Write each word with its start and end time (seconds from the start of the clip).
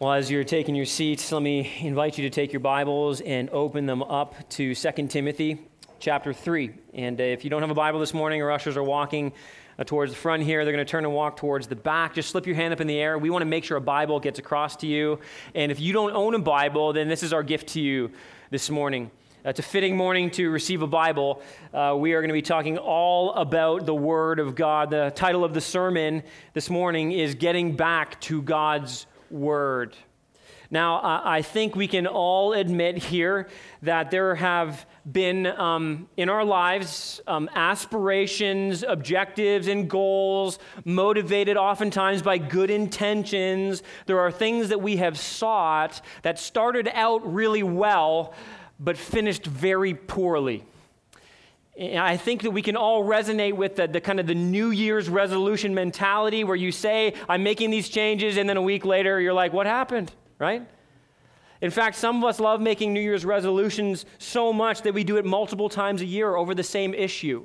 Well, 0.00 0.12
as 0.12 0.28
you're 0.28 0.42
taking 0.42 0.74
your 0.74 0.86
seats, 0.86 1.30
let 1.30 1.40
me 1.40 1.72
invite 1.78 2.18
you 2.18 2.28
to 2.28 2.30
take 2.30 2.52
your 2.52 2.58
Bibles 2.58 3.20
and 3.20 3.48
open 3.50 3.86
them 3.86 4.02
up 4.02 4.34
to 4.50 4.74
2 4.74 5.06
Timothy 5.06 5.68
chapter 6.00 6.32
3. 6.32 6.72
And 6.94 7.20
uh, 7.20 7.22
if 7.22 7.44
you 7.44 7.48
don't 7.48 7.60
have 7.60 7.70
a 7.70 7.76
Bible 7.76 8.00
this 8.00 8.12
morning, 8.12 8.42
our 8.42 8.50
ushers 8.50 8.76
are 8.76 8.82
walking 8.82 9.32
uh, 9.78 9.84
towards 9.84 10.10
the 10.10 10.18
front 10.18 10.42
here. 10.42 10.64
They're 10.64 10.74
going 10.74 10.84
to 10.84 10.90
turn 10.90 11.04
and 11.04 11.14
walk 11.14 11.36
towards 11.36 11.68
the 11.68 11.76
back. 11.76 12.12
Just 12.12 12.30
slip 12.30 12.44
your 12.44 12.56
hand 12.56 12.72
up 12.72 12.80
in 12.80 12.88
the 12.88 12.98
air. 12.98 13.18
We 13.18 13.30
want 13.30 13.42
to 13.42 13.46
make 13.46 13.62
sure 13.62 13.76
a 13.76 13.80
Bible 13.80 14.18
gets 14.18 14.40
across 14.40 14.74
to 14.78 14.88
you. 14.88 15.20
And 15.54 15.70
if 15.70 15.78
you 15.78 15.92
don't 15.92 16.10
own 16.10 16.34
a 16.34 16.40
Bible, 16.40 16.92
then 16.92 17.06
this 17.06 17.22
is 17.22 17.32
our 17.32 17.44
gift 17.44 17.68
to 17.68 17.80
you 17.80 18.10
this 18.50 18.70
morning. 18.70 19.12
Uh, 19.46 19.50
it's 19.50 19.60
a 19.60 19.62
fitting 19.62 19.96
morning 19.96 20.28
to 20.32 20.50
receive 20.50 20.82
a 20.82 20.88
Bible. 20.88 21.40
Uh, 21.72 21.94
we 21.96 22.14
are 22.14 22.20
going 22.20 22.30
to 22.30 22.34
be 22.34 22.42
talking 22.42 22.78
all 22.78 23.32
about 23.34 23.86
the 23.86 23.94
Word 23.94 24.40
of 24.40 24.56
God. 24.56 24.90
The 24.90 25.12
title 25.14 25.44
of 25.44 25.54
the 25.54 25.60
sermon 25.60 26.24
this 26.52 26.68
morning 26.68 27.12
is 27.12 27.36
Getting 27.36 27.76
Back 27.76 28.20
to 28.22 28.42
God's 28.42 29.06
word. 29.30 29.96
Now, 30.70 31.00
I 31.24 31.42
think 31.42 31.76
we 31.76 31.86
can 31.86 32.06
all 32.06 32.52
admit 32.52 32.98
here 32.98 33.48
that 33.82 34.10
there 34.10 34.34
have 34.34 34.86
been 35.10 35.46
um, 35.46 36.08
in 36.16 36.28
our 36.28 36.44
lives 36.44 37.20
um, 37.26 37.48
aspirations, 37.54 38.82
objectives, 38.82 39.68
and 39.68 39.88
goals 39.88 40.58
motivated 40.84 41.56
oftentimes 41.56 42.22
by 42.22 42.38
good 42.38 42.70
intentions. 42.70 43.82
There 44.06 44.18
are 44.18 44.32
things 44.32 44.70
that 44.70 44.80
we 44.80 44.96
have 44.96 45.18
sought 45.18 46.00
that 46.22 46.38
started 46.38 46.90
out 46.92 47.32
really 47.32 47.62
well 47.62 48.34
but 48.80 48.96
finished 48.96 49.46
very 49.46 49.94
poorly. 49.94 50.64
I 51.76 52.16
think 52.16 52.42
that 52.42 52.52
we 52.52 52.62
can 52.62 52.76
all 52.76 53.02
resonate 53.04 53.54
with 53.54 53.74
the, 53.74 53.88
the, 53.88 54.00
kind 54.00 54.20
of 54.20 54.28
the 54.28 54.34
New 54.34 54.70
Year's 54.70 55.08
resolution 55.08 55.74
mentality 55.74 56.44
where 56.44 56.54
you 56.54 56.70
say, 56.70 57.14
I'm 57.28 57.42
making 57.42 57.70
these 57.70 57.88
changes, 57.88 58.36
and 58.36 58.48
then 58.48 58.56
a 58.56 58.62
week 58.62 58.84
later 58.84 59.20
you're 59.20 59.32
like, 59.32 59.52
what 59.52 59.66
happened? 59.66 60.12
Right? 60.38 60.62
In 61.60 61.70
fact, 61.70 61.96
some 61.96 62.18
of 62.18 62.28
us 62.28 62.38
love 62.38 62.60
making 62.60 62.92
New 62.92 63.00
Year's 63.00 63.24
resolutions 63.24 64.06
so 64.18 64.52
much 64.52 64.82
that 64.82 64.94
we 64.94 65.02
do 65.02 65.16
it 65.16 65.24
multiple 65.24 65.68
times 65.68 66.00
a 66.00 66.04
year 66.04 66.36
over 66.36 66.54
the 66.54 66.62
same 66.62 66.94
issue. 66.94 67.44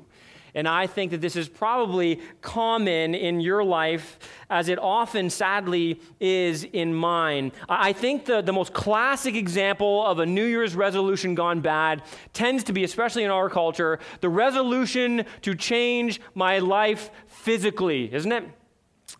And 0.56 0.68
I 0.68 0.88
think 0.88 1.12
that 1.12 1.22
this 1.22 1.36
is 1.36 1.48
probably 1.48 2.20
common 2.42 3.16
in 3.16 3.40
your 3.40 3.64
life, 3.64 4.20
as 4.50 4.70
it 4.70 4.80
often, 4.80 5.30
sadly, 5.30 6.00
is 6.20 6.64
in 6.64 6.94
mine. 6.94 7.52
I 7.68 7.94
think 7.94 8.26
the, 8.26 8.42
the 8.42 8.54
most 8.54 8.74
classic 8.74 9.36
example 9.36 10.06
of 10.06 10.20
a 10.20 10.26
New 10.26 10.46
Year's 10.46 10.76
resolution 10.76 11.36
gone 11.36 11.62
bad 11.62 12.04
tends 12.34 12.64
to 12.66 12.74
be, 12.74 12.84
especially 12.84 13.24
in 13.24 13.32
our 13.32 13.50
culture, 13.50 14.00
the 14.22 14.30
resolution 14.30 15.26
to 15.42 15.56
change 15.56 16.20
my 16.34 16.60
life 16.60 17.12
physically, 17.28 18.14
isn't 18.14 18.32
it? 18.32 18.46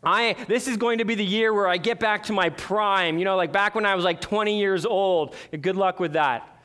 I, 0.04 0.36
this 0.48 0.68
is 0.68 0.78
going 0.78 1.00
to 1.00 1.06
be 1.06 1.16
the 1.16 1.26
year 1.26 1.54
where 1.54 1.68
I 1.68 1.78
get 1.78 2.00
back 2.00 2.24
to 2.26 2.34
my 2.34 2.50
prime, 2.50 3.18
you 3.18 3.26
know, 3.26 3.36
like 3.36 3.52
back 3.52 3.76
when 3.76 3.86
I 3.86 3.96
was 3.96 4.06
like 4.06 4.22
20 4.22 4.60
years 4.60 4.86
old. 4.86 5.36
Good 5.62 5.76
luck 5.76 6.00
with 6.00 6.14
that. 6.14 6.59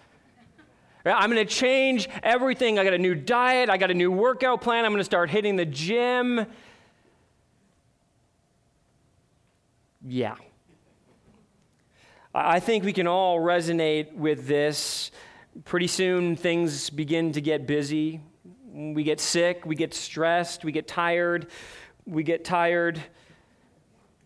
I'm 1.13 1.31
going 1.31 1.47
to 1.47 1.53
change 1.53 2.09
everything. 2.23 2.79
I 2.79 2.85
got 2.85 2.95
a 2.95 2.99
new 2.99 3.15
diet. 3.15 3.69
I 3.69 3.77
got 3.77 3.91
a 3.91 3.95
new 3.95 4.11
workout 4.11 4.63
plan. 4.63 4.85
I'm 4.85 4.93
going 4.93 5.01
to 5.01 5.05
start 5.05 5.29
hitting 5.29 5.57
the 5.57 5.67
gym. 5.67 6.47
Yeah. 10.07 10.37
I 12.35 12.59
think 12.61 12.85
we 12.85 12.93
can 12.93 13.07
all 13.07 13.39
resonate 13.39 14.15
with 14.15 14.47
this. 14.47 15.11
Pretty 15.65 15.87
soon, 15.87 16.37
things 16.37 16.91
begin 16.91 17.33
to 17.33 17.41
get 17.41 17.67
busy. 17.67 18.21
We 18.73 19.05
get 19.05 19.21
sick. 19.21 19.65
We 19.67 19.77
get 19.77 19.95
stressed. 19.95 20.65
We 20.65 20.73
get 20.73 20.89
tired. 20.89 21.49
We 22.07 22.23
get 22.23 22.45
tired 22.45 23.01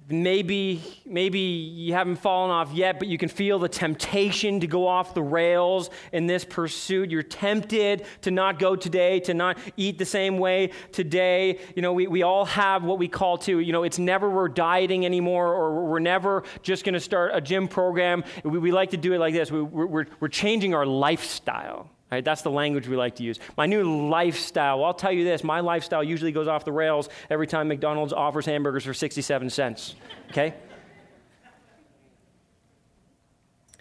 maybe 0.08 0.82
maybe 1.04 1.38
you 1.38 1.92
haven't 1.92 2.16
fallen 2.16 2.50
off 2.50 2.72
yet 2.72 2.98
but 2.98 3.08
you 3.08 3.18
can 3.18 3.28
feel 3.28 3.58
the 3.58 3.68
temptation 3.68 4.60
to 4.60 4.66
go 4.66 4.86
off 4.86 5.12
the 5.12 5.22
rails 5.22 5.90
in 6.12 6.26
this 6.26 6.44
pursuit. 6.44 7.10
You're 7.10 7.22
tempted 7.22 8.06
to 8.22 8.30
not 8.30 8.58
go 8.58 8.74
today 8.74 9.20
to 9.20 9.34
not 9.34 9.58
eat 9.76 9.98
the 9.98 10.06
same 10.06 10.38
way 10.38 10.70
today. 10.92 11.58
You 11.76 11.82
know 11.82 11.92
we, 11.92 12.06
we 12.06 12.22
all 12.22 12.46
have 12.46 12.84
what 12.84 12.98
we 12.98 13.08
call 13.08 13.38
to 13.38 13.58
you 13.60 13.72
know 13.72 13.82
it's 13.82 13.98
never 13.98 14.30
we're 14.30 14.48
dieting 14.48 15.04
anymore 15.04 15.52
or 15.52 15.84
we're 15.84 15.98
never 15.98 16.44
just 16.62 16.84
going 16.84 16.94
to 16.94 17.00
start 17.00 17.32
a 17.34 17.40
gym 17.40 17.68
program. 17.68 18.24
We, 18.44 18.58
we 18.58 18.72
like 18.72 18.90
to 18.90 18.96
do 18.96 19.12
it 19.12 19.18
like 19.18 19.34
this. 19.34 19.50
We, 19.50 19.62
we're, 19.62 20.06
we're 20.20 20.28
changing 20.28 20.74
our 20.74 20.86
lifestyle 20.86 21.90
Right, 22.10 22.24
that's 22.24 22.40
the 22.40 22.50
language 22.50 22.88
we 22.88 22.96
like 22.96 23.16
to 23.16 23.22
use. 23.22 23.38
My 23.56 23.66
new 23.66 24.08
lifestyle. 24.08 24.82
I'll 24.82 24.94
tell 24.94 25.12
you 25.12 25.24
this 25.24 25.44
my 25.44 25.60
lifestyle 25.60 26.02
usually 26.02 26.32
goes 26.32 26.48
off 26.48 26.64
the 26.64 26.72
rails 26.72 27.10
every 27.28 27.46
time 27.46 27.68
McDonald's 27.68 28.14
offers 28.14 28.46
hamburgers 28.46 28.84
for 28.84 28.94
67 28.94 29.50
cents. 29.50 29.94
Okay? 30.30 30.54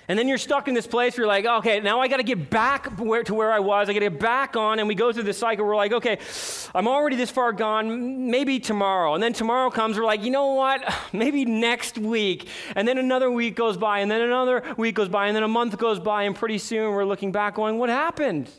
And 0.09 0.17
then 0.17 0.29
you're 0.29 0.37
stuck 0.37 0.69
in 0.69 0.73
this 0.73 0.87
place 0.87 1.17
where 1.17 1.23
you're 1.23 1.27
like, 1.27 1.45
okay, 1.45 1.81
now 1.81 1.99
I 1.99 2.07
got 2.07 2.17
to 2.17 2.23
get 2.23 2.49
back 2.49 2.97
where, 2.97 3.23
to 3.23 3.33
where 3.33 3.51
I 3.51 3.59
was. 3.59 3.89
I 3.89 3.93
got 3.93 3.99
to 3.99 4.09
get 4.09 4.19
back 4.19 4.55
on. 4.55 4.79
And 4.79 4.87
we 4.87 4.95
go 4.95 5.11
through 5.11 5.23
this 5.23 5.37
cycle. 5.37 5.65
We're 5.65 5.75
like, 5.75 5.91
okay, 5.91 6.19
I'm 6.73 6.87
already 6.87 7.17
this 7.17 7.29
far 7.29 7.51
gone. 7.51 8.31
Maybe 8.31 8.59
tomorrow. 8.59 9.15
And 9.15 9.21
then 9.21 9.33
tomorrow 9.33 9.69
comes. 9.69 9.97
We're 9.97 10.05
like, 10.05 10.23
you 10.23 10.31
know 10.31 10.53
what? 10.53 10.81
Maybe 11.13 11.43
next 11.43 11.97
week. 11.97 12.47
And 12.75 12.87
then 12.87 12.97
another 12.97 13.29
week 13.29 13.57
goes 13.57 13.75
by. 13.75 13.99
And 13.99 14.09
then 14.09 14.21
another 14.21 14.63
week 14.77 14.95
goes 14.95 15.09
by. 15.09 15.27
And 15.27 15.35
then 15.35 15.43
a 15.43 15.47
month 15.49 15.77
goes 15.77 15.99
by. 15.99 16.23
And 16.23 16.33
pretty 16.33 16.57
soon 16.57 16.91
we're 16.91 17.05
looking 17.05 17.33
back 17.33 17.55
going, 17.55 17.77
what 17.77 17.89
happened? 17.89 18.49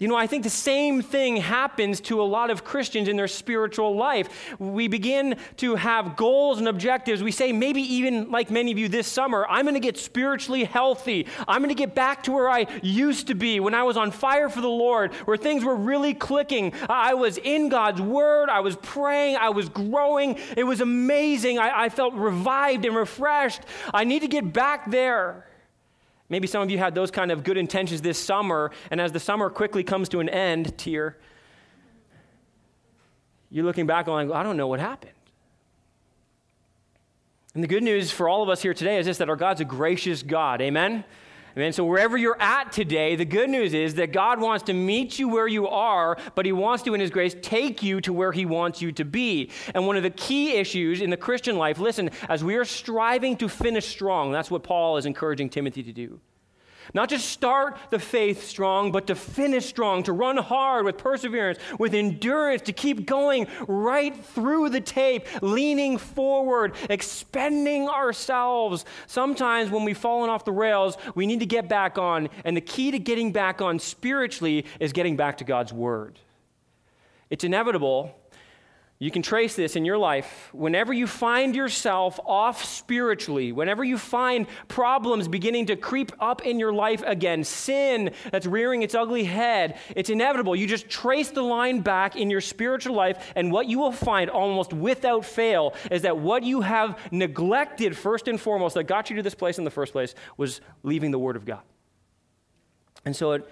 You 0.00 0.06
know, 0.06 0.14
I 0.14 0.28
think 0.28 0.44
the 0.44 0.50
same 0.50 1.02
thing 1.02 1.38
happens 1.38 2.00
to 2.02 2.22
a 2.22 2.22
lot 2.22 2.50
of 2.50 2.62
Christians 2.62 3.08
in 3.08 3.16
their 3.16 3.26
spiritual 3.26 3.96
life. 3.96 4.28
We 4.60 4.86
begin 4.86 5.36
to 5.56 5.74
have 5.74 6.14
goals 6.14 6.58
and 6.60 6.68
objectives. 6.68 7.20
We 7.20 7.32
say, 7.32 7.50
maybe 7.50 7.82
even 7.82 8.30
like 8.30 8.48
many 8.48 8.70
of 8.70 8.78
you 8.78 8.88
this 8.88 9.08
summer, 9.08 9.44
I'm 9.50 9.64
going 9.64 9.74
to 9.74 9.80
get 9.80 9.98
spiritually 9.98 10.62
healthy. 10.62 11.26
I'm 11.48 11.62
going 11.62 11.70
to 11.70 11.74
get 11.74 11.96
back 11.96 12.22
to 12.24 12.32
where 12.32 12.48
I 12.48 12.66
used 12.80 13.26
to 13.26 13.34
be 13.34 13.58
when 13.58 13.74
I 13.74 13.82
was 13.82 13.96
on 13.96 14.12
fire 14.12 14.48
for 14.48 14.60
the 14.60 14.68
Lord, 14.68 15.12
where 15.24 15.36
things 15.36 15.64
were 15.64 15.74
really 15.74 16.14
clicking. 16.14 16.74
I 16.88 17.14
was 17.14 17.36
in 17.36 17.68
God's 17.68 18.00
Word, 18.00 18.50
I 18.50 18.60
was 18.60 18.76
praying, 18.76 19.34
I 19.34 19.48
was 19.48 19.68
growing. 19.68 20.38
It 20.56 20.62
was 20.62 20.80
amazing. 20.80 21.58
I, 21.58 21.86
I 21.86 21.88
felt 21.88 22.14
revived 22.14 22.84
and 22.84 22.94
refreshed. 22.94 23.62
I 23.92 24.04
need 24.04 24.20
to 24.20 24.28
get 24.28 24.52
back 24.52 24.92
there. 24.92 25.47
Maybe 26.28 26.46
some 26.46 26.62
of 26.62 26.70
you 26.70 26.78
had 26.78 26.94
those 26.94 27.10
kind 27.10 27.32
of 27.32 27.42
good 27.42 27.56
intentions 27.56 28.02
this 28.02 28.18
summer, 28.18 28.70
and 28.90 29.00
as 29.00 29.12
the 29.12 29.20
summer 29.20 29.48
quickly 29.48 29.82
comes 29.82 30.08
to 30.10 30.20
an 30.20 30.28
end, 30.28 30.76
tear, 30.76 31.16
you're 33.50 33.64
looking 33.64 33.86
back 33.86 34.06
like, 34.06 34.30
I 34.30 34.42
don't 34.42 34.56
know 34.56 34.66
what 34.66 34.78
happened. 34.78 35.12
And 37.54 37.64
the 37.64 37.68
good 37.68 37.82
news 37.82 38.10
for 38.10 38.28
all 38.28 38.42
of 38.42 38.48
us 38.48 38.62
here 38.62 38.74
today 38.74 38.98
is 38.98 39.06
this 39.06 39.18
that 39.18 39.28
our 39.30 39.36
God's 39.36 39.60
a 39.60 39.64
gracious 39.64 40.22
God. 40.22 40.60
Amen? 40.60 41.04
Amen. 41.58 41.72
So, 41.72 41.84
wherever 41.84 42.16
you're 42.16 42.40
at 42.40 42.70
today, 42.70 43.16
the 43.16 43.24
good 43.24 43.50
news 43.50 43.74
is 43.74 43.94
that 43.94 44.12
God 44.12 44.38
wants 44.38 44.62
to 44.66 44.72
meet 44.72 45.18
you 45.18 45.28
where 45.28 45.48
you 45.48 45.66
are, 45.66 46.16
but 46.36 46.46
He 46.46 46.52
wants 46.52 46.84
to, 46.84 46.94
in 46.94 47.00
His 47.00 47.10
grace, 47.10 47.34
take 47.42 47.82
you 47.82 48.00
to 48.02 48.12
where 48.12 48.30
He 48.30 48.46
wants 48.46 48.80
you 48.80 48.92
to 48.92 49.04
be. 49.04 49.50
And 49.74 49.84
one 49.84 49.96
of 49.96 50.04
the 50.04 50.10
key 50.10 50.52
issues 50.52 51.00
in 51.00 51.10
the 51.10 51.16
Christian 51.16 51.58
life, 51.58 51.80
listen, 51.80 52.10
as 52.28 52.44
we 52.44 52.54
are 52.54 52.64
striving 52.64 53.36
to 53.38 53.48
finish 53.48 53.88
strong, 53.88 54.30
that's 54.30 54.52
what 54.52 54.62
Paul 54.62 54.98
is 54.98 55.04
encouraging 55.04 55.50
Timothy 55.50 55.82
to 55.82 55.92
do. 55.92 56.20
Not 56.94 57.08
just 57.08 57.28
start 57.28 57.78
the 57.90 57.98
faith 57.98 58.44
strong, 58.44 58.92
but 58.92 59.06
to 59.08 59.14
finish 59.14 59.66
strong, 59.66 60.02
to 60.04 60.12
run 60.12 60.36
hard 60.36 60.84
with 60.84 60.98
perseverance, 60.98 61.58
with 61.78 61.94
endurance, 61.94 62.62
to 62.62 62.72
keep 62.72 63.06
going 63.06 63.46
right 63.66 64.14
through 64.16 64.70
the 64.70 64.80
tape, 64.80 65.26
leaning 65.42 65.98
forward, 65.98 66.74
expending 66.88 67.88
ourselves. 67.88 68.84
Sometimes 69.06 69.70
when 69.70 69.84
we've 69.84 69.98
fallen 69.98 70.30
off 70.30 70.44
the 70.44 70.52
rails, 70.52 70.96
we 71.14 71.26
need 71.26 71.40
to 71.40 71.46
get 71.46 71.68
back 71.68 71.98
on. 71.98 72.28
And 72.44 72.56
the 72.56 72.60
key 72.60 72.90
to 72.90 72.98
getting 72.98 73.32
back 73.32 73.60
on 73.60 73.78
spiritually 73.78 74.66
is 74.80 74.92
getting 74.92 75.16
back 75.16 75.38
to 75.38 75.44
God's 75.44 75.72
Word. 75.72 76.18
It's 77.30 77.44
inevitable 77.44 78.17
you 79.00 79.12
can 79.12 79.22
trace 79.22 79.54
this 79.54 79.76
in 79.76 79.84
your 79.84 79.96
life. 79.96 80.50
Whenever 80.52 80.92
you 80.92 81.06
find 81.06 81.54
yourself 81.54 82.18
off 82.26 82.64
spiritually, 82.64 83.52
whenever 83.52 83.84
you 83.84 83.96
find 83.96 84.48
problems 84.66 85.28
beginning 85.28 85.66
to 85.66 85.76
creep 85.76 86.10
up 86.18 86.44
in 86.44 86.58
your 86.58 86.72
life 86.72 87.04
again, 87.06 87.44
sin 87.44 88.10
that's 88.32 88.44
rearing 88.44 88.82
its 88.82 88.96
ugly 88.96 89.22
head, 89.22 89.78
it's 89.94 90.10
inevitable. 90.10 90.56
You 90.56 90.66
just 90.66 90.88
trace 90.88 91.30
the 91.30 91.42
line 91.42 91.80
back 91.80 92.16
in 92.16 92.28
your 92.28 92.40
spiritual 92.40 92.96
life, 92.96 93.32
and 93.36 93.52
what 93.52 93.68
you 93.68 93.78
will 93.78 93.92
find 93.92 94.30
almost 94.30 94.72
without 94.72 95.24
fail 95.24 95.74
is 95.92 96.02
that 96.02 96.18
what 96.18 96.42
you 96.42 96.62
have 96.62 96.98
neglected 97.12 97.96
first 97.96 98.26
and 98.26 98.40
foremost 98.40 98.74
that 98.74 98.84
got 98.84 99.10
you 99.10 99.16
to 99.16 99.22
this 99.22 99.34
place 99.34 99.58
in 99.58 99.64
the 99.64 99.70
first 99.70 99.92
place 99.92 100.16
was 100.36 100.60
leaving 100.82 101.12
the 101.12 101.20
Word 101.20 101.36
of 101.36 101.44
God. 101.44 101.62
And 103.04 103.14
so 103.14 103.30
it 103.30 103.48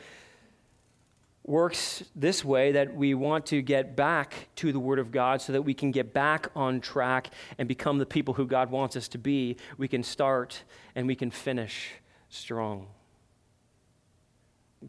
works 1.48 2.02
this 2.14 2.44
way 2.44 2.72
that 2.72 2.94
we 2.94 3.14
want 3.14 3.46
to 3.46 3.62
get 3.62 3.94
back 3.94 4.48
to 4.56 4.72
the 4.72 4.80
Word 4.80 4.98
of 4.98 5.10
God 5.12 5.40
so 5.40 5.52
that 5.52 5.62
we 5.62 5.74
can 5.74 5.90
get 5.90 6.12
back 6.12 6.50
on 6.56 6.80
track 6.80 7.30
and 7.58 7.68
become 7.68 7.98
the 7.98 8.06
people 8.06 8.34
who 8.34 8.46
God 8.46 8.70
wants 8.70 8.96
us 8.96 9.08
to 9.08 9.18
be. 9.18 9.56
We 9.78 9.88
can 9.88 10.02
start 10.02 10.62
and 10.94 11.06
we 11.06 11.14
can 11.14 11.30
finish 11.30 11.92
strong. 12.28 12.88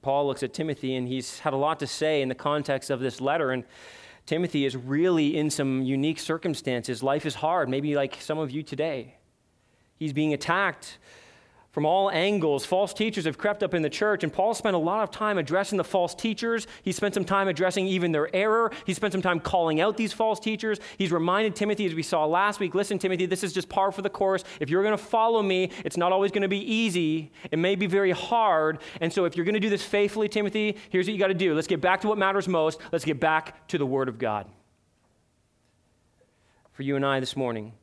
Paul 0.01 0.27
looks 0.27 0.43
at 0.43 0.53
Timothy 0.53 0.95
and 0.95 1.07
he's 1.07 1.39
had 1.39 1.53
a 1.53 1.57
lot 1.57 1.79
to 1.79 1.87
say 1.87 2.21
in 2.21 2.29
the 2.29 2.35
context 2.35 2.89
of 2.89 2.99
this 2.99 3.21
letter. 3.21 3.51
And 3.51 3.63
Timothy 4.25 4.65
is 4.65 4.75
really 4.75 5.37
in 5.37 5.49
some 5.49 5.83
unique 5.83 6.19
circumstances. 6.19 7.01
Life 7.01 7.25
is 7.25 7.35
hard, 7.35 7.69
maybe 7.69 7.95
like 7.95 8.17
some 8.19 8.37
of 8.37 8.51
you 8.51 8.63
today. 8.63 9.15
He's 9.97 10.13
being 10.13 10.33
attacked 10.33 10.97
from 11.77 11.85
all 11.85 12.09
angles. 12.09 12.65
False 12.65 12.91
teachers 12.91 13.25
have 13.25 13.37
crept 13.37 13.61
up 13.61 13.75
in 13.75 13.83
the 13.83 13.89
church, 13.91 14.23
and 14.23 14.33
Paul 14.33 14.55
spent 14.55 14.75
a 14.75 14.79
lot 14.79 15.03
of 15.03 15.11
time 15.11 15.37
addressing 15.37 15.77
the 15.77 15.83
false 15.83 16.15
teachers. 16.15 16.65
He 16.81 16.91
spent 16.91 17.13
some 17.13 17.23
time 17.23 17.47
addressing 17.47 17.85
even 17.85 18.11
their 18.11 18.35
error. 18.35 18.71
He 18.87 18.95
spent 18.95 19.11
some 19.11 19.21
time 19.21 19.39
calling 19.39 19.79
out 19.79 19.95
these 19.95 20.11
false 20.11 20.39
teachers. 20.39 20.79
He's 20.97 21.11
reminded 21.11 21.55
Timothy, 21.55 21.85
as 21.85 21.93
we 21.93 22.01
saw 22.01 22.25
last 22.25 22.59
week 22.59 22.73
listen, 22.73 22.97
Timothy, 22.97 23.27
this 23.27 23.43
is 23.43 23.53
just 23.53 23.69
par 23.69 23.91
for 23.91 24.01
the 24.01 24.09
course. 24.09 24.43
If 24.59 24.71
you're 24.71 24.81
going 24.81 24.97
to 24.97 25.03
follow 25.03 25.43
me, 25.43 25.69
it's 25.85 25.97
not 25.97 26.11
always 26.11 26.31
going 26.31 26.41
to 26.41 26.47
be 26.47 26.61
easy. 26.61 27.31
It 27.51 27.59
may 27.59 27.75
be 27.75 27.85
very 27.85 28.09
hard. 28.09 28.79
And 28.99 29.13
so, 29.13 29.25
if 29.25 29.35
you're 29.37 29.45
going 29.45 29.53
to 29.53 29.59
do 29.59 29.69
this 29.69 29.83
faithfully, 29.83 30.29
Timothy, 30.29 30.77
here's 30.89 31.05
what 31.05 31.13
you 31.13 31.19
got 31.19 31.27
to 31.27 31.35
do. 31.35 31.53
Let's 31.53 31.67
get 31.67 31.79
back 31.79 32.01
to 32.01 32.07
what 32.07 32.17
matters 32.17 32.47
most. 32.47 32.79
Let's 32.91 33.05
get 33.05 33.19
back 33.19 33.67
to 33.67 33.77
the 33.77 33.85
Word 33.85 34.09
of 34.09 34.17
God. 34.17 34.47
For 36.71 36.81
you 36.81 36.95
and 36.95 37.05
I 37.05 37.19
this 37.19 37.35
morning, 37.35 37.73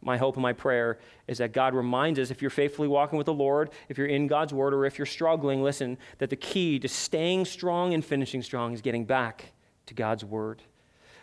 my 0.00 0.16
hope 0.16 0.36
and 0.36 0.42
my 0.42 0.52
prayer 0.52 0.98
is 1.26 1.38
that 1.38 1.52
God 1.52 1.74
reminds 1.74 2.18
us 2.18 2.30
if 2.30 2.40
you're 2.40 2.50
faithfully 2.50 2.88
walking 2.88 3.18
with 3.18 3.26
the 3.26 3.34
Lord, 3.34 3.70
if 3.88 3.98
you're 3.98 4.06
in 4.06 4.26
God's 4.26 4.54
word, 4.54 4.72
or 4.72 4.84
if 4.84 4.98
you're 4.98 5.06
struggling, 5.06 5.62
listen, 5.62 5.98
that 6.18 6.30
the 6.30 6.36
key 6.36 6.78
to 6.78 6.88
staying 6.88 7.44
strong 7.44 7.94
and 7.94 8.04
finishing 8.04 8.42
strong 8.42 8.72
is 8.72 8.80
getting 8.80 9.04
back 9.04 9.52
to 9.86 9.94
God's 9.94 10.24
word. 10.24 10.62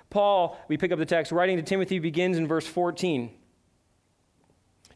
Paul, 0.09 0.57
we 0.67 0.77
pick 0.77 0.91
up 0.91 0.99
the 0.99 1.05
text, 1.05 1.31
writing 1.31 1.57
to 1.57 1.63
Timothy 1.63 1.99
begins 1.99 2.37
in 2.37 2.47
verse 2.47 2.67
14. 2.67 3.31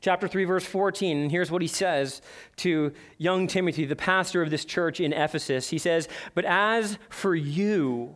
Chapter 0.01 0.29
3, 0.29 0.45
verse 0.45 0.65
14, 0.65 1.17
and 1.17 1.31
here's 1.31 1.51
what 1.51 1.61
he 1.61 1.67
says 1.67 2.21
to 2.57 2.93
young 3.17 3.47
Timothy, 3.47 3.83
the 3.83 3.97
pastor 3.97 4.41
of 4.41 4.49
this 4.49 4.63
church 4.63 5.01
in 5.01 5.11
Ephesus. 5.11 5.69
He 5.69 5.77
says, 5.77 6.07
But 6.33 6.45
as 6.45 6.97
for 7.09 7.35
you, 7.35 8.15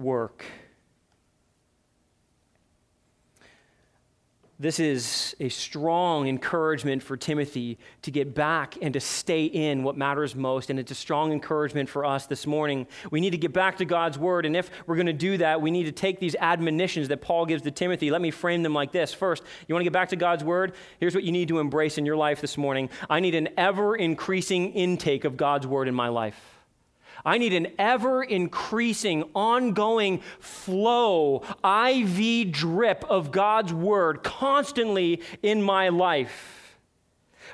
work. 0.00 0.44
This 4.60 4.78
is 4.78 5.34
a 5.40 5.48
strong 5.48 6.28
encouragement 6.28 7.02
for 7.02 7.16
Timothy 7.16 7.78
to 8.02 8.10
get 8.10 8.34
back 8.34 8.76
and 8.82 8.92
to 8.92 9.00
stay 9.00 9.46
in 9.46 9.84
what 9.84 9.96
matters 9.96 10.36
most. 10.36 10.68
And 10.68 10.78
it's 10.78 10.90
a 10.90 10.94
strong 10.94 11.32
encouragement 11.32 11.88
for 11.88 12.04
us 12.04 12.26
this 12.26 12.46
morning. 12.46 12.86
We 13.10 13.22
need 13.22 13.30
to 13.30 13.38
get 13.38 13.54
back 13.54 13.78
to 13.78 13.86
God's 13.86 14.18
word. 14.18 14.44
And 14.44 14.54
if 14.54 14.70
we're 14.86 14.96
going 14.96 15.06
to 15.06 15.14
do 15.14 15.38
that, 15.38 15.62
we 15.62 15.70
need 15.70 15.84
to 15.84 15.92
take 15.92 16.20
these 16.20 16.36
admonitions 16.38 17.08
that 17.08 17.22
Paul 17.22 17.46
gives 17.46 17.62
to 17.62 17.70
Timothy. 17.70 18.10
Let 18.10 18.20
me 18.20 18.30
frame 18.30 18.62
them 18.62 18.74
like 18.74 18.92
this. 18.92 19.14
First, 19.14 19.44
you 19.66 19.74
want 19.74 19.80
to 19.80 19.84
get 19.84 19.94
back 19.94 20.10
to 20.10 20.16
God's 20.16 20.44
word? 20.44 20.74
Here's 20.98 21.14
what 21.14 21.24
you 21.24 21.32
need 21.32 21.48
to 21.48 21.58
embrace 21.58 21.96
in 21.96 22.04
your 22.04 22.16
life 22.18 22.42
this 22.42 22.58
morning 22.58 22.90
I 23.08 23.20
need 23.20 23.34
an 23.34 23.48
ever 23.56 23.96
increasing 23.96 24.74
intake 24.74 25.24
of 25.24 25.38
God's 25.38 25.66
word 25.66 25.88
in 25.88 25.94
my 25.94 26.08
life. 26.08 26.59
I 27.24 27.38
need 27.38 27.52
an 27.52 27.68
ever 27.78 28.22
increasing, 28.22 29.24
ongoing 29.34 30.20
flow, 30.38 31.42
IV 31.64 32.52
drip 32.52 33.04
of 33.08 33.30
God's 33.30 33.72
word 33.72 34.22
constantly 34.22 35.22
in 35.42 35.62
my 35.62 35.88
life. 35.88 36.76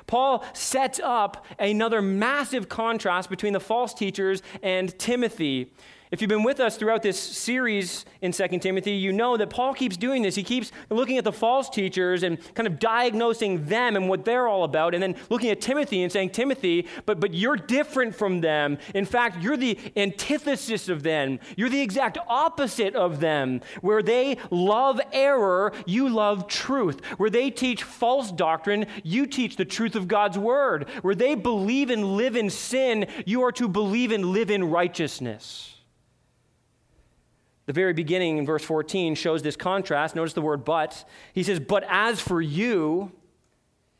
Paul 0.05 0.45
sets 0.53 0.99
up 1.03 1.45
another 1.59 2.01
massive 2.01 2.69
contrast 2.69 3.29
between 3.29 3.53
the 3.53 3.59
false 3.59 3.93
teachers 3.93 4.41
and 4.61 4.97
Timothy. 4.97 5.73
If 6.09 6.21
you've 6.21 6.29
been 6.29 6.43
with 6.43 6.61
us 6.61 6.77
throughout 6.77 7.03
this 7.03 7.19
series 7.19 8.05
in 8.21 8.31
2 8.31 8.59
Timothy, 8.59 8.91
you 8.91 9.11
know 9.11 9.35
that 9.35 9.49
Paul 9.49 9.73
keeps 9.73 9.97
doing 9.97 10.21
this. 10.21 10.35
He 10.35 10.43
keeps 10.43 10.71
looking 10.89 11.17
at 11.17 11.25
the 11.25 11.33
false 11.33 11.69
teachers 11.69 12.23
and 12.23 12.37
kind 12.55 12.65
of 12.65 12.79
diagnosing 12.79 13.65
them 13.65 13.97
and 13.97 14.07
what 14.07 14.23
they're 14.23 14.47
all 14.47 14.63
about, 14.63 14.93
and 14.93 15.03
then 15.03 15.17
looking 15.29 15.49
at 15.49 15.59
Timothy 15.59 16.03
and 16.03 16.11
saying, 16.11 16.29
Timothy, 16.29 16.87
but, 17.05 17.19
but 17.19 17.33
you're 17.33 17.57
different 17.57 18.15
from 18.15 18.39
them. 18.39 18.77
In 18.95 19.03
fact, 19.03 19.43
you're 19.43 19.57
the 19.57 19.77
antithesis 19.97 20.87
of 20.87 21.03
them. 21.03 21.39
You're 21.57 21.67
the 21.67 21.81
exact 21.81 22.17
opposite 22.29 22.95
of 22.95 23.19
them. 23.19 23.59
Where 23.81 24.01
they 24.01 24.37
love 24.49 25.01
error, 25.11 25.73
you 25.85 26.07
love 26.07 26.47
truth. 26.47 27.03
Where 27.17 27.29
they 27.29 27.49
teach 27.49 27.83
false 27.83 28.31
doctrine, 28.31 28.85
you 29.03 29.25
teach 29.25 29.57
the 29.57 29.65
truth 29.65 29.97
of 29.97 30.07
God's 30.07 30.37
word. 30.37 30.87
Where 31.01 31.15
they 31.15 31.35
believe 31.35 31.89
and 31.89 32.15
live 32.15 32.37
in 32.37 32.49
sin, 32.49 33.07
you 33.25 33.43
are 33.43 33.51
to 33.51 33.67
believe 33.67 34.11
and 34.11 34.27
live 34.27 34.49
in 34.49 34.69
righteousness. 34.69 35.73
The 37.67 37.73
very 37.73 37.93
beginning 37.93 38.37
in 38.37 38.45
verse 38.45 38.63
14 38.63 39.13
shows 39.13 39.43
this 39.43 39.57
contrast. 39.57 40.15
Notice 40.15 40.33
the 40.33 40.41
word 40.41 40.65
but. 40.65 41.07
He 41.33 41.43
says, 41.43 41.59
But 41.59 41.83
as 41.87 42.19
for 42.19 42.41
you, 42.41 43.11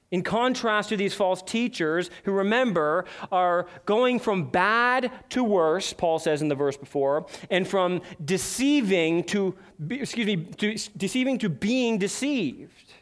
in 0.10 0.24
contrast 0.24 0.88
to 0.90 0.98
these 0.98 1.14
false 1.14 1.42
teachers 1.42 2.10
who 2.24 2.32
remember 2.32 3.04
are 3.30 3.68
going 3.86 4.20
from 4.20 4.50
bad 4.50 5.12
to 5.32 5.44
worse, 5.44 5.92
Paul 5.92 6.18
says 6.18 6.42
in 6.42 6.48
the 6.48 6.56
verse 6.56 6.78
before, 6.78 7.28
and 7.50 7.68
from 7.68 8.02
deceiving 8.24 9.26
to, 9.26 9.54
excuse 9.90 10.26
me, 10.26 10.38
to, 10.38 10.78
deceiving 10.96 11.38
to 11.40 11.50
being 11.50 11.98
deceived. 11.98 12.94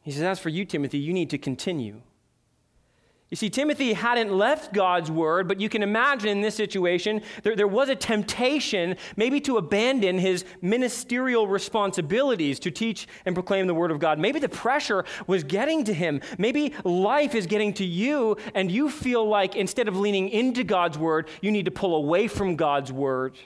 He 0.00 0.10
says, 0.10 0.22
As 0.22 0.38
for 0.38 0.48
you, 0.48 0.64
Timothy, 0.64 0.98
you 0.98 1.12
need 1.12 1.28
to 1.30 1.38
continue. 1.38 2.00
You 3.32 3.36
see, 3.36 3.48
Timothy 3.48 3.94
hadn't 3.94 4.30
left 4.30 4.74
God's 4.74 5.10
word, 5.10 5.48
but 5.48 5.58
you 5.58 5.70
can 5.70 5.82
imagine 5.82 6.28
in 6.28 6.42
this 6.42 6.54
situation, 6.54 7.22
there, 7.42 7.56
there 7.56 7.66
was 7.66 7.88
a 7.88 7.96
temptation 7.96 8.94
maybe 9.16 9.40
to 9.40 9.56
abandon 9.56 10.18
his 10.18 10.44
ministerial 10.60 11.46
responsibilities 11.46 12.60
to 12.60 12.70
teach 12.70 13.08
and 13.24 13.34
proclaim 13.34 13.66
the 13.66 13.72
word 13.72 13.90
of 13.90 13.98
God. 13.98 14.18
Maybe 14.18 14.38
the 14.38 14.50
pressure 14.50 15.06
was 15.26 15.44
getting 15.44 15.82
to 15.84 15.94
him. 15.94 16.20
Maybe 16.36 16.74
life 16.84 17.34
is 17.34 17.46
getting 17.46 17.72
to 17.74 17.86
you, 17.86 18.36
and 18.54 18.70
you 18.70 18.90
feel 18.90 19.26
like 19.26 19.56
instead 19.56 19.88
of 19.88 19.96
leaning 19.96 20.28
into 20.28 20.62
God's 20.62 20.98
word, 20.98 21.30
you 21.40 21.50
need 21.50 21.64
to 21.64 21.70
pull 21.70 21.96
away 21.96 22.28
from 22.28 22.56
God's 22.56 22.92
word. 22.92 23.38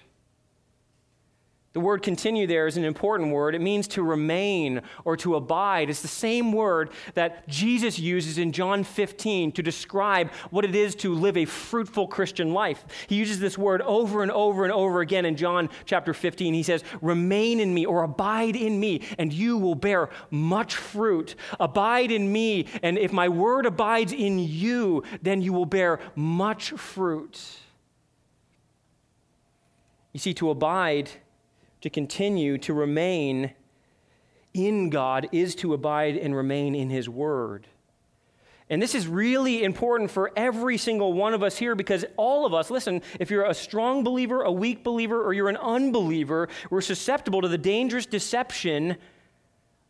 The 1.77 1.81
word 1.81 2.03
continue 2.03 2.47
there 2.47 2.67
is 2.67 2.79
an 2.79 2.87
important 2.87 3.33
word. 3.33 3.55
It 3.55 3.61
means 3.61 3.87
to 3.89 4.03
remain 4.03 4.81
or 5.05 5.15
to 5.19 5.35
abide. 5.35 5.91
It's 5.91 6.01
the 6.01 6.09
same 6.09 6.51
word 6.51 6.89
that 7.13 7.47
Jesus 7.49 7.99
uses 7.99 8.39
in 8.39 8.53
John 8.53 8.83
15 8.83 9.53
to 9.53 9.63
describe 9.63 10.31
what 10.49 10.65
it 10.65 10.75
is 10.75 10.95
to 10.95 11.13
live 11.13 11.37
a 11.37 11.45
fruitful 11.45 12.09
Christian 12.09 12.55
life. 12.55 12.87
He 13.09 13.17
uses 13.17 13.41
this 13.41 13.59
word 13.59 13.83
over 13.83 14.23
and 14.23 14.33
over 14.33 14.65
and 14.65 14.73
over 14.73 15.03
again 15.03 15.27
in 15.27 15.37
John 15.37 15.69
chapter 15.85 16.15
15. 16.15 16.55
He 16.55 16.63
says, 16.63 16.83
Remain 17.03 17.61
in 17.61 17.75
me 17.75 17.85
or 17.85 18.05
abide 18.05 18.57
in 18.57 18.81
me, 18.81 19.03
and 19.19 19.31
you 19.31 19.59
will 19.59 19.75
bear 19.75 20.09
much 20.31 20.77
fruit. 20.77 21.35
Abide 21.61 22.11
in 22.11 22.33
me, 22.33 22.69
and 22.83 22.97
if 22.97 23.13
my 23.13 23.29
word 23.29 23.67
abides 23.67 24.15
in 24.15 24.39
you, 24.39 25.03
then 25.21 25.43
you 25.43 25.53
will 25.53 25.67
bear 25.67 26.01
much 26.15 26.71
fruit. 26.71 27.39
You 30.15 30.21
see, 30.21 30.33
to 30.33 30.49
abide 30.49 31.11
to 31.87 31.91
continue 31.91 32.59
to 32.59 32.75
remain 32.75 33.53
in 34.53 34.91
God 34.91 35.29
is 35.31 35.55
to 35.55 35.73
abide 35.73 36.17
and 36.17 36.35
remain 36.35 36.75
in 36.75 36.91
His 36.91 37.09
Word. 37.09 37.69
And 38.69 38.83
this 38.83 38.93
is 38.93 39.07
really 39.07 39.63
important 39.63 40.11
for 40.11 40.33
every 40.35 40.79
single 40.79 41.13
one 41.13 41.33
of 41.33 41.45
us 41.45 41.57
here 41.57 41.77
because 41.77 42.05
all 42.17 42.45
of 42.45 42.53
us, 42.53 42.73
listen, 42.73 43.03
if 43.21 43.31
you're 43.31 43.45
a 43.45 43.55
strong 43.55 44.03
believer, 44.03 44.43
a 44.43 44.51
weak 44.51 44.83
believer, 44.83 45.23
or 45.23 45.33
you're 45.33 45.49
an 45.49 45.59
unbeliever, 45.59 46.49
we're 46.71 46.81
susceptible 46.81 47.41
to 47.41 47.47
the 47.47 47.57
dangerous 47.57 48.05
deception 48.05 48.97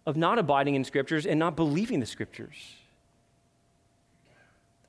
of 0.04 0.18
not 0.18 0.38
abiding 0.38 0.74
in 0.74 0.84
Scriptures 0.84 1.24
and 1.24 1.38
not 1.38 1.56
believing 1.56 2.00
the 2.00 2.04
Scriptures. 2.04 2.74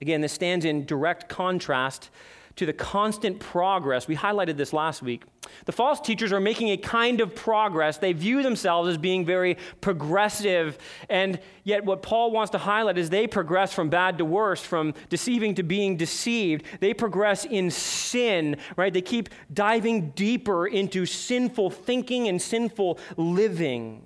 Again, 0.01 0.19
this 0.19 0.33
stands 0.33 0.65
in 0.65 0.85
direct 0.85 1.29
contrast 1.29 2.09
to 2.57 2.65
the 2.65 2.73
constant 2.73 3.39
progress. 3.39 4.07
We 4.07 4.15
highlighted 4.15 4.57
this 4.57 4.73
last 4.73 5.01
week. 5.01 5.23
The 5.65 5.71
false 5.71 6.01
teachers 6.01 6.33
are 6.33 6.39
making 6.39 6.69
a 6.69 6.77
kind 6.77 7.21
of 7.21 7.33
progress. 7.33 7.97
They 7.97 8.13
view 8.13 8.43
themselves 8.43 8.89
as 8.89 8.97
being 8.97 9.25
very 9.25 9.57
progressive. 9.79 10.77
And 11.09 11.39
yet, 11.63 11.85
what 11.85 12.01
Paul 12.01 12.31
wants 12.31 12.51
to 12.51 12.57
highlight 12.57 12.97
is 12.97 13.09
they 13.09 13.27
progress 13.27 13.73
from 13.73 13.89
bad 13.89 14.17
to 14.17 14.25
worse, 14.25 14.61
from 14.61 14.93
deceiving 15.09 15.55
to 15.55 15.63
being 15.63 15.97
deceived. 15.97 16.65
They 16.79 16.93
progress 16.93 17.45
in 17.45 17.71
sin, 17.71 18.57
right? 18.75 18.93
They 18.93 19.01
keep 19.01 19.29
diving 19.53 20.11
deeper 20.11 20.67
into 20.67 21.05
sinful 21.05 21.69
thinking 21.69 22.27
and 22.27 22.41
sinful 22.41 22.99
living. 23.15 24.03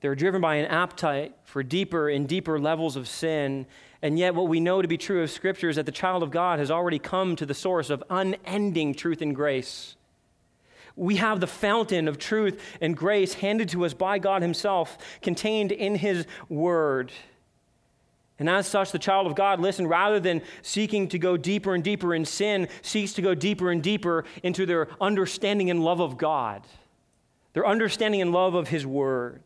They're 0.00 0.14
driven 0.14 0.40
by 0.40 0.56
an 0.56 0.66
appetite 0.66 1.34
for 1.44 1.62
deeper 1.62 2.08
and 2.08 2.26
deeper 2.28 2.58
levels 2.58 2.96
of 2.96 3.06
sin. 3.06 3.66
And 4.02 4.18
yet, 4.18 4.34
what 4.34 4.48
we 4.48 4.60
know 4.60 4.80
to 4.80 4.88
be 4.88 4.96
true 4.96 5.22
of 5.22 5.30
Scripture 5.30 5.68
is 5.68 5.76
that 5.76 5.86
the 5.86 5.92
child 5.92 6.22
of 6.22 6.30
God 6.30 6.58
has 6.58 6.70
already 6.70 6.98
come 6.98 7.36
to 7.36 7.44
the 7.44 7.54
source 7.54 7.90
of 7.90 8.02
unending 8.08 8.94
truth 8.94 9.20
and 9.20 9.34
grace. 9.34 9.96
We 10.96 11.16
have 11.16 11.40
the 11.40 11.46
fountain 11.46 12.08
of 12.08 12.18
truth 12.18 12.60
and 12.80 12.96
grace 12.96 13.34
handed 13.34 13.68
to 13.70 13.84
us 13.84 13.94
by 13.94 14.18
God 14.18 14.42
Himself, 14.42 14.98
contained 15.20 15.70
in 15.70 15.96
His 15.96 16.26
Word. 16.48 17.12
And 18.38 18.48
as 18.48 18.66
such, 18.66 18.90
the 18.90 18.98
child 18.98 19.26
of 19.26 19.34
God, 19.34 19.60
listen, 19.60 19.86
rather 19.86 20.18
than 20.18 20.40
seeking 20.62 21.08
to 21.08 21.18
go 21.18 21.36
deeper 21.36 21.74
and 21.74 21.84
deeper 21.84 22.14
in 22.14 22.24
sin, 22.24 22.68
seeks 22.80 23.12
to 23.14 23.22
go 23.22 23.34
deeper 23.34 23.70
and 23.70 23.82
deeper 23.82 24.24
into 24.42 24.64
their 24.64 24.88
understanding 24.98 25.70
and 25.70 25.84
love 25.84 26.00
of 26.00 26.16
God, 26.16 26.66
their 27.52 27.66
understanding 27.66 28.22
and 28.22 28.32
love 28.32 28.54
of 28.54 28.68
His 28.68 28.86
Word. 28.86 29.42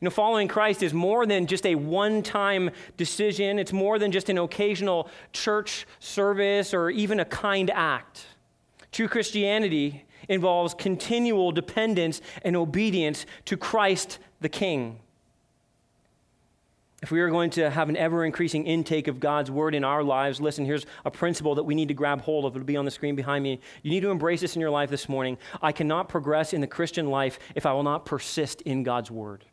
You 0.00 0.06
know, 0.06 0.10
following 0.10 0.46
Christ 0.46 0.82
is 0.84 0.94
more 0.94 1.26
than 1.26 1.46
just 1.46 1.66
a 1.66 1.74
one 1.74 2.22
time 2.22 2.70
decision, 2.96 3.58
it's 3.58 3.72
more 3.72 3.98
than 3.98 4.12
just 4.12 4.28
an 4.28 4.38
occasional 4.38 5.08
church 5.32 5.86
service 5.98 6.72
or 6.72 6.90
even 6.90 7.18
a 7.18 7.24
kind 7.24 7.68
act. 7.70 8.24
True 8.92 9.08
Christianity 9.08 10.04
involves 10.28 10.74
continual 10.74 11.50
dependence 11.50 12.20
and 12.42 12.54
obedience 12.54 13.26
to 13.46 13.56
Christ 13.56 14.18
the 14.40 14.48
King. 14.48 15.00
If 17.02 17.12
we 17.12 17.20
are 17.20 17.30
going 17.30 17.50
to 17.50 17.70
have 17.70 17.88
an 17.88 17.96
ever 17.96 18.24
increasing 18.24 18.66
intake 18.66 19.06
of 19.06 19.20
God's 19.20 19.50
word 19.50 19.74
in 19.74 19.84
our 19.84 20.02
lives, 20.02 20.40
listen, 20.40 20.64
here's 20.64 20.84
a 21.04 21.10
principle 21.10 21.54
that 21.54 21.62
we 21.62 21.76
need 21.76 21.88
to 21.88 21.94
grab 21.94 22.20
hold 22.20 22.44
of. 22.44 22.56
It'll 22.56 22.66
be 22.66 22.76
on 22.76 22.84
the 22.84 22.90
screen 22.90 23.14
behind 23.14 23.44
me. 23.44 23.60
You 23.82 23.90
need 23.90 24.00
to 24.00 24.10
embrace 24.10 24.40
this 24.40 24.56
in 24.56 24.60
your 24.60 24.70
life 24.70 24.90
this 24.90 25.08
morning. 25.08 25.38
I 25.62 25.70
cannot 25.70 26.08
progress 26.08 26.52
in 26.52 26.60
the 26.60 26.66
Christian 26.66 27.08
life 27.08 27.38
if 27.54 27.66
I 27.66 27.72
will 27.72 27.84
not 27.84 28.04
persist 28.04 28.62
in 28.62 28.82
God's 28.82 29.12
word. 29.12 29.44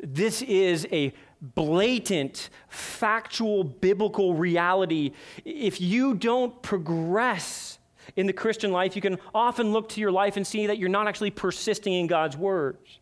This 0.00 0.42
is 0.42 0.86
a 0.92 1.12
blatant, 1.40 2.50
factual, 2.68 3.64
biblical 3.64 4.34
reality. 4.34 5.12
If 5.44 5.80
you 5.80 6.14
don't 6.14 6.60
progress 6.62 7.78
in 8.16 8.26
the 8.26 8.32
Christian 8.32 8.72
life, 8.72 8.96
you 8.96 9.02
can 9.02 9.18
often 9.34 9.72
look 9.72 9.88
to 9.90 10.00
your 10.00 10.12
life 10.12 10.36
and 10.36 10.46
see 10.46 10.66
that 10.66 10.78
you're 10.78 10.88
not 10.88 11.06
actually 11.08 11.30
persisting 11.30 11.92
in 11.92 12.06
God's 12.06 12.36
words. 12.36 12.98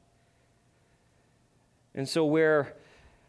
And 1.95 2.09
so, 2.09 2.25
where 2.25 2.77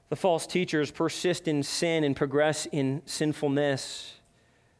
the 0.10 0.16
false 0.16 0.48
teachers 0.48 0.92
persist 0.92 1.48
in 1.48 1.64
sin 1.64 2.04
and 2.04 2.16
progress 2.16 2.66
in 2.72 3.02
sinfulness. 3.06 4.17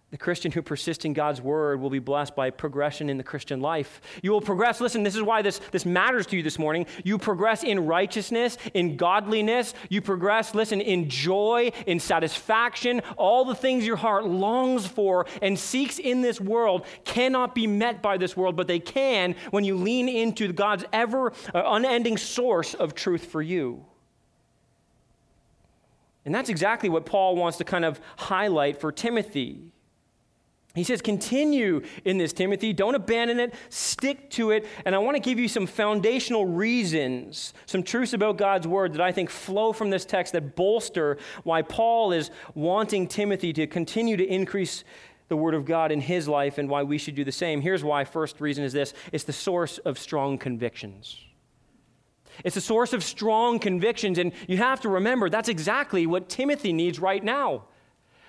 The 0.10 0.18
Christian 0.18 0.54
who 0.54 0.62
persists 0.62 1.04
in 1.04 1.12
God's 1.12 1.42
word 1.42 1.82
will 1.82 1.90
be 1.90 2.00
blessed 2.00 2.34
by 2.34 2.50
progression 2.50 3.10
in 3.10 3.18
the 3.18 3.26
Christian 3.26 3.60
life. 3.60 4.00
You 4.22 4.32
will 4.32 4.40
progress. 4.40 4.80
Listen, 4.80 5.04
this 5.04 5.18
is 5.18 5.22
why 5.22 5.42
this, 5.42 5.60
this 5.72 5.86
matters 5.86 6.26
to 6.28 6.38
you 6.38 6.44
this 6.44 6.58
morning. 6.58 6.86
You 7.04 7.18
progress 7.18 7.62
in 7.62 7.86
righteousness, 7.86 8.58
in 8.74 8.96
godliness. 8.96 9.74
You 9.90 10.02
progress, 10.02 10.56
listen, 10.56 10.80
in 10.80 11.10
joy, 11.10 11.74
in 11.86 12.00
satisfaction. 12.00 13.02
All 13.18 13.44
the 13.44 13.54
things 13.54 13.86
your 13.86 13.98
heart 13.98 14.26
longs 14.26 14.88
for 14.88 15.26
and 15.42 15.60
seeks 15.60 16.00
in 16.00 16.22
this 16.22 16.40
world 16.40 16.86
cannot 17.04 17.54
be 17.54 17.68
met 17.68 18.02
by 18.02 18.16
this 18.16 18.38
world, 18.38 18.56
but 18.56 18.68
they 18.68 18.80
can 18.80 19.36
when 19.52 19.66
you 19.66 19.76
lean 19.76 20.08
into 20.08 20.54
God's 20.54 20.86
ever 20.94 21.34
uh, 21.54 21.64
unending 21.66 22.16
source 22.16 22.74
of 22.76 22.96
truth 22.96 23.26
for 23.26 23.42
you. 23.42 23.86
And 26.24 26.34
that's 26.34 26.50
exactly 26.50 26.88
what 26.88 27.06
Paul 27.06 27.36
wants 27.36 27.58
to 27.58 27.66
kind 27.66 27.84
of 27.84 28.00
highlight 28.16 28.80
for 28.80 28.94
Timothy. 28.94 29.74
He 30.78 30.84
says, 30.84 31.02
continue 31.02 31.82
in 32.06 32.18
this, 32.18 32.34
Timothy. 32.34 32.72
Don't 32.72 32.96
abandon 32.96 33.40
it. 33.40 33.54
Stick 33.70 34.30
to 34.32 34.52
it. 34.52 34.66
And 34.86 34.94
I 34.94 35.00
want 35.00 35.16
to 35.16 35.20
give 35.22 35.40
you 35.40 35.48
some 35.48 35.66
foundational 35.66 36.46
reasons, 36.46 37.54
some 37.66 37.84
truths 37.84 38.14
about 38.14 38.38
God's 38.38 38.68
word 38.68 38.94
that 38.94 39.02
I 39.02 39.12
think 39.12 39.30
flow 39.30 39.74
from 39.74 39.90
this 39.90 40.06
text 40.06 40.34
that 40.34 40.56
bolster 40.56 41.18
why 41.44 41.62
Paul 41.62 42.12
is 42.12 42.30
wanting 42.54 43.08
Timothy 43.08 43.54
to 43.54 43.68
continue 43.68 44.18
to 44.18 44.26
increase 44.26 44.84
the 45.30 45.36
word 45.36 45.54
of 45.54 45.66
God 45.66 45.92
in 45.92 46.00
his 46.00 46.28
life 46.28 46.58
and 46.58 46.70
why 46.70 46.84
we 46.84 46.98
should 46.98 47.16
do 47.16 47.24
the 47.24 47.32
same. 47.32 47.62
Here's 47.62 47.84
why. 47.84 48.06
First 48.06 48.40
reason 48.40 48.64
is 48.64 48.74
this 48.74 48.94
it's 49.12 49.24
the 49.24 49.34
source 49.34 49.78
of 49.80 49.98
strong 50.00 50.38
convictions. 50.38 51.20
It's 52.44 52.56
a 52.56 52.62
source 52.62 52.94
of 52.94 53.04
strong 53.04 53.60
convictions. 53.60 54.18
And 54.18 54.32
you 54.48 54.58
have 54.58 54.82
to 54.82 54.90
remember 54.90 55.30
that's 55.30 55.50
exactly 55.50 56.06
what 56.06 56.30
Timothy 56.30 56.72
needs 56.72 57.00
right 57.00 57.24
now, 57.24 57.64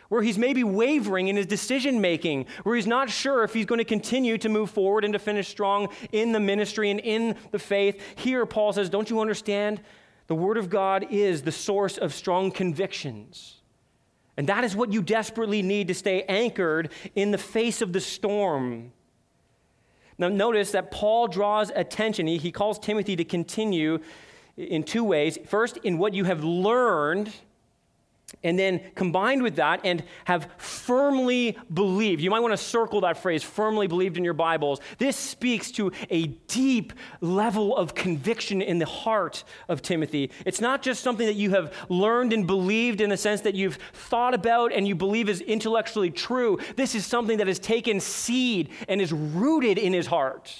where 0.09 0.23
he's 0.23 0.39
maybe 0.39 0.65
wavering 0.65 1.29
in 1.29 1.37
his 1.37 1.47
decision 1.47 2.01
making, 2.01 2.47
where 2.63 2.77
he's 2.77 2.87
not 2.87 3.11
sure 3.11 3.45
if 3.45 3.53
he's 3.53 3.67
going 3.67 3.79
to 3.79 3.85
continue 3.85 4.39
to 4.39 4.49
move 4.49 4.71
forward 4.71 5.05
and 5.05 5.13
to 5.13 5.19
finish 5.19 5.49
strong 5.49 5.89
in 6.13 6.33
the 6.33 6.41
ministry 6.41 6.91
and 6.91 7.01
in 7.01 7.37
the 7.51 7.59
faith. 7.59 8.03
Here, 8.17 8.47
Paul 8.47 8.73
says, 8.73 8.89
Don't 8.89 9.11
you 9.11 9.21
understand? 9.21 9.81
The 10.27 10.35
Word 10.35 10.59
of 10.59 10.71
God 10.71 11.07
is 11.11 11.43
the 11.43 11.53
source 11.53 11.99
of 11.99 12.13
strong 12.13 12.51
convictions. 12.51 13.57
And 14.37 14.47
that 14.49 14.63
is 14.63 14.77
what 14.77 14.93
you 14.93 15.03
desperately 15.03 15.63
need 15.63 15.89
to 15.89 15.95
stay 15.95 16.23
anchored 16.23 16.91
in 17.15 17.33
the 17.33 17.39
face 17.39 17.83
of 17.83 17.93
the 17.93 18.01
storm. 18.01 18.93
Now, 20.17 20.29
notice 20.29 20.73
that 20.73 20.91
Paul 20.91 21.29
draws 21.29 21.71
attention. 21.71 22.27
He, 22.27 22.53
calls 22.53 22.79
Timothy 22.79 23.17
to 23.17 23.25
continue 23.25 24.01
in 24.57 24.83
two 24.83 25.05
ways. 25.05 25.39
First, 25.47 25.79
in 25.79 25.99
what 25.99 26.13
you 26.13 26.25
have 26.25 26.45
learned 26.45 27.33
and 28.43 28.59
then 28.59 28.81
combined 28.95 29.43
with 29.43 29.57
that 29.57 29.81
and 29.85 30.05
have 30.27 30.49
firmly 30.59 31.57
believed. 31.73 32.21
You 32.21 32.31
might 32.31 32.41
want 32.41 32.53
to 32.53 32.59
circle 32.59 33.01
that 33.01 33.17
phrase, 33.19 33.43
firmly 33.43 33.87
believed 33.87 34.17
in 34.17 34.25
your 34.25 34.35
Bibles. 34.35 34.81
This 34.99 35.17
speaks 35.17 35.71
to 35.73 35.93
a 36.11 36.27
deep 36.27 36.93
level 37.21 37.77
of 37.77 37.95
conviction 37.95 38.61
in 38.61 38.79
the 38.79 38.87
heart 38.87 39.45
of 39.69 39.83
Timothy. 39.83 40.31
It's 40.45 40.61
not 40.61 40.83
just 40.83 41.03
something 41.03 41.27
that 41.27 41.37
you 41.37 41.51
have 41.51 41.73
learned 41.89 42.33
and 42.33 42.47
believed 42.47 43.01
in 43.01 43.11
the 43.11 43.17
sense 43.17 43.41
that 43.43 43.55
you've 43.55 43.79
thought 43.93 44.35
about 44.35 44.73
and 44.73 44.87
you 44.87 44.95
believe 44.95 45.29
is 45.29 45.41
intellectually 45.41 46.11
true. 46.11 46.59
This 46.77 46.95
is 46.95 47.07
something 47.07 47.39
that 47.39 47.47
has 47.47 47.59
taken 47.59 47.99
seed 47.99 48.71
and 48.89 49.01
is 49.01 49.13
rooted 49.13 49.79
in 49.79 49.93
his 49.93 50.07
heart. 50.07 50.55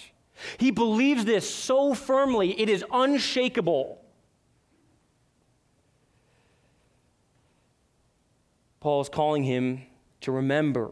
He 0.57 0.71
believes 0.71 1.25
this 1.25 1.49
so 1.49 1.95
firmly, 1.95 2.59
it 2.61 2.69
is 2.69 2.85
unshakable. 2.93 4.01
Paul 8.81 9.01
is 9.01 9.09
calling 9.09 9.45
him 9.45 9.83
to 10.21 10.33
remember 10.33 10.91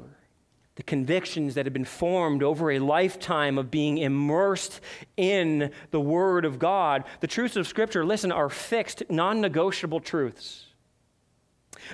the 0.77 0.83
convictions 0.83 1.55
that 1.55 1.65
have 1.65 1.73
been 1.73 1.87
formed 1.87 2.43
over 2.43 2.71
a 2.71 2.79
lifetime 2.79 3.57
of 3.57 3.71
being 3.71 3.97
immersed 3.99 4.81
in 5.17 5.71
the 5.91 6.01
Word 6.01 6.45
of 6.45 6.59
God. 6.59 7.05
The 7.21 7.27
truths 7.27 7.57
of 7.57 7.67
Scripture, 7.67 8.05
listen, 8.05 8.31
are 8.31 8.51
fixed, 8.51 9.03
non 9.09 9.41
negotiable 9.41 10.01
truths. 10.01 10.67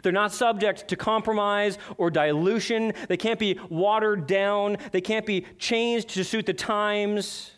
They're 0.03 0.13
not 0.13 0.33
subject 0.33 0.89
to 0.89 0.97
compromise 0.97 1.79
or 1.97 2.11
dilution. 2.11 2.93
They 3.09 3.17
can't 3.17 3.39
be 3.39 3.59
watered 3.69 4.27
down. 4.27 4.79
They 4.91 5.01
can't 5.01 5.27
be 5.27 5.47
changed 5.59 6.11
to 6.11 6.25
suit 6.25 6.47
the 6.47 6.55
times. 6.55 7.53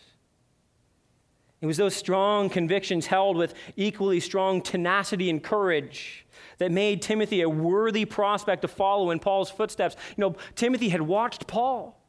It 1.60 1.66
was 1.66 1.76
those 1.78 1.96
strong 1.96 2.50
convictions 2.50 3.06
held 3.06 3.36
with 3.36 3.54
equally 3.76 4.20
strong 4.20 4.60
tenacity 4.60 5.30
and 5.30 5.42
courage 5.42 6.23
that 6.58 6.70
made 6.70 7.02
Timothy 7.02 7.42
a 7.42 7.48
worthy 7.48 8.04
prospect 8.04 8.62
to 8.62 8.68
follow 8.68 9.10
in 9.10 9.18
Paul's 9.18 9.50
footsteps. 9.50 9.96
You 10.16 10.22
know, 10.22 10.36
Timothy 10.54 10.88
had 10.88 11.02
watched 11.02 11.46
Paul. 11.46 12.00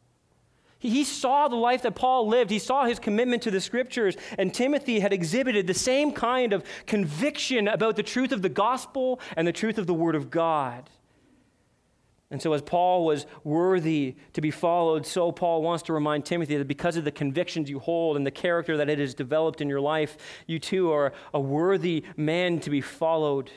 He 0.80 1.04
saw 1.04 1.48
the 1.48 1.56
life 1.56 1.82
that 1.82 1.96
Paul 1.96 2.28
lived. 2.28 2.52
He 2.52 2.60
saw 2.60 2.86
his 2.86 3.00
commitment 3.00 3.42
to 3.44 3.52
the 3.52 3.62
scriptures. 3.62 4.16
And 4.38 4.54
Timothy 4.54 5.00
had 5.00 5.14
exhibited 5.14 5.66
the 5.68 5.74
same 5.74 6.12
kind 6.12 6.54
of 6.54 6.64
conviction 6.86 7.68
about 7.68 7.96
the 7.96 8.04
truth 8.04 8.32
of 8.32 8.42
the 8.42 8.50
gospel 8.50 9.20
and 9.36 9.48
the 9.48 9.54
truth 9.54 9.78
of 9.78 9.88
the 9.88 9.94
word 9.94 10.16
of 10.16 10.30
God. 10.30 10.90
And 12.32 12.42
so, 12.42 12.54
as 12.54 12.62
Paul 12.62 13.06
was 13.06 13.28
worthy 13.44 14.16
to 14.34 14.42
be 14.42 14.52
followed, 14.52 15.06
so 15.06 15.32
Paul 15.32 15.62
wants 15.62 15.84
to 15.84 15.94
remind 15.94 16.25
Timothy 16.25 16.58
that 16.58 16.68
because 16.68 16.98
of 16.98 17.04
the 17.04 17.12
convictions 17.12 17.70
you 17.70 17.80
hold 17.80 18.18
and 18.18 18.25
the 18.25 18.32
character 18.32 18.78
that 18.78 18.90
it 18.90 18.98
has 19.00 19.14
developed 19.14 19.62
in 19.62 19.70
your 19.70 19.80
life, 19.80 20.18
you 20.48 20.60
too 20.60 20.92
are 20.92 21.14
a 21.34 21.40
worthy 21.40 22.04
man 22.18 22.60
to 22.62 22.70
be 22.72 22.82
followed. 22.82 23.52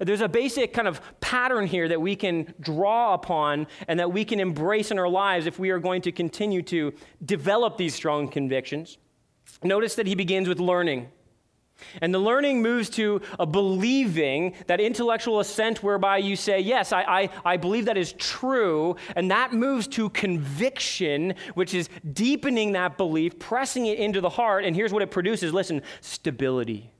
There's 0.00 0.20
a 0.20 0.28
basic 0.28 0.72
kind 0.72 0.88
of 0.88 1.00
pattern 1.20 1.66
here 1.66 1.88
that 1.88 2.00
we 2.00 2.16
can 2.16 2.54
draw 2.60 3.14
upon 3.14 3.66
and 3.86 4.00
that 4.00 4.12
we 4.12 4.24
can 4.24 4.40
embrace 4.40 4.90
in 4.90 4.98
our 4.98 5.08
lives 5.08 5.46
if 5.46 5.58
we 5.58 5.70
are 5.70 5.78
going 5.78 6.02
to 6.02 6.12
continue 6.12 6.62
to 6.62 6.92
develop 7.24 7.76
these 7.76 7.94
strong 7.94 8.28
convictions. 8.28 8.98
Notice 9.62 9.94
that 9.96 10.06
he 10.06 10.14
begins 10.14 10.48
with 10.48 10.60
learning. 10.60 11.08
And 12.00 12.12
the 12.12 12.18
learning 12.18 12.60
moves 12.60 12.90
to 12.90 13.20
a 13.38 13.46
believing, 13.46 14.54
that 14.66 14.80
intellectual 14.80 15.40
assent 15.40 15.82
whereby 15.82 16.18
you 16.18 16.34
say, 16.34 16.58
Yes, 16.60 16.92
I, 16.92 17.02
I, 17.02 17.30
I 17.44 17.56
believe 17.56 17.84
that 17.84 17.96
is 17.96 18.12
true. 18.14 18.96
And 19.14 19.30
that 19.30 19.52
moves 19.52 19.86
to 19.88 20.10
conviction, 20.10 21.34
which 21.54 21.74
is 21.74 21.88
deepening 22.12 22.72
that 22.72 22.96
belief, 22.98 23.38
pressing 23.38 23.86
it 23.86 23.98
into 23.98 24.20
the 24.20 24.28
heart. 24.28 24.64
And 24.64 24.74
here's 24.74 24.92
what 24.92 25.02
it 25.02 25.10
produces 25.10 25.54
listen, 25.54 25.82
stability. 26.00 26.90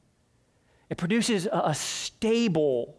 It 0.90 0.96
produces 0.96 1.46
a, 1.52 1.74
stable, 1.74 2.96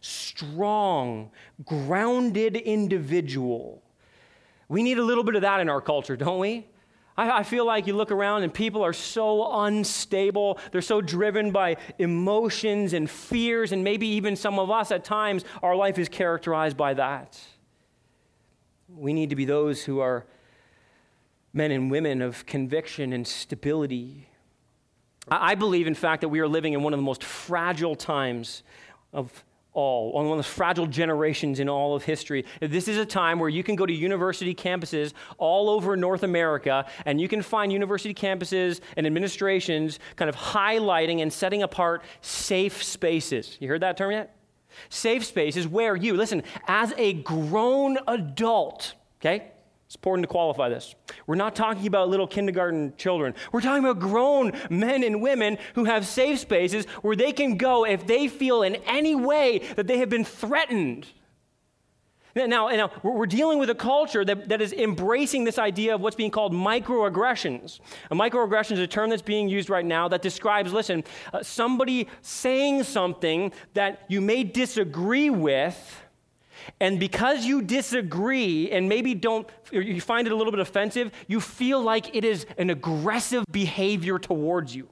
strong, 0.00 1.30
grounded 1.64 2.56
individual. 2.56 3.82
We 4.68 4.82
need 4.82 4.98
a 4.98 5.02
little 5.02 5.24
bit 5.24 5.34
of 5.34 5.42
that 5.42 5.60
in 5.60 5.68
our 5.68 5.80
culture, 5.80 6.16
don't 6.16 6.38
we? 6.38 6.66
I, 7.16 7.38
I, 7.38 7.42
feel 7.42 7.64
like 7.64 7.86
you 7.86 7.94
look 7.94 8.10
around 8.10 8.42
and 8.42 8.52
people 8.52 8.82
are 8.82 8.92
so 8.92 9.60
unstable. 9.64 10.58
They're 10.72 10.82
so 10.82 11.00
driven 11.00 11.50
by 11.50 11.76
emotions 11.98 12.92
and 12.92 13.08
fears, 13.08 13.72
and 13.72 13.84
maybe 13.84 14.06
even 14.08 14.36
some 14.36 14.58
of 14.58 14.70
us 14.70 14.90
at 14.90 15.04
times, 15.04 15.44
our 15.62 15.76
life 15.76 15.98
is 15.98 16.08
characterized 16.08 16.76
by 16.76 16.94
that. 16.94 17.40
We 18.88 19.12
need 19.12 19.30
to 19.30 19.36
be 19.36 19.44
those 19.44 19.84
who 19.84 20.00
are 20.00 20.26
men 21.52 21.70
and 21.70 21.90
women 21.90 22.20
of 22.20 22.44
conviction 22.46 23.12
and 23.12 23.26
stability. 23.26 24.28
I, 25.28 25.54
believe, 25.54 25.86
in 25.86 25.94
fact, 25.94 26.20
that 26.20 26.28
we 26.28 26.40
are 26.40 26.48
living 26.48 26.72
in 26.72 26.82
one 26.82 26.92
of 26.92 26.98
the 26.98 27.04
most 27.04 27.24
fragile 27.24 27.96
times 27.96 28.62
of 29.12 29.44
all, 29.72 30.12
one 30.12 30.26
of 30.26 30.36
the 30.36 30.42
fragile 30.42 30.86
generations 30.86 31.58
in 31.58 31.68
all 31.68 31.96
of 31.96 32.04
history. 32.04 32.44
This 32.60 32.86
is 32.86 32.96
a 32.96 33.04
time 33.04 33.40
where 33.40 33.48
you 33.48 33.64
can 33.64 33.74
go 33.74 33.84
to 33.84 33.92
university 33.92 34.54
campuses 34.54 35.12
all 35.36 35.68
over 35.68 35.96
North 35.96 36.22
America, 36.22 36.86
and 37.04 37.20
you 37.20 37.26
can 37.26 37.42
find 37.42 37.72
university 37.72 38.14
campuses 38.14 38.80
and 38.96 39.06
administrations 39.06 39.98
kind 40.16 40.28
of 40.28 40.36
highlighting 40.36 41.22
and 41.22 41.32
setting 41.32 41.62
apart 41.62 42.04
safe 42.20 42.82
spaces. 42.82 43.56
You 43.60 43.68
heard 43.68 43.82
that 43.82 43.96
term 43.96 44.12
yet? 44.12 44.36
Safe 44.88 45.24
spaces 45.24 45.66
where 45.66 45.96
you, 45.96 46.14
listen, 46.14 46.42
as 46.68 46.92
a 46.96 47.14
grown 47.14 47.98
adult, 48.06 48.94
okay? 49.20 49.50
It's 49.86 49.94
important 49.94 50.24
to 50.24 50.28
qualify 50.28 50.68
this. 50.70 50.94
We're 51.26 51.34
not 51.34 51.54
talking 51.54 51.86
about 51.86 52.08
little 52.08 52.26
kindergarten 52.26 52.94
children. 52.96 53.34
We're 53.52 53.60
talking 53.60 53.84
about 53.84 54.00
grown 54.00 54.52
men 54.70 55.04
and 55.04 55.20
women 55.20 55.58
who 55.74 55.84
have 55.84 56.06
safe 56.06 56.38
spaces 56.38 56.86
where 57.02 57.14
they 57.14 57.32
can 57.32 57.56
go 57.56 57.84
if 57.84 58.06
they 58.06 58.28
feel 58.28 58.62
in 58.62 58.76
any 58.86 59.14
way 59.14 59.58
that 59.76 59.86
they 59.86 59.98
have 59.98 60.08
been 60.08 60.24
threatened. 60.24 61.06
Now, 62.36 62.68
now 62.68 62.90
we're 63.04 63.26
dealing 63.26 63.60
with 63.60 63.70
a 63.70 63.74
culture 63.76 64.24
that, 64.24 64.48
that 64.48 64.60
is 64.60 64.72
embracing 64.72 65.44
this 65.44 65.58
idea 65.58 65.94
of 65.94 66.00
what's 66.00 66.16
being 66.16 66.32
called 66.32 66.52
microaggressions. 66.52 67.78
A 68.10 68.16
microaggression 68.16 68.72
is 68.72 68.80
a 68.80 68.88
term 68.88 69.10
that's 69.10 69.22
being 69.22 69.48
used 69.48 69.70
right 69.70 69.84
now 69.84 70.08
that 70.08 70.20
describes, 70.20 70.72
listen, 70.72 71.04
uh, 71.32 71.44
somebody 71.44 72.08
saying 72.22 72.82
something 72.82 73.52
that 73.74 74.02
you 74.08 74.20
may 74.20 74.42
disagree 74.42 75.30
with 75.30 76.03
and 76.80 76.98
because 77.00 77.44
you 77.44 77.62
disagree 77.62 78.70
and 78.70 78.88
maybe 78.88 79.14
don't, 79.14 79.48
you 79.70 80.00
find 80.00 80.26
it 80.26 80.32
a 80.32 80.36
little 80.36 80.52
bit 80.52 80.60
offensive, 80.60 81.12
you 81.26 81.40
feel 81.40 81.80
like 81.82 82.14
it 82.14 82.24
is 82.24 82.46
an 82.58 82.70
aggressive 82.70 83.44
behavior 83.50 84.18
towards 84.18 84.74
you. 84.74 84.88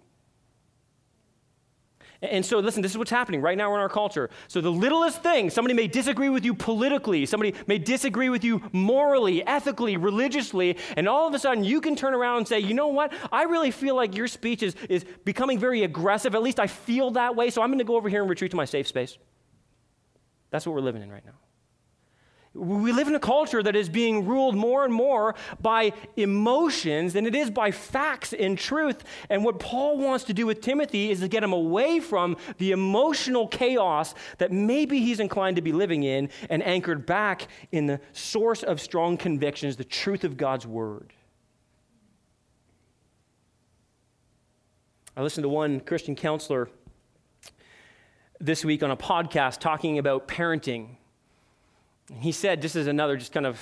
And 2.23 2.47
so, 2.47 2.61
listen, 2.61 2.83
this 2.83 2.93
is 2.93 2.99
what's 2.99 3.11
happening 3.11 3.41
right 3.41 3.59
now 3.59 3.75
in 3.75 3.81
our 3.81 3.89
culture. 3.89 4.31
So, 4.47 4.61
the 4.61 4.71
littlest 4.71 5.25
thing, 5.25 5.51
somebody 5.51 5.75
may 5.75 5.89
disagree 5.89 6.29
with 6.29 6.45
you 6.45 6.55
politically, 6.55 7.27
somebody 7.27 7.53
may 7.67 7.79
disagree 7.79 8.29
with 8.29 8.45
you 8.45 8.63
morally, 8.71 9.45
ethically, 9.45 9.97
religiously, 9.97 10.79
and 10.97 11.09
all 11.09 11.27
of 11.27 11.35
a 11.35 11.39
sudden 11.41 11.65
you 11.65 11.81
can 11.81 11.97
turn 11.97 12.15
around 12.15 12.39
and 12.39 12.49
say, 12.49 12.61
you 12.61 12.75
know 12.75 12.87
what? 12.87 13.13
I 13.33 13.43
really 13.43 13.73
feel 13.73 13.97
like 13.97 14.15
your 14.17 14.29
speech 14.29 14.63
is, 14.63 14.77
is 14.89 15.05
becoming 15.25 15.59
very 15.59 15.83
aggressive. 15.83 16.37
At 16.37 16.43
least 16.43 16.61
I 16.61 16.69
feel 16.69 17.11
that 17.13 17.35
way, 17.35 17.51
so 17.51 17.61
I'm 17.61 17.71
going 17.71 17.79
to 17.79 17.85
go 17.85 17.97
over 17.97 18.09
here 18.09 18.21
and 18.21 18.31
retreat 18.31 18.53
to 18.53 18.57
my 18.57 18.67
safe 18.67 18.87
space. 18.87 19.19
That's 20.51 20.65
what 20.65 20.77
we're 20.77 20.81
living 20.81 21.03
in 21.03 21.11
right 21.11 21.25
now. 21.25 21.33
We 22.55 22.93
live 22.93 23.09
in 23.09 23.15
a 23.15 23.21
culture 23.21 23.63
that 23.63 23.75
is 23.75 23.89
being 23.89 24.27
ruled 24.27 24.55
more 24.55 24.85
and 24.85 24.93
more 24.93 25.35
by 25.63 25.93
emotions 26.17 27.15
than 27.15 27.25
it 27.25 27.35
is 27.35 27.51
by 27.51 27.71
facts 27.71 28.35
and 28.35 28.59
truth. 28.59 29.05
And 29.31 29.43
what 29.43 29.59
Paul 29.59 29.97
wants 29.97 30.25
to 30.25 30.35
do 30.35 30.45
with 30.45 30.61
Timothy 30.61 31.11
is 31.11 31.21
to 31.21 31.29
get 31.29 31.43
him 31.43 31.55
away 31.55 31.99
from 31.99 32.37
the 32.59 32.73
emotional 32.73 33.49
chaos 33.49 34.15
that 34.37 34.53
maybe 34.53 35.01
he's 35.01 35.19
inclined 35.19 35.57
to 35.57 35.63
be 35.63 35.73
living 35.73 36.03
in 36.03 36.29
and 36.51 36.63
anchored 36.63 37.07
back 37.07 37.49
in 37.71 37.87
the 37.87 38.01
source 38.13 38.63
of 38.63 38.83
strong 38.83 39.17
convictions, 39.17 39.77
the 39.77 39.85
truth 39.85 40.23
of 40.23 40.37
God's 40.37 40.67
word. 40.67 41.15
I 45.17 45.23
listened 45.23 45.45
to 45.45 45.49
one 45.49 45.81
Christian 45.81 46.15
counselor 46.17 46.69
this 48.41 48.63
week 48.63 48.83
on 48.83 48.91
a 48.91 48.97
podcast 48.97 49.59
talking 49.61 49.99
about 49.99 50.29
parenting 50.29 50.97
he 52.21 52.33
said, 52.33 52.63
this 52.63 52.77
is 52.77 52.87
another 52.87 53.17
just 53.17 53.33
kind 53.33 53.47
of 53.47 53.59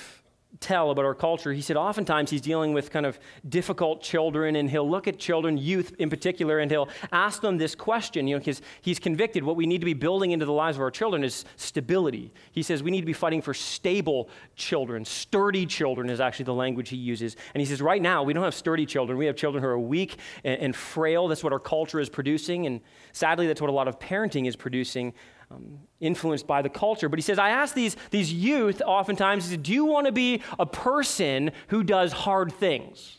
tell 0.59 0.91
about 0.91 1.05
our 1.05 1.15
culture. 1.15 1.53
He 1.53 1.61
said, 1.61 1.77
oftentimes 1.77 2.29
he's 2.29 2.41
dealing 2.41 2.73
with 2.73 2.91
kind 2.91 3.05
of 3.05 3.17
difficult 3.47 4.03
children, 4.03 4.57
and 4.57 4.69
he'll 4.69 4.89
look 4.89 5.07
at 5.07 5.17
children, 5.17 5.57
youth 5.57 5.95
in 5.97 6.09
particular, 6.09 6.59
and 6.59 6.69
he'll 6.69 6.89
ask 7.13 7.41
them 7.41 7.57
this 7.57 7.73
question, 7.73 8.27
you 8.27 8.35
know, 8.35 8.39
because 8.39 8.61
he's 8.81 8.99
convicted 8.99 9.45
what 9.45 9.55
we 9.55 9.65
need 9.65 9.79
to 9.79 9.85
be 9.85 9.93
building 9.93 10.31
into 10.31 10.45
the 10.45 10.51
lives 10.51 10.75
of 10.75 10.81
our 10.81 10.91
children 10.91 11.23
is 11.23 11.45
stability. 11.55 12.33
He 12.51 12.63
says 12.63 12.83
we 12.83 12.91
need 12.91 12.99
to 12.99 13.05
be 13.05 13.13
fighting 13.13 13.41
for 13.41 13.53
stable 13.53 14.29
children. 14.57 15.05
Sturdy 15.05 15.65
children 15.65 16.09
is 16.09 16.19
actually 16.19 16.45
the 16.45 16.53
language 16.53 16.89
he 16.89 16.97
uses. 16.97 17.37
And 17.53 17.61
he 17.61 17.65
says, 17.65 17.81
right 17.81 18.01
now, 18.01 18.21
we 18.23 18.33
don't 18.33 18.43
have 18.43 18.53
sturdy 18.53 18.85
children. 18.85 19.17
We 19.17 19.27
have 19.27 19.37
children 19.37 19.63
who 19.63 19.69
are 19.69 19.79
weak 19.79 20.17
and, 20.43 20.61
and 20.61 20.75
frail. 20.75 21.29
That's 21.29 21.45
what 21.45 21.53
our 21.53 21.59
culture 21.59 22.01
is 22.01 22.09
producing. 22.09 22.65
And 22.65 22.81
sadly, 23.13 23.47
that's 23.47 23.61
what 23.61 23.69
a 23.69 23.73
lot 23.73 23.87
of 23.87 23.99
parenting 23.99 24.49
is 24.49 24.57
producing 24.57 25.13
um, 25.53 25.79
influenced 25.99 26.47
by 26.47 26.61
the 26.61 26.69
culture. 26.69 27.09
But 27.09 27.19
he 27.19 27.23
says, 27.23 27.39
I 27.39 27.49
ask 27.49 27.73
these, 27.75 27.95
these 28.09 28.31
youth 28.31 28.81
oftentimes, 28.85 29.55
do 29.57 29.73
you 29.73 29.85
want 29.85 30.05
to 30.07 30.11
be 30.11 30.41
a 30.59 30.65
person 30.65 31.51
who 31.67 31.83
does 31.83 32.11
hard 32.11 32.51
things? 32.53 33.17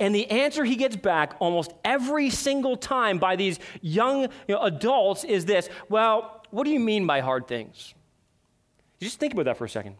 And 0.00 0.14
the 0.14 0.28
answer 0.30 0.64
he 0.64 0.76
gets 0.76 0.96
back 0.96 1.36
almost 1.38 1.72
every 1.84 2.30
single 2.30 2.76
time 2.76 3.18
by 3.18 3.36
these 3.36 3.60
young 3.80 4.22
you 4.22 4.28
know, 4.48 4.62
adults 4.62 5.24
is 5.24 5.44
this 5.44 5.68
Well, 5.88 6.42
what 6.50 6.64
do 6.64 6.70
you 6.70 6.80
mean 6.80 7.06
by 7.06 7.20
hard 7.20 7.46
things? 7.46 7.94
just 9.00 9.20
think 9.20 9.34
about 9.34 9.44
that 9.44 9.58
for 9.58 9.66
a 9.66 9.68
second. 9.68 9.96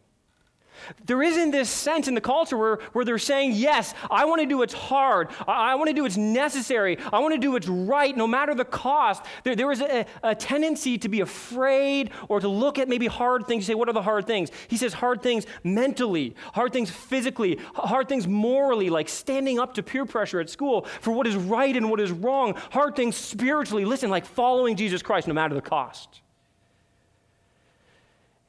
There 1.06 1.22
isn't 1.22 1.50
this 1.50 1.68
sense 1.68 2.08
in 2.08 2.14
the 2.14 2.20
culture 2.20 2.56
where, 2.56 2.76
where 2.92 3.04
they're 3.04 3.18
saying, 3.18 3.52
Yes, 3.52 3.94
I 4.10 4.24
want 4.24 4.40
to 4.40 4.46
do 4.46 4.58
what's 4.58 4.74
hard. 4.74 5.28
I, 5.46 5.72
I 5.72 5.74
want 5.76 5.88
to 5.88 5.94
do 5.94 6.02
what's 6.02 6.16
necessary. 6.16 6.98
I 7.12 7.18
want 7.20 7.34
to 7.34 7.40
do 7.40 7.52
what's 7.52 7.68
right, 7.68 8.16
no 8.16 8.26
matter 8.26 8.54
the 8.54 8.64
cost. 8.64 9.24
There, 9.44 9.56
there 9.56 9.70
is 9.70 9.80
a, 9.80 10.06
a 10.22 10.34
tendency 10.34 10.98
to 10.98 11.08
be 11.08 11.20
afraid 11.20 12.10
or 12.28 12.40
to 12.40 12.48
look 12.48 12.78
at 12.78 12.88
maybe 12.88 13.06
hard 13.06 13.46
things. 13.46 13.68
You 13.68 13.74
say, 13.74 13.74
What 13.74 13.88
are 13.88 13.92
the 13.92 14.02
hard 14.02 14.26
things? 14.26 14.50
He 14.68 14.76
says, 14.76 14.92
Hard 14.92 15.22
things 15.22 15.46
mentally, 15.62 16.34
hard 16.52 16.72
things 16.72 16.90
physically, 16.90 17.58
hard 17.74 18.08
things 18.08 18.26
morally, 18.26 18.90
like 18.90 19.08
standing 19.08 19.58
up 19.58 19.74
to 19.74 19.82
peer 19.82 20.04
pressure 20.04 20.40
at 20.40 20.50
school 20.50 20.82
for 21.00 21.12
what 21.12 21.26
is 21.26 21.36
right 21.36 21.76
and 21.76 21.90
what 21.90 22.00
is 22.00 22.10
wrong, 22.10 22.54
hard 22.70 22.96
things 22.96 23.16
spiritually. 23.16 23.84
Listen, 23.84 24.10
like 24.10 24.26
following 24.26 24.76
Jesus 24.76 25.02
Christ, 25.02 25.28
no 25.28 25.34
matter 25.34 25.54
the 25.54 25.62
cost. 25.62 26.20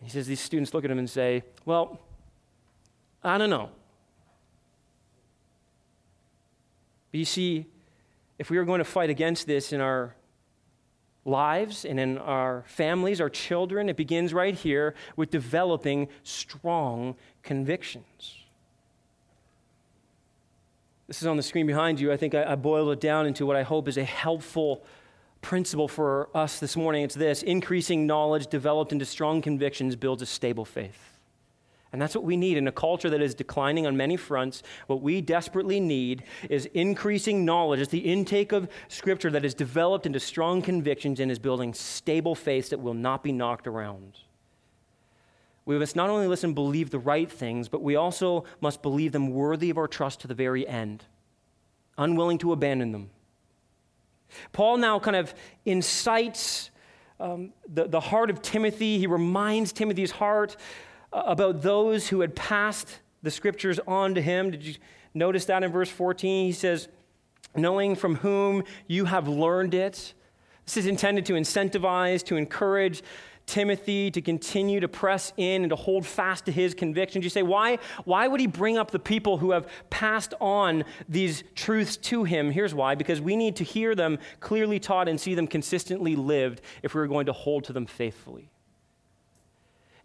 He 0.05 0.11
says, 0.11 0.27
These 0.27 0.39
students 0.39 0.73
look 0.73 0.85
at 0.85 0.91
him 0.91 0.99
and 0.99 1.09
say, 1.09 1.43
Well, 1.65 1.99
I 3.25 3.39
don't 3.39 3.49
know. 3.49 3.69
But 7.11 7.17
you 7.17 7.25
see, 7.25 7.65
if 8.37 8.49
we 8.49 8.57
are 8.57 8.65
going 8.65 8.79
to 8.79 8.85
fight 8.85 9.09
against 9.09 9.47
this 9.47 9.73
in 9.73 9.81
our 9.81 10.15
lives 11.25 11.85
and 11.85 11.99
in 11.99 12.19
our 12.19 12.63
families, 12.67 13.19
our 13.19 13.29
children, 13.29 13.89
it 13.89 13.97
begins 13.97 14.31
right 14.31 14.53
here 14.53 14.93
with 15.15 15.31
developing 15.31 16.07
strong 16.23 17.15
convictions. 17.41 18.35
This 21.07 21.21
is 21.21 21.27
on 21.27 21.37
the 21.37 21.43
screen 21.43 21.65
behind 21.65 21.99
you. 21.99 22.11
I 22.11 22.17
think 22.17 22.35
I, 22.35 22.51
I 22.51 22.55
boiled 22.55 22.91
it 22.91 22.99
down 22.99 23.25
into 23.25 23.45
what 23.45 23.55
I 23.55 23.63
hope 23.63 23.87
is 23.87 23.97
a 23.97 24.03
helpful 24.03 24.83
principle 25.41 25.87
for 25.87 26.29
us 26.35 26.59
this 26.59 26.75
morning. 26.75 27.03
It's 27.03 27.15
this 27.15 27.41
increasing 27.41 28.05
knowledge 28.05 28.47
developed 28.47 28.91
into 28.91 29.05
strong 29.05 29.41
convictions 29.41 29.95
builds 29.95 30.21
a 30.21 30.25
stable 30.27 30.65
faith. 30.65 31.14
And 31.93 32.01
that's 32.01 32.15
what 32.15 32.25
we 32.25 32.35
need 32.35 32.57
in 32.57 32.67
a 32.67 32.71
culture 32.71 33.09
that 33.09 33.21
is 33.21 33.33
declining 33.33 33.87
on 33.87 33.95
many 33.95 34.17
fronts. 34.17 34.63
What 34.87 35.01
we 35.01 35.21
desperately 35.21 35.79
need 35.79 36.23
is 36.49 36.65
increasing 36.73 37.45
knowledge. 37.45 37.79
It's 37.79 37.91
the 37.91 37.99
intake 37.99 38.51
of 38.51 38.67
Scripture 38.89 39.31
that 39.31 39.45
is 39.45 39.53
developed 39.53 40.05
into 40.05 40.19
strong 40.19 40.61
convictions 40.61 41.19
and 41.19 41.31
is 41.31 41.39
building 41.39 41.73
stable 41.73 42.35
faith 42.35 42.69
that 42.71 42.81
will 42.81 42.93
not 42.93 43.23
be 43.23 43.31
knocked 43.31 43.65
around. 43.65 44.19
We 45.65 45.79
must 45.79 45.95
not 45.95 46.09
only 46.09 46.27
listen, 46.27 46.49
and 46.49 46.55
believe 46.55 46.91
the 46.91 46.99
right 46.99 47.31
things, 47.31 47.69
but 47.69 47.81
we 47.81 47.95
also 47.95 48.43
must 48.61 48.81
believe 48.81 49.11
them 49.11 49.31
worthy 49.31 49.69
of 49.69 49.77
our 49.77 49.87
trust 49.87 50.19
to 50.21 50.27
the 50.27 50.35
very 50.35 50.67
end, 50.67 51.03
unwilling 51.97 52.37
to 52.39 52.51
abandon 52.51 52.91
them. 52.91 53.09
Paul 54.51 54.77
now 54.77 54.99
kind 54.99 55.15
of 55.15 55.33
incites 55.65 56.69
um, 57.19 57.53
the, 57.67 57.87
the 57.87 57.99
heart 57.99 58.29
of 58.29 58.41
Timothy. 58.41 58.99
He 58.99 59.07
reminds 59.07 59.71
Timothy's 59.71 60.11
heart 60.11 60.57
about 61.15 61.61
those 61.61 62.09
who 62.09 62.21
had 62.21 62.35
passed 62.35 62.99
the 63.23 63.31
scriptures 63.31 63.79
on 63.87 64.15
to 64.15 64.21
him. 64.21 64.51
Did 64.51 64.63
you 64.63 64.75
notice 65.13 65.45
that 65.45 65.63
in 65.63 65.71
verse 65.71 65.89
14? 65.89 66.45
He 66.45 66.51
says, 66.51 66.87
knowing 67.55 67.95
from 67.95 68.15
whom 68.15 68.63
you 68.87 69.05
have 69.05 69.27
learned 69.27 69.73
it. 69.73 70.13
This 70.65 70.77
is 70.77 70.87
intended 70.87 71.25
to 71.27 71.33
incentivize, 71.33 72.23
to 72.25 72.35
encourage 72.35 73.01
Timothy 73.45 74.09
to 74.11 74.21
continue 74.21 74.79
to 74.79 74.87
press 74.87 75.31
in 75.37 75.63
and 75.63 75.69
to 75.69 75.75
hold 75.75 76.05
fast 76.05 76.45
to 76.45 76.51
his 76.51 76.73
convictions. 76.73 77.23
You 77.23 77.29
say, 77.29 77.43
why, 77.43 77.77
why 78.03 78.27
would 78.27 78.39
he 78.39 78.47
bring 78.47 78.77
up 78.77 78.91
the 78.91 78.99
people 78.99 79.37
who 79.37 79.51
have 79.51 79.67
passed 79.89 80.33
on 80.41 80.83
these 81.07 81.43
truths 81.53 81.97
to 81.97 82.23
him? 82.23 82.51
Here's 82.51 82.73
why 82.73 82.95
because 82.95 83.21
we 83.21 83.35
need 83.35 83.55
to 83.57 83.63
hear 83.63 83.95
them 83.95 84.17
clearly 84.39 84.79
taught 84.79 85.07
and 85.07 85.19
see 85.19 85.35
them 85.35 85.47
consistently 85.47 86.15
lived 86.15 86.61
if 86.81 86.95
we're 86.95 87.07
going 87.07 87.27
to 87.27 87.33
hold 87.33 87.65
to 87.65 87.73
them 87.73 87.85
faithfully. 87.85 88.49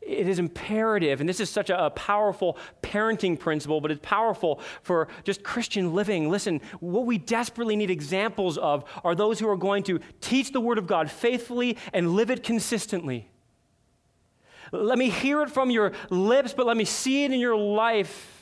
It 0.01 0.27
is 0.27 0.39
imperative, 0.39 1.21
and 1.21 1.29
this 1.29 1.41
is 1.41 1.51
such 1.51 1.69
a, 1.69 1.87
a, 1.87 1.91
powerful 1.91 2.57
parenting 2.83 3.39
principle, 3.39 3.81
but 3.81 3.91
it's 3.91 4.01
powerful 4.03 4.61
for 4.83 5.09
just 5.25 5.43
Christian 5.43 5.95
living. 5.95 6.31
Listen, 6.31 6.61
what 6.81 7.05
we 7.05 7.19
desperately 7.19 7.77
need 7.77 7.91
examples 7.91 8.57
of 8.57 8.85
are 9.05 9.15
those 9.15 9.39
who 9.39 9.49
are 9.49 9.57
going 9.57 9.83
to 9.85 10.01
teach 10.21 10.53
the 10.53 10.61
Word 10.61 10.79
of 10.79 10.87
God 10.87 11.11
faithfully 11.11 11.77
and 11.93 12.15
live 12.15 12.31
it 12.31 12.43
consistently. 12.43 13.29
Let 14.73 14.99
me 14.99 15.11
hear 15.11 15.43
it 15.43 15.51
from 15.51 15.71
your 15.71 15.93
lips, 16.09 16.55
but 16.55 16.67
let 16.67 16.77
me 16.77 16.85
see 16.85 17.25
it 17.25 17.33
in 17.33 17.41
your 17.41 17.57
life. 17.57 18.40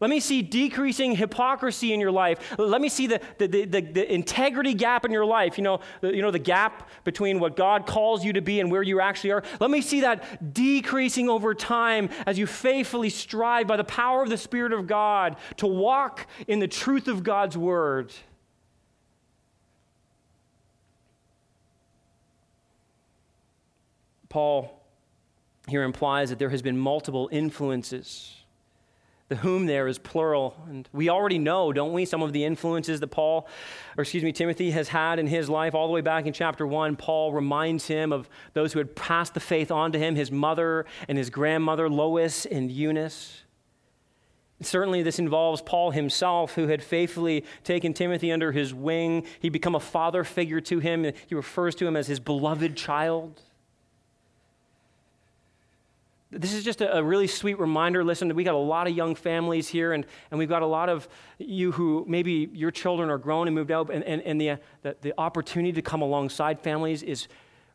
Let 0.00 0.10
me 0.10 0.20
see 0.20 0.42
decreasing 0.42 1.16
hypocrisy 1.16 1.94
in 1.94 2.00
your 2.00 2.10
life. 2.10 2.54
Let 2.58 2.80
me 2.80 2.88
see 2.88 3.06
the, 3.06 3.20
the, 3.38 3.46
the, 3.46 3.80
the, 3.80 4.14
integrity 4.14 4.74
gap 4.74 5.04
in 5.04 5.10
your 5.10 5.24
life. 5.24 5.56
You 5.56 5.64
know, 5.64 5.80
the, 6.02 6.14
you 6.14 6.22
know, 6.22 6.30
the 6.30 6.38
gap 6.38 6.88
between 7.04 7.40
what 7.40 7.56
God 7.56 7.86
calls 7.86 8.24
you 8.24 8.34
to 8.34 8.42
be 8.42 8.60
and 8.60 8.70
where 8.70 8.82
you 8.82 9.00
actually 9.00 9.32
are. 9.32 9.42
Let 9.58 9.70
me 9.70 9.80
see 9.80 10.02
that 10.02 10.52
decreasing 10.52 11.28
over 11.30 11.54
time 11.54 12.10
as 12.26 12.38
you 12.38 12.46
faithfully 12.46 13.08
strive 13.08 13.66
by 13.66 13.76
the 13.76 13.84
power 13.84 14.22
of 14.22 14.28
the 14.28 14.36
Spirit 14.36 14.72
of 14.72 14.86
God 14.86 15.36
to 15.56 15.66
walk 15.66 16.26
in 16.46 16.58
the 16.58 16.68
truth 16.68 17.08
of 17.08 17.22
God's 17.22 17.56
Word. 17.56 18.12
Paul 24.28 24.84
here 25.68 25.82
implies 25.82 26.28
that 26.28 26.38
there 26.38 26.50
has 26.50 26.60
been 26.60 26.76
multiple 26.76 27.30
influences 27.32 28.35
the 29.28 29.36
whom 29.36 29.66
there 29.66 29.88
is 29.88 29.98
plural. 29.98 30.56
And 30.68 30.88
we 30.92 31.08
already 31.08 31.38
know, 31.38 31.72
don't 31.72 31.92
we, 31.92 32.04
some 32.04 32.22
of 32.22 32.32
the 32.32 32.44
influences 32.44 33.00
that 33.00 33.08
Paul, 33.08 33.48
or 33.96 34.02
excuse 34.02 34.22
me, 34.22 34.32
Timothy 34.32 34.70
has 34.70 34.88
had 34.88 35.18
in 35.18 35.26
his 35.26 35.48
life. 35.48 35.74
All 35.74 35.88
the 35.88 35.92
way 35.92 36.00
back 36.00 36.26
in 36.26 36.32
chapter 36.32 36.66
1, 36.66 36.96
Paul 36.96 37.32
reminds 37.32 37.86
him 37.86 38.12
of 38.12 38.28
those 38.52 38.72
who 38.72 38.78
had 38.78 38.94
passed 38.94 39.34
the 39.34 39.40
faith 39.40 39.70
on 39.70 39.92
to 39.92 39.98
him 39.98 40.14
his 40.14 40.30
mother 40.30 40.86
and 41.08 41.18
his 41.18 41.30
grandmother, 41.30 41.88
Lois 41.88 42.46
and 42.46 42.70
Eunice. 42.70 43.42
Certainly, 44.62 45.02
this 45.02 45.18
involves 45.18 45.60
Paul 45.60 45.90
himself, 45.90 46.54
who 46.54 46.68
had 46.68 46.82
faithfully 46.82 47.44
taken 47.62 47.92
Timothy 47.92 48.32
under 48.32 48.52
his 48.52 48.72
wing. 48.72 49.26
He'd 49.40 49.50
become 49.50 49.74
a 49.74 49.80
father 49.80 50.24
figure 50.24 50.62
to 50.62 50.78
him. 50.78 51.12
He 51.26 51.34
refers 51.34 51.74
to 51.74 51.86
him 51.86 51.94
as 51.94 52.06
his 52.06 52.20
beloved 52.20 52.74
child. 52.74 53.42
This 56.36 56.52
is 56.52 56.64
just 56.64 56.80
a, 56.80 56.98
a, 56.98 57.02
really 57.02 57.26
sweet 57.26 57.58
reminder. 57.58 58.04
Listen, 58.04 58.34
we 58.34 58.44
got 58.44 58.54
a 58.54 58.58
lot 58.58 58.86
of 58.86 58.94
young 58.94 59.14
families 59.14 59.68
here, 59.68 59.92
and, 59.92 60.04
and 60.30 60.38
we've 60.38 60.48
got 60.48 60.62
a 60.62 60.66
lot 60.66 60.88
of 60.88 61.08
you 61.38 61.72
who 61.72 62.04
maybe 62.06 62.50
your 62.52 62.70
children 62.70 63.08
are 63.10 63.18
grown 63.18 63.48
and 63.48 63.54
moved 63.54 63.70
out, 63.70 63.90
and, 63.90 64.04
and, 64.04 64.22
and 64.22 64.40
the, 64.40 64.58
the, 64.82 64.96
the 65.00 65.14
opportunity 65.18 65.72
to 65.72 65.82
come 65.82 66.02
alongside 66.02 66.60
families 66.60 67.02
is 67.02 67.28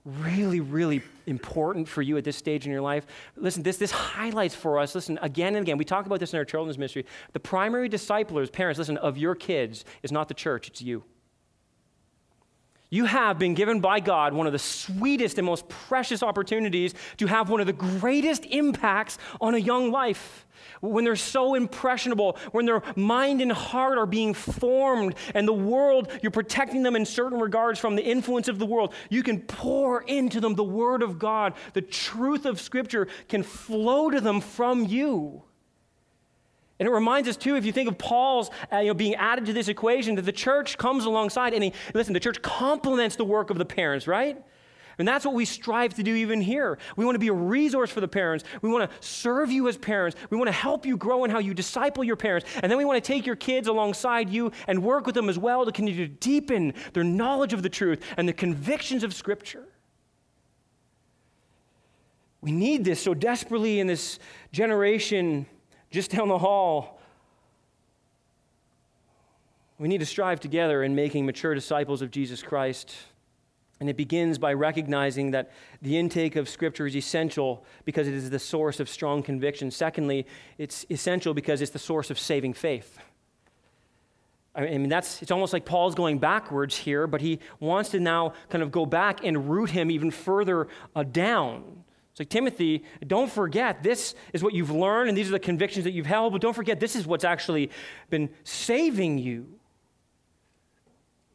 really, 0.06 0.60
really 0.60 1.02
important 1.28 1.88
for 1.88 2.02
you 2.02 2.18
at 2.18 2.24
this 2.24 2.36
stage 2.36 2.66
in 2.66 2.72
your 2.72 2.82
life. 2.82 3.06
Listen, 3.36 3.64
this, 3.64 3.78
this 3.78 3.92
highlights 3.92 4.56
for 4.56 4.80
us, 4.80 4.96
listen, 4.96 5.20
again 5.22 5.56
and 5.56 5.64
again, 5.64 5.78
we 5.78 5.86
talk 5.86 6.06
about 6.06 6.20
this 6.20 6.34
in 6.34 6.40
our 6.40 6.46
children's 6.46 6.78
ministry. 6.78 7.06
The 7.34 7.40
primary 7.40 7.90
disciplers, 7.90 8.50
parents, 8.50 8.80
listen, 8.80 8.98
of 8.98 9.18
your 9.18 9.36
kids 9.36 9.86
is 10.02 10.12
not 10.12 10.28
the 10.28 10.34
church, 10.34 10.68
it's 10.68 10.82
you. 10.82 11.04
You 12.94 13.06
have 13.06 13.40
been 13.40 13.54
given 13.54 13.80
by 13.80 14.02
God 14.02 14.34
one 14.34 14.48
of 14.48 14.54
the 14.54 14.60
sweetest 14.60 15.38
and 15.38 15.46
most 15.46 15.70
precious 15.70 16.22
opportunities 16.22 16.94
to 17.18 17.26
have 17.26 17.50
one 17.50 17.62
of 17.62 17.68
the 17.68 17.74
greatest 17.74 18.46
impacts 18.46 19.18
on 19.40 19.56
a 19.56 19.58
young 19.58 19.92
life. 19.92 20.46
When 20.82 21.06
they're 21.06 21.16
so 21.16 21.56
impressionable, 21.56 22.38
when 22.52 22.66
their 22.66 22.84
mind 22.98 23.42
and 23.42 23.52
heart 23.52 23.98
are 23.98 24.06
being 24.06 24.34
formed, 24.34 25.16
and 25.34 25.48
the 25.48 25.54
world, 25.54 26.12
you're 26.22 26.32
protecting 26.32 26.84
them 26.84 26.98
in 26.98 27.06
certain 27.06 27.40
regards 27.40 27.80
from 27.80 27.96
the 27.96 28.04
influence 28.04 28.50
of 28.50 28.60
the 28.60 28.66
world, 28.66 28.94
you 29.10 29.24
can 29.24 29.40
pour 29.40 30.02
into 30.02 30.42
them 30.42 30.56
the 30.56 30.64
Word 30.64 31.02
of 31.02 31.18
God. 31.18 31.54
The 31.74 31.82
truth 31.82 32.46
of 32.46 32.60
Scripture 32.60 33.08
can 33.30 33.42
flow 33.42 34.10
to 34.10 34.20
them 34.20 34.42
from 34.42 34.86
you. 34.86 35.44
And 36.82 36.88
it 36.88 36.92
reminds 36.92 37.30
us, 37.30 37.38
too, 37.38 37.56
if 37.58 37.64
you 37.64 37.72
think 37.72 37.88
of 37.88 38.00
Paul's 38.00 38.50
uh, 38.74 38.78
you 38.78 38.88
know, 38.88 38.96
being 38.96 39.14
added 39.14 39.46
to 39.46 39.54
this 39.54 39.68
equation, 39.68 40.16
that 40.16 40.24
the 40.24 40.32
church 40.32 40.80
comes 40.80 41.06
alongside 41.06 41.54
and 41.54 41.64
he, 41.64 41.74
listen, 41.94 42.12
the 42.12 42.20
church 42.20 42.42
complements 42.42 43.16
the 43.16 43.24
work 43.24 43.52
of 43.52 43.60
the 43.60 43.66
parents, 43.66 44.08
right? 44.08 44.44
And 44.98 45.08
that's 45.08 45.24
what 45.24 45.36
we 45.36 45.46
strive 45.46 45.94
to 45.94 46.02
do 46.02 46.16
even 46.16 46.42
here. 46.42 46.80
We 46.96 47.06
want 47.06 47.14
to 47.14 47.20
be 47.20 47.28
a 47.28 47.34
resource 47.34 47.92
for 47.92 48.02
the 48.02 48.08
parents. 48.08 48.46
We 48.64 48.70
want 48.72 48.90
to 48.90 48.98
serve 49.00 49.52
you 49.52 49.68
as 49.68 49.78
parents. 49.78 50.18
We 50.32 50.38
want 50.38 50.48
to 50.48 50.54
help 50.54 50.84
you 50.84 50.98
grow 50.98 51.24
in 51.24 51.30
how 51.30 51.38
you 51.38 51.54
disciple 51.54 52.04
your 52.04 52.16
parents. 52.16 52.50
And 52.64 52.72
then 52.72 52.80
we 52.80 52.86
want 52.86 53.04
to 53.04 53.08
take 53.08 53.28
your 53.28 53.36
kids 53.36 53.68
alongside 53.68 54.32
you 54.32 54.52
and 54.68 54.82
work 54.82 55.06
with 55.06 55.14
them 55.14 55.30
as 55.30 55.38
well 55.38 55.66
to 55.66 55.72
continue 55.72 56.08
to 56.08 56.12
deepen 56.12 56.74
their 56.94 57.04
knowledge 57.04 57.54
of 57.54 57.62
the 57.62 57.70
truth 57.70 58.04
and 58.18 58.28
the 58.28 58.34
convictions 58.34 59.04
of 59.04 59.14
Scripture. 59.14 59.68
We 62.42 62.52
need 62.52 62.84
this 62.84 63.00
so 63.00 63.14
desperately 63.14 63.80
in 63.80 63.86
this 63.86 64.18
generation 64.52 65.46
just 65.92 66.12
down 66.12 66.30
the 66.30 66.40
hall. 66.40 67.00
We 69.78 69.88
need 69.88 70.00
to 70.00 70.06
strive 70.06 70.40
together 70.40 70.84
in 70.84 70.96
making 70.96 71.26
mature 71.26 71.54
disciples 71.54 72.02
of 72.02 72.12
Jesus 72.12 72.42
Christ. 72.42 72.96
And 73.80 73.90
it 73.90 73.98
begins 73.98 74.38
by 74.38 74.54
recognizing 74.54 75.32
that 75.32 75.52
the 75.82 75.98
intake 75.98 76.36
of 76.36 76.48
Scripture 76.48 76.86
is 76.86 76.96
essential 76.96 77.66
because 77.84 78.08
it 78.08 78.14
is 78.14 78.30
the 78.30 78.40
source 78.40 78.80
of 78.80 78.88
strong 78.88 79.24
conviction. 79.24 79.72
Secondly, 79.72 80.28
it's 80.60 80.86
essential 80.92 81.34
because 81.34 81.62
it's 81.62 81.72
the 81.72 81.80
source 81.80 82.12
of 82.12 82.20
saving 82.20 82.54
faith. 82.54 83.00
I 84.54 84.78
mean, 84.78 84.90
that's, 84.90 85.22
it's 85.22 85.32
almost 85.32 85.52
like 85.52 85.66
Paul's 85.66 85.96
going 85.96 86.20
backwards 86.20 86.78
here, 86.78 87.08
but 87.08 87.22
he 87.22 87.40
wants 87.60 87.90
to 87.92 88.00
now 88.00 88.34
kind 88.50 88.62
of 88.62 88.72
go 88.72 88.86
back 88.86 89.24
and 89.24 89.50
root 89.50 89.70
him 89.72 89.90
even 89.90 90.12
further 90.12 90.68
uh, 90.96 91.04
down. 91.04 91.81
Like, 92.20 92.30
Timothy, 92.30 92.84
don't 93.08 93.32
forget, 93.32 93.82
this 93.82 94.14
is 94.34 94.44
what 94.44 94.54
you've 94.54 94.70
learned, 94.70 95.10
and 95.10 95.18
these 95.18 95.30
are 95.30 95.32
the 95.32 95.40
convictions 95.40 95.86
that 95.86 95.92
you've 95.92 96.06
held, 96.06 96.34
but 96.34 96.42
don't 96.42 96.54
forget, 96.54 96.80
this 96.80 96.96
is 96.96 97.08
what's 97.08 97.24
actually 97.24 97.72
been 98.10 98.30
saving 98.44 99.18
you. 99.18 99.48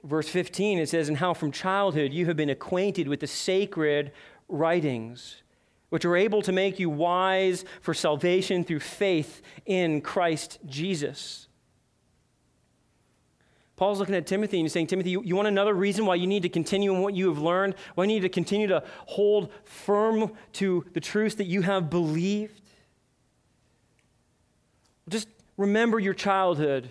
Verse 0.04 0.28
15, 0.28 0.78
it 0.78 0.88
says, 0.88 1.08
And 1.08 1.18
how 1.18 1.34
from 1.34 1.50
childhood 1.50 2.12
you 2.12 2.26
have 2.26 2.36
been 2.36 2.50
acquainted 2.50 3.08
with 3.08 3.20
the 3.20 3.26
sacred 3.26 4.12
writings, 4.48 5.42
which 5.88 6.04
are 6.04 6.16
able 6.16 6.42
to 6.42 6.52
make 6.52 6.78
you 6.78 6.88
wise 6.88 7.64
for 7.80 7.92
salvation 7.92 8.62
through 8.62 8.80
faith 8.80 9.42
in 9.64 10.00
Christ 10.00 10.58
Jesus. 10.66 11.45
Paul's 13.76 13.98
looking 13.98 14.14
at 14.14 14.26
Timothy 14.26 14.58
and 14.58 14.64
he's 14.64 14.72
saying, 14.72 14.86
Timothy, 14.86 15.10
you, 15.10 15.22
you, 15.22 15.36
want 15.36 15.48
another 15.48 15.74
reason 15.74 16.06
why 16.06 16.14
you 16.14 16.26
need 16.26 16.42
to 16.42 16.48
continue 16.48 16.94
in 16.94 17.02
what 17.02 17.14
you 17.14 17.28
have 17.28 17.38
learned? 17.38 17.74
Why 17.94 18.04
you 18.04 18.08
need 18.08 18.22
to 18.22 18.30
continue 18.30 18.66
to 18.68 18.82
hold 19.04 19.52
firm 19.64 20.32
to 20.54 20.84
the 20.94 21.00
truths 21.00 21.34
that 21.36 21.44
you 21.44 21.60
have 21.60 21.90
believed? 21.90 22.62
Just 25.08 25.28
remember 25.58 25.98
your 25.98 26.14
childhood. 26.14 26.88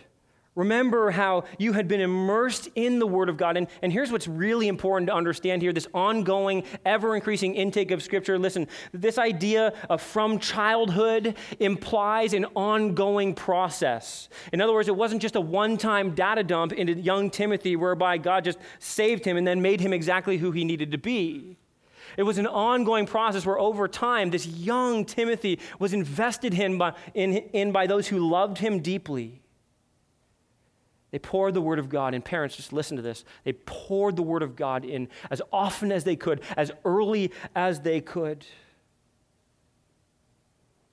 Remember 0.55 1.11
how 1.11 1.43
you 1.59 1.73
had 1.73 1.89
been 1.89 1.99
immersed 1.99 2.69
in 2.75 2.99
the 2.99 3.05
Word 3.05 3.27
of 3.27 3.35
God. 3.35 3.57
And, 3.57 3.67
and 3.81 3.91
here's 3.91 4.09
what's 4.09 4.27
really 4.27 4.69
important 4.69 5.09
to 5.09 5.13
understand 5.13 5.61
here 5.61 5.73
this 5.73 5.87
ongoing, 5.93 6.63
ever 6.85 7.13
increasing 7.13 7.55
intake 7.55 7.91
of 7.91 8.01
Scripture. 8.01 8.39
Listen, 8.39 8.67
this 8.93 9.17
idea 9.17 9.73
of 9.89 10.01
from 10.01 10.39
childhood 10.39 11.35
implies 11.59 12.33
an 12.33 12.45
ongoing 12.55 13.35
process. 13.35 14.29
In 14.53 14.61
other 14.61 14.73
words, 14.73 14.87
it 14.87 14.95
wasn't 14.95 15.21
just 15.21 15.35
a 15.35 15.41
one 15.41 15.77
time 15.77 16.15
data 16.15 16.41
dump 16.41 16.71
into 16.71 16.93
young 16.93 17.29
Timothy 17.29 17.75
whereby 17.75 18.17
God 18.17 18.45
just 18.45 18.57
saved 18.79 19.25
him 19.25 19.35
and 19.35 19.45
then 19.45 19.61
made 19.61 19.81
him 19.81 19.91
exactly 19.91 20.37
who 20.37 20.51
he 20.51 20.63
needed 20.63 20.91
to 20.91 20.97
be. 20.97 21.57
It 22.17 22.23
was 22.23 22.37
an 22.37 22.47
ongoing 22.47 23.07
process 23.07 23.45
where 23.45 23.59
over 23.59 23.89
time, 23.89 24.29
this 24.29 24.47
young 24.47 25.03
Timothy 25.03 25.59
was 25.79 25.91
invested 25.91 26.53
in 26.53 26.77
by, 26.77 26.93
in, 27.13 27.33
in 27.33 27.73
by 27.73 27.87
those 27.87 28.07
who 28.07 28.29
loved 28.29 28.59
him 28.59 28.79
deeply. 28.79 29.41
They 31.15 31.19
poured 31.19 31.53
the 31.53 31.61
Word 31.61 31.79
of 31.79 31.87
God, 31.87 32.13
and 32.13 32.25
parents, 32.25 32.57
just 32.57 32.73
listen 32.73 32.97
to 32.97 33.01
this. 33.01 33.23
They 33.45 33.53
poured 33.53 34.17
the 34.17 34.21
Word 34.21 34.43
of 34.43 34.57
God 34.57 34.83
in 34.83 35.07
as 35.31 35.41
often 35.49 35.89
as 35.89 36.03
they 36.03 36.17
could, 36.17 36.41
as 36.57 36.73
early 36.83 37.31
as 37.55 37.79
they 37.79 38.01
could. 38.01 38.45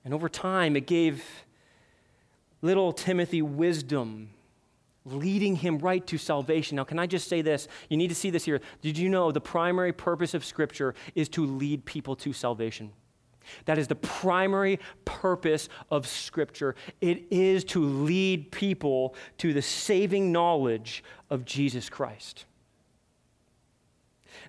And 0.05 0.13
over 0.13 0.29
time, 0.29 0.77
it 0.77 0.87
gave 0.87 1.25
little 2.61 2.93
Timothy 2.93 3.41
wisdom, 3.41 4.29
leading 5.03 5.57
him 5.57 5.79
right 5.79 6.07
to 6.07 6.17
salvation. 6.17 6.77
Now, 6.77 6.85
can 6.85 6.99
I 6.99 7.05
just 7.05 7.27
say 7.27 7.41
this? 7.41 7.67
You 7.89 7.97
need 7.97 8.07
to 8.07 8.15
see 8.15 8.29
this 8.29 8.45
here. 8.45 8.61
Did 8.81 8.97
you 8.97 9.09
know 9.09 9.29
the 9.33 9.41
primary 9.41 9.91
purpose 9.91 10.33
of 10.33 10.45
Scripture 10.45 10.95
is 11.15 11.27
to 11.27 11.45
lead 11.45 11.83
people 11.83 12.15
to 12.15 12.31
salvation? 12.31 12.93
That 13.65 13.77
is 13.77 13.87
the 13.87 13.95
primary 13.95 14.79
purpose 15.05 15.69
of 15.89 16.07
Scripture. 16.07 16.75
It 17.01 17.23
is 17.31 17.63
to 17.65 17.83
lead 17.83 18.51
people 18.51 19.15
to 19.39 19.53
the 19.53 19.61
saving 19.61 20.31
knowledge 20.31 21.03
of 21.29 21.45
Jesus 21.45 21.89
Christ. 21.89 22.45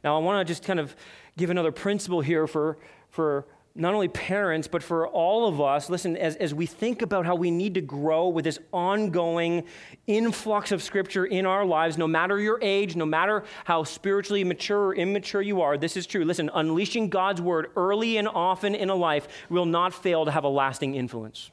Now, 0.03 0.17
I 0.17 0.23
want 0.23 0.47
to 0.47 0.51
just 0.51 0.65
kind 0.65 0.81
of 0.81 0.95
give 1.37 1.51
another 1.51 1.73
principle 1.73 2.21
here 2.21 2.47
for, 2.47 2.79
for 3.09 3.47
not 3.77 3.93
only 3.93 4.07
parents, 4.07 4.69
but 4.69 4.85
for 4.85 5.09
all 5.09 5.49
of 5.49 5.61
us, 5.61 5.91
listen, 5.91 6.17
as, 6.17 6.37
as 6.37 6.55
we 6.55 6.65
think 6.65 7.03
about 7.03 7.27
how 7.27 7.35
we 7.35 7.51
need 7.51 7.75
to 7.75 7.81
grow 7.81 8.29
with 8.29 8.45
this 8.45 8.61
ongoing 8.73 9.65
influx 10.07 10.71
of 10.71 10.81
Scripture 10.81 11.25
in 11.25 11.45
our 11.45 11.65
lives, 11.65 11.99
no 11.99 12.07
matter 12.07 12.39
your 12.39 12.61
age, 12.63 12.95
no 12.95 13.05
matter 13.05 13.43
how 13.65 13.83
spiritually 13.83 14.45
mature 14.45 14.87
or 14.87 14.95
immature 14.95 15.43
you 15.43 15.61
are, 15.61 15.77
this 15.77 15.97
is 15.97 16.07
true. 16.07 16.25
Listen, 16.25 16.51
unleashing 16.55 17.09
God's 17.09 17.41
Word 17.41 17.73
early 17.75 18.17
and 18.17 18.29
often 18.29 18.77
in 18.77 18.91
a 18.91 18.95
life 18.95 19.27
will 19.49 19.67
not 19.67 19.93
fail 19.93 20.25
to 20.25 20.31
have 20.31 20.45
a 20.45 20.49
lasting 20.49 20.95
influence. 20.95 21.51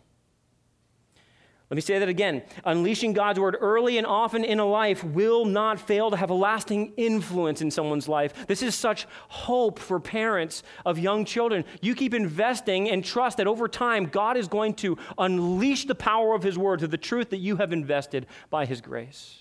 Let 1.72 1.76
me 1.76 1.82
say 1.82 2.00
that 2.00 2.10
again. 2.10 2.44
Unleashing 2.66 3.14
God's 3.14 3.40
word 3.40 3.56
early 3.62 3.98
and 3.98 4.06
often 4.06 4.44
in 4.44 4.60
a 4.60 4.66
life 4.66 5.06
will 5.06 5.46
not 5.46 5.80
fail 5.80 6.12
to 6.12 6.18
have 6.18 6.30
a 6.30 6.34
lasting 6.34 6.92
influence 6.98 7.62
in 7.62 7.72
someone's 7.72 8.10
life. 8.10 8.46
This 8.46 8.62
is 8.62 8.76
such 8.76 9.08
hope 9.30 9.80
for 9.80 9.98
parents 9.98 10.64
of 10.86 11.00
young 11.00 11.24
children. 11.24 11.64
You 11.82 11.96
keep 11.96 12.14
investing 12.14 12.90
and 12.90 13.06
trust 13.06 13.38
that 13.38 13.48
over 13.48 13.70
time, 13.70 14.08
God 14.08 14.36
is 14.36 14.50
going 14.50 14.74
to 14.76 14.98
unleash 15.18 15.86
the 15.86 15.96
power 15.96 16.36
of 16.36 16.44
His 16.44 16.58
word 16.58 16.80
to 16.80 16.88
the 16.90 16.98
truth 16.98 17.30
that 17.30 17.38
you 17.38 17.56
have 17.56 17.72
invested 17.72 18.28
by 18.50 18.66
His 18.66 18.82
grace. 18.82 19.41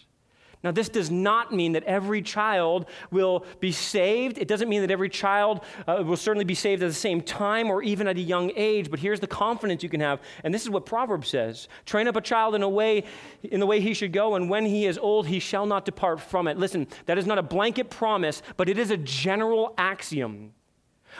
Now, 0.62 0.72
this 0.72 0.90
does 0.90 1.10
not 1.10 1.54
mean 1.54 1.72
that 1.72 1.84
every 1.84 2.20
child 2.20 2.84
will 3.10 3.46
be 3.60 3.72
saved. 3.72 4.36
It 4.36 4.46
doesn't 4.46 4.68
mean 4.68 4.82
that 4.82 4.90
every 4.90 5.08
child 5.08 5.64
uh, 5.86 6.02
will 6.04 6.18
certainly 6.18 6.44
be 6.44 6.54
saved 6.54 6.82
at 6.82 6.88
the 6.88 6.94
same 6.94 7.22
time 7.22 7.70
or 7.70 7.82
even 7.82 8.06
at 8.06 8.18
a 8.18 8.20
young 8.20 8.52
age, 8.56 8.90
but 8.90 9.00
here's 9.00 9.20
the 9.20 9.26
confidence 9.26 9.82
you 9.82 9.88
can 9.88 10.00
have. 10.00 10.20
And 10.44 10.52
this 10.52 10.62
is 10.62 10.68
what 10.68 10.84
Proverbs 10.84 11.28
says 11.28 11.68
train 11.86 12.08
up 12.08 12.16
a 12.16 12.20
child 12.20 12.54
in 12.54 12.62
a 12.62 12.68
way 12.68 13.04
in 13.42 13.58
the 13.58 13.66
way 13.66 13.80
he 13.80 13.94
should 13.94 14.12
go, 14.12 14.34
and 14.34 14.50
when 14.50 14.66
he 14.66 14.84
is 14.84 14.98
old, 14.98 15.26
he 15.26 15.38
shall 15.38 15.64
not 15.64 15.86
depart 15.86 16.20
from 16.20 16.46
it. 16.46 16.58
Listen, 16.58 16.86
that 17.06 17.16
is 17.16 17.26
not 17.26 17.38
a 17.38 17.42
blanket 17.42 17.88
promise, 17.88 18.42
but 18.58 18.68
it 18.68 18.78
is 18.78 18.90
a 18.90 18.98
general 18.98 19.74
axiom. 19.78 20.52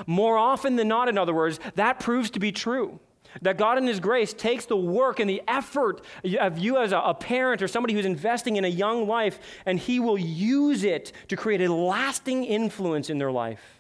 More 0.07 0.37
often 0.37 0.77
than 0.77 0.89
not, 0.89 1.09
in 1.09 1.17
other 1.17 1.35
words, 1.35 1.59
that 1.77 1.99
proves 1.99 2.31
to 2.31 2.41
be 2.41 2.53
true. 2.53 3.01
That 3.43 3.59
God 3.59 3.79
in 3.79 3.87
His 3.87 4.01
grace 4.01 4.33
takes 4.33 4.67
the 4.67 4.77
work 4.77 5.21
and 5.21 5.29
the 5.29 5.43
effort 5.49 6.03
of 6.39 6.59
you 6.59 6.79
as 6.79 6.93
a, 6.93 7.15
parent 7.19 7.63
or 7.63 7.69
somebody 7.69 7.95
who's 7.95 8.07
investing 8.07 8.57
in 8.57 8.65
a 8.65 8.69
young 8.69 9.07
life, 9.07 9.39
and 9.67 9.79
He 9.79 10.01
will 10.01 10.19
use 10.19 10.85
it 10.85 11.13
to 11.29 11.37
create 11.37 11.61
a 11.61 11.73
lasting 11.73 12.45
influence 12.45 13.11
in 13.11 13.19
their 13.19 13.33
life. 13.33 13.80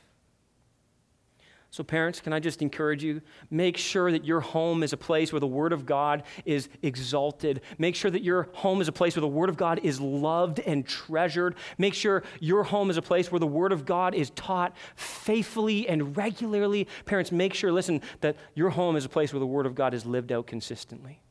So, 1.72 1.84
parents, 1.84 2.20
can 2.20 2.32
I 2.32 2.40
just 2.40 2.62
encourage 2.62 3.04
you? 3.04 3.22
Make 3.48 3.76
sure 3.76 4.10
that 4.10 4.24
your 4.24 4.40
home 4.40 4.82
is 4.82 4.92
a 4.92 4.96
place 4.96 5.32
where 5.32 5.38
the 5.38 5.46
Word 5.46 5.72
of 5.72 5.86
God 5.86 6.24
is 6.44 6.68
exalted. 6.82 7.60
Make 7.78 7.94
sure 7.94 8.10
that 8.10 8.24
your 8.24 8.48
home 8.54 8.80
is 8.80 8.88
a 8.88 8.92
place 8.92 9.14
where 9.14 9.20
the 9.20 9.28
Word 9.28 9.48
of 9.48 9.56
God 9.56 9.78
is 9.84 10.00
loved 10.00 10.58
and 10.58 10.84
treasured. 10.84 11.54
Make 11.78 11.94
sure 11.94 12.24
your 12.40 12.64
home 12.64 12.90
is 12.90 12.96
a 12.96 13.02
place 13.02 13.30
where 13.30 13.38
the 13.38 13.46
Word 13.46 13.70
of 13.70 13.86
God 13.86 14.16
is 14.16 14.30
taught 14.30 14.76
faithfully 14.96 15.88
and 15.88 16.16
regularly. 16.16 16.88
Parents, 17.04 17.30
make 17.30 17.54
sure, 17.54 17.70
listen, 17.70 18.02
that 18.20 18.36
your 18.54 18.70
home 18.70 18.96
is 18.96 19.04
a 19.04 19.08
place 19.08 19.32
where 19.32 19.40
the 19.40 19.46
Word 19.46 19.66
of 19.66 19.76
God 19.76 19.94
is 19.94 20.04
lived 20.04 20.32
out 20.32 20.48
consistently. 20.48 21.22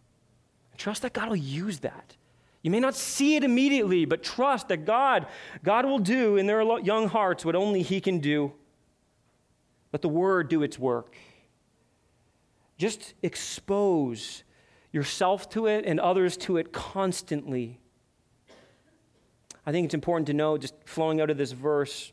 Trust 0.78 1.02
that 1.02 1.12
God 1.12 1.28
will 1.28 1.36
use 1.36 1.80
that. 1.80 2.16
You 2.62 2.72
may 2.72 2.80
not 2.80 2.96
see 2.96 3.36
it 3.36 3.44
immediately, 3.44 4.06
but 4.06 4.24
trust 4.24 4.70
that 4.70 4.86
God, 4.86 5.28
God 5.66 5.86
will 5.86 6.00
do 6.00 6.38
in 6.38 6.48
their 6.48 6.62
young 6.80 7.10
hearts 7.10 7.44
what 7.44 7.56
only 7.56 7.82
He 7.82 8.00
can 8.00 8.20
do. 8.20 8.54
Let 9.92 10.02
the 10.02 10.10
word 10.10 10.50
do 10.50 10.64
its 10.64 10.78
work. 10.78 11.16
Just 12.78 13.14
expose 13.22 14.44
yourself 14.92 15.50
to 15.52 15.68
it 15.68 15.86
and 15.86 16.00
others 16.00 16.38
to 16.38 16.58
it 16.58 16.72
constantly. 16.72 17.80
I 19.66 19.72
think 19.72 19.86
it's 19.86 19.94
important 19.94 20.28
to 20.28 20.34
know, 20.34 20.58
just 20.58 20.74
flowing 20.86 21.22
out 21.22 21.30
of 21.30 21.38
this 21.38 21.52
verse, 21.52 22.12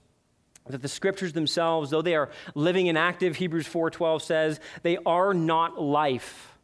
that 0.66 0.82
the 0.82 0.88
scriptures 0.88 1.32
themselves, 1.32 1.90
though 1.90 2.02
they 2.02 2.16
are 2.16 2.30
living 2.54 2.88
and 2.88 2.98
active, 2.98 3.36
Hebrews 3.36 3.68
4:12 3.68 4.22
says, 4.22 4.60
they 4.82 4.98
are 5.06 5.32
not 5.32 5.80
life. 5.80 6.58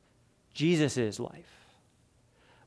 Jesus 0.52 0.96
is 0.96 1.20
life 1.20 1.61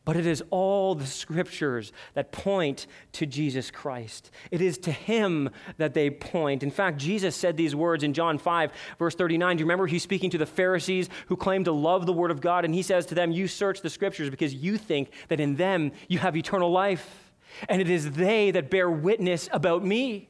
but 0.06 0.16
it 0.16 0.28
is 0.28 0.44
all 0.52 0.94
the 0.94 1.06
scriptures 1.06 1.92
that 2.14 2.32
point 2.32 2.86
to 3.14 3.26
Jesus 3.26 3.72
Christ. 3.72 4.30
It 4.52 4.62
is 4.62 4.78
to 4.80 4.92
him 4.92 5.50
that 5.78 5.96
they 5.96 6.12
point. 6.12 6.62
In 6.62 6.72
fact, 6.72 6.98
Jesus 6.98 7.36
said 7.36 7.58
these 7.58 7.76
words 7.76 8.04
in 8.04 8.14
John 8.14 8.38
5, 8.38 8.72
verse 9.00 9.16
39. 9.16 9.58
Do 9.58 9.62
you 9.62 9.66
remember 9.66 9.88
he's 9.88 10.04
speaking 10.04 10.30
to 10.30 10.38
the 10.38 10.46
Pharisees 10.46 11.10
who 11.28 11.36
claim 11.36 11.64
to 11.64 11.72
love 11.72 12.06
the 12.06 12.14
word 12.14 12.32
of 12.32 12.40
God? 12.40 12.64
And 12.64 12.74
he 12.74 12.84
says 12.84 13.08
to 13.08 13.16
them, 13.16 13.32
You 13.32 13.48
search 13.48 13.82
the 13.82 13.90
scriptures 13.90 14.30
because 14.30 14.54
you 14.54 14.78
think 14.78 15.10
that 15.30 15.40
in 15.40 15.56
them 15.56 15.92
you 16.08 16.20
have 16.20 16.38
eternal 16.38 16.72
life. 16.72 17.34
And 17.68 17.82
it 17.82 17.90
is 17.90 18.12
they 18.12 18.52
that 18.52 18.70
bear 18.70 18.90
witness 18.90 19.50
about 19.52 19.84
me. 19.84 20.30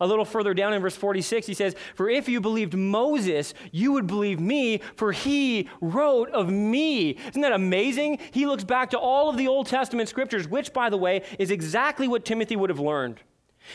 A 0.00 0.06
little 0.06 0.24
further 0.24 0.54
down 0.54 0.72
in 0.72 0.80
verse 0.80 0.96
46, 0.96 1.46
he 1.46 1.54
says, 1.54 1.74
For 1.94 2.08
if 2.08 2.28
you 2.28 2.40
believed 2.40 2.74
Moses, 2.74 3.52
you 3.70 3.92
would 3.92 4.06
believe 4.06 4.40
me, 4.40 4.80
for 4.96 5.12
he 5.12 5.68
wrote 5.80 6.30
of 6.30 6.50
me. 6.50 7.10
Isn't 7.28 7.42
that 7.42 7.52
amazing? 7.52 8.18
He 8.30 8.46
looks 8.46 8.64
back 8.64 8.90
to 8.90 8.98
all 8.98 9.28
of 9.28 9.36
the 9.36 9.48
Old 9.48 9.66
Testament 9.66 10.08
scriptures, 10.08 10.48
which, 10.48 10.72
by 10.72 10.88
the 10.88 10.96
way, 10.96 11.22
is 11.38 11.50
exactly 11.50 12.08
what 12.08 12.24
Timothy 12.24 12.56
would 12.56 12.70
have 12.70 12.80
learned. 12.80 13.20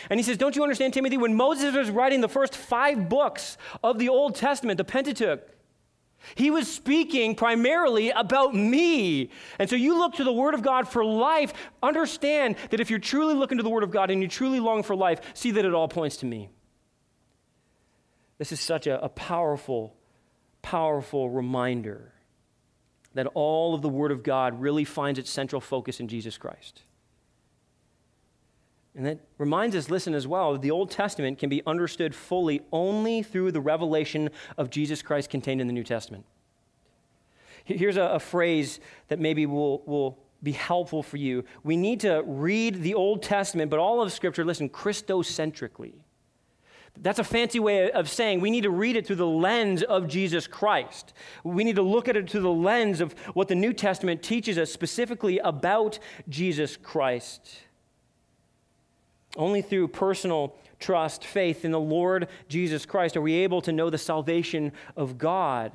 And 0.09 0.19
he 0.19 0.23
says, 0.23 0.37
Don't 0.37 0.55
you 0.55 0.63
understand, 0.63 0.93
Timothy? 0.93 1.17
When 1.17 1.35
Moses 1.35 1.75
was 1.75 1.89
writing 1.89 2.21
the 2.21 2.27
first 2.27 2.55
five 2.55 3.07
books 3.07 3.57
of 3.83 3.99
the 3.99 4.09
Old 4.09 4.35
Testament, 4.35 4.77
the 4.77 4.83
Pentateuch, 4.83 5.47
he 6.33 6.49
was 6.49 6.71
speaking 6.71 7.35
primarily 7.35 8.09
about 8.09 8.55
me. 8.55 9.29
And 9.59 9.69
so 9.69 9.75
you 9.75 9.97
look 9.97 10.15
to 10.15 10.23
the 10.23 10.33
Word 10.33 10.55
of 10.55 10.63
God 10.63 10.87
for 10.87 11.05
life. 11.05 11.53
Understand 11.83 12.55
that 12.71 12.79
if 12.79 12.89
you're 12.89 12.99
truly 12.99 13.35
looking 13.35 13.57
to 13.57 13.63
the 13.63 13.69
Word 13.69 13.83
of 13.83 13.91
God 13.91 14.09
and 14.09 14.21
you 14.21 14.27
truly 14.27 14.59
long 14.59 14.81
for 14.81 14.95
life, 14.95 15.21
see 15.33 15.51
that 15.51 15.65
it 15.65 15.73
all 15.73 15.87
points 15.87 16.17
to 16.17 16.25
me. 16.25 16.49
This 18.37 18.51
is 18.51 18.59
such 18.59 18.87
a, 18.87 19.03
a 19.03 19.09
powerful, 19.09 19.95
powerful 20.61 21.29
reminder 21.29 22.13
that 23.13 23.27
all 23.33 23.75
of 23.75 23.81
the 23.81 23.89
Word 23.89 24.11
of 24.11 24.23
God 24.23 24.59
really 24.59 24.83
finds 24.83 25.19
its 25.19 25.29
central 25.29 25.61
focus 25.61 25.99
in 25.99 26.07
Jesus 26.07 26.37
Christ. 26.37 26.81
And 28.95 29.05
that 29.05 29.19
reminds 29.37 29.75
us, 29.75 29.89
listen, 29.89 30.13
as 30.13 30.25
well, 30.25 30.53
that 30.53 30.61
the 30.61 30.71
Old 30.71 30.89
Testament 30.89 31.37
can 31.37 31.49
be 31.49 31.61
understood 31.67 32.15
fully 32.15 32.61
only 32.71 33.23
through 33.23 33.51
the 33.51 33.59
revelation 33.59 34.29
of 34.57 34.69
Jesus 34.69 35.01
Christ 35.01 35.29
contained 35.29 35.59
in 35.59 35.67
the 35.67 35.73
New 35.73 35.83
Testament. 35.83 36.25
Here's 37.65 37.97
a, 37.97 38.03
a 38.03 38.19
phrase 38.19 38.79
that 39.09 39.19
maybe 39.19 39.45
will, 39.45 39.81
will 39.85 40.17
be 40.41 40.53
helpful 40.53 41.03
for 41.03 41.17
you. 41.17 41.43
We 41.63 41.75
need 41.75 41.99
to 42.01 42.23
read 42.25 42.83
the 42.83 42.93
Old 42.93 43.21
Testament, 43.21 43.69
but 43.69 43.79
all 43.79 44.01
of 44.01 44.13
Scripture, 44.13 44.45
listen, 44.45 44.69
Christocentrically. 44.69 45.93
That's 47.01 47.19
a 47.19 47.25
fancy 47.25 47.59
way 47.59 47.91
of 47.91 48.09
saying 48.09 48.39
we 48.39 48.51
need 48.51 48.63
to 48.63 48.69
read 48.69 48.95
it 48.95 49.05
through 49.05 49.17
the 49.17 49.27
lens 49.27 49.83
of 49.83 50.07
Jesus 50.07 50.47
Christ. 50.47 51.13
We 51.43 51.65
need 51.65 51.75
to 51.75 51.81
look 51.81 52.07
at 52.07 52.15
it 52.15 52.29
through 52.29 52.41
the 52.41 52.49
lens 52.49 53.01
of 53.01 53.13
what 53.33 53.49
the 53.49 53.55
New 53.55 53.73
Testament 53.73 54.23
teaches 54.23 54.57
us 54.57 54.71
specifically 54.71 55.39
about 55.39 55.99
Jesus 56.29 56.77
Christ. 56.77 57.57
Only 59.35 59.61
through 59.61 59.89
personal 59.89 60.55
trust, 60.79 61.23
faith 61.23 61.65
in 61.65 61.71
the 61.71 61.79
Lord 61.79 62.27
Jesus 62.47 62.85
Christ 62.85 63.17
are 63.17 63.21
we 63.21 63.33
able 63.35 63.61
to 63.61 63.71
know 63.71 63.89
the 63.89 63.97
salvation 63.97 64.71
of 64.95 65.17
God. 65.17 65.71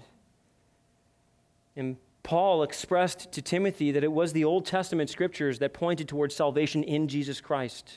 And 1.76 1.96
Paul 2.22 2.62
expressed 2.62 3.32
to 3.32 3.42
Timothy 3.42 3.92
that 3.92 4.04
it 4.04 4.12
was 4.12 4.32
the 4.32 4.44
Old 4.44 4.66
Testament 4.66 5.10
scriptures 5.10 5.58
that 5.58 5.72
pointed 5.72 6.08
towards 6.08 6.34
salvation 6.34 6.82
in 6.82 7.08
Jesus 7.08 7.40
Christ. 7.40 7.94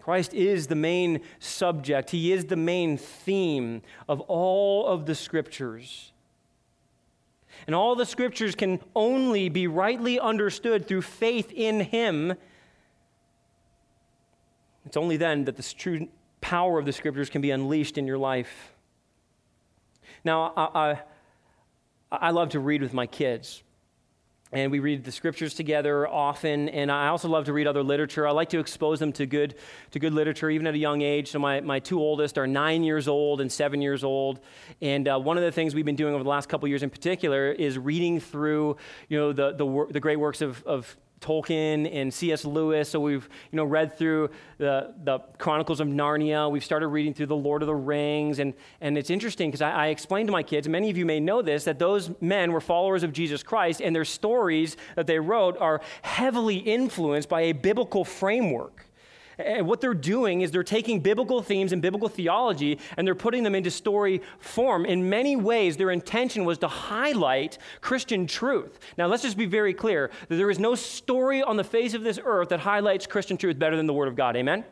Christ 0.00 0.34
is 0.34 0.68
the 0.68 0.76
main 0.76 1.20
subject, 1.40 2.10
He 2.10 2.32
is 2.32 2.44
the 2.44 2.56
main 2.56 2.96
theme 2.96 3.82
of 4.08 4.20
all 4.22 4.86
of 4.86 5.06
the 5.06 5.16
scriptures. 5.16 6.12
And 7.66 7.74
all 7.74 7.96
the 7.96 8.06
scriptures 8.06 8.54
can 8.54 8.80
only 8.94 9.48
be 9.48 9.66
rightly 9.66 10.20
understood 10.20 10.86
through 10.86 11.02
faith 11.02 11.50
in 11.52 11.80
Him 11.80 12.34
it's 14.86 14.96
only 14.96 15.16
then 15.16 15.44
that 15.44 15.56
the 15.56 15.62
true 15.62 16.08
power 16.40 16.78
of 16.78 16.86
the 16.86 16.92
scriptures 16.92 17.28
can 17.28 17.42
be 17.42 17.50
unleashed 17.50 17.98
in 17.98 18.06
your 18.06 18.18
life. 18.18 18.72
Now, 20.24 20.52
I, 20.56 21.00
I, 22.12 22.18
I 22.28 22.30
love 22.30 22.50
to 22.50 22.60
read 22.60 22.82
with 22.82 22.94
my 22.94 23.06
kids. 23.06 23.62
And 24.52 24.70
we 24.70 24.78
read 24.78 25.02
the 25.02 25.10
scriptures 25.10 25.54
together 25.54 26.06
often, 26.06 26.68
and 26.68 26.90
I 26.90 27.08
also 27.08 27.28
love 27.28 27.46
to 27.46 27.52
read 27.52 27.66
other 27.66 27.82
literature. 27.82 28.28
I 28.28 28.30
like 28.30 28.48
to 28.50 28.60
expose 28.60 29.00
them 29.00 29.12
to 29.14 29.26
good, 29.26 29.56
to 29.90 29.98
good 29.98 30.14
literature, 30.14 30.48
even 30.48 30.68
at 30.68 30.74
a 30.74 30.78
young 30.78 31.02
age. 31.02 31.32
So, 31.32 31.40
my, 31.40 31.60
my 31.60 31.80
two 31.80 31.98
oldest 31.98 32.38
are 32.38 32.46
nine 32.46 32.84
years 32.84 33.08
old 33.08 33.40
and 33.40 33.50
seven 33.50 33.82
years 33.82 34.04
old. 34.04 34.38
And 34.80 35.08
uh, 35.08 35.18
one 35.18 35.36
of 35.36 35.42
the 35.42 35.50
things 35.50 35.74
we've 35.74 35.84
been 35.84 35.96
doing 35.96 36.14
over 36.14 36.22
the 36.22 36.30
last 36.30 36.48
couple 36.48 36.68
years 36.68 36.84
in 36.84 36.90
particular 36.90 37.50
is 37.50 37.76
reading 37.76 38.20
through 38.20 38.76
you 39.08 39.18
know, 39.18 39.32
the, 39.32 39.50
the, 39.52 39.86
the 39.90 40.00
great 40.00 40.20
works 40.20 40.40
of, 40.40 40.62
of 40.62 40.96
Tolkien 41.20 41.88
and 41.92 42.12
C.S. 42.12 42.44
Lewis. 42.44 42.88
So 42.88 43.00
we've 43.00 43.28
you 43.50 43.56
know 43.56 43.64
read 43.64 43.96
through 43.96 44.30
the, 44.58 44.94
the 45.04 45.18
Chronicles 45.38 45.80
of 45.80 45.88
Narnia. 45.88 46.50
We've 46.50 46.64
started 46.64 46.88
reading 46.88 47.14
through 47.14 47.26
the 47.26 47.36
Lord 47.36 47.62
of 47.62 47.66
the 47.66 47.74
Rings, 47.74 48.38
and 48.38 48.54
and 48.80 48.96
it's 48.98 49.10
interesting 49.10 49.50
because 49.50 49.62
I, 49.62 49.70
I 49.70 49.86
explained 49.88 50.28
to 50.28 50.32
my 50.32 50.42
kids, 50.42 50.68
many 50.68 50.90
of 50.90 50.96
you 50.96 51.06
may 51.06 51.20
know 51.20 51.42
this, 51.42 51.64
that 51.64 51.78
those 51.78 52.10
men 52.20 52.52
were 52.52 52.60
followers 52.60 53.02
of 53.02 53.12
Jesus 53.12 53.42
Christ, 53.42 53.80
and 53.80 53.94
their 53.94 54.04
stories 54.04 54.76
that 54.94 55.06
they 55.06 55.18
wrote 55.18 55.56
are 55.58 55.80
heavily 56.02 56.56
influenced 56.56 57.28
by 57.28 57.42
a 57.42 57.52
biblical 57.52 58.04
framework. 58.04 58.85
And 59.38 59.66
what 59.66 59.80
they're 59.80 59.94
doing 59.94 60.40
is 60.40 60.50
they're 60.50 60.62
taking 60.62 61.00
biblical 61.00 61.42
themes 61.42 61.72
and 61.72 61.82
biblical 61.82 62.08
theology 62.08 62.78
and 62.96 63.06
they're 63.06 63.14
putting 63.14 63.42
them 63.42 63.54
into 63.54 63.70
story 63.70 64.22
form. 64.38 64.86
In 64.86 65.08
many 65.08 65.36
ways, 65.36 65.76
their 65.76 65.90
intention 65.90 66.44
was 66.44 66.58
to 66.58 66.68
highlight 66.68 67.58
Christian 67.80 68.26
truth. 68.26 68.78
Now, 68.96 69.06
let's 69.06 69.22
just 69.22 69.36
be 69.36 69.46
very 69.46 69.74
clear 69.74 70.10
that 70.28 70.36
there 70.36 70.50
is 70.50 70.58
no 70.58 70.74
story 70.74 71.42
on 71.42 71.56
the 71.56 71.64
face 71.64 71.94
of 71.94 72.02
this 72.02 72.18
earth 72.24 72.48
that 72.48 72.60
highlights 72.60 73.06
Christian 73.06 73.36
truth 73.36 73.58
better 73.58 73.76
than 73.76 73.86
the 73.86 73.94
Word 73.94 74.08
of 74.08 74.16
God. 74.16 74.36
Amen? 74.36 74.64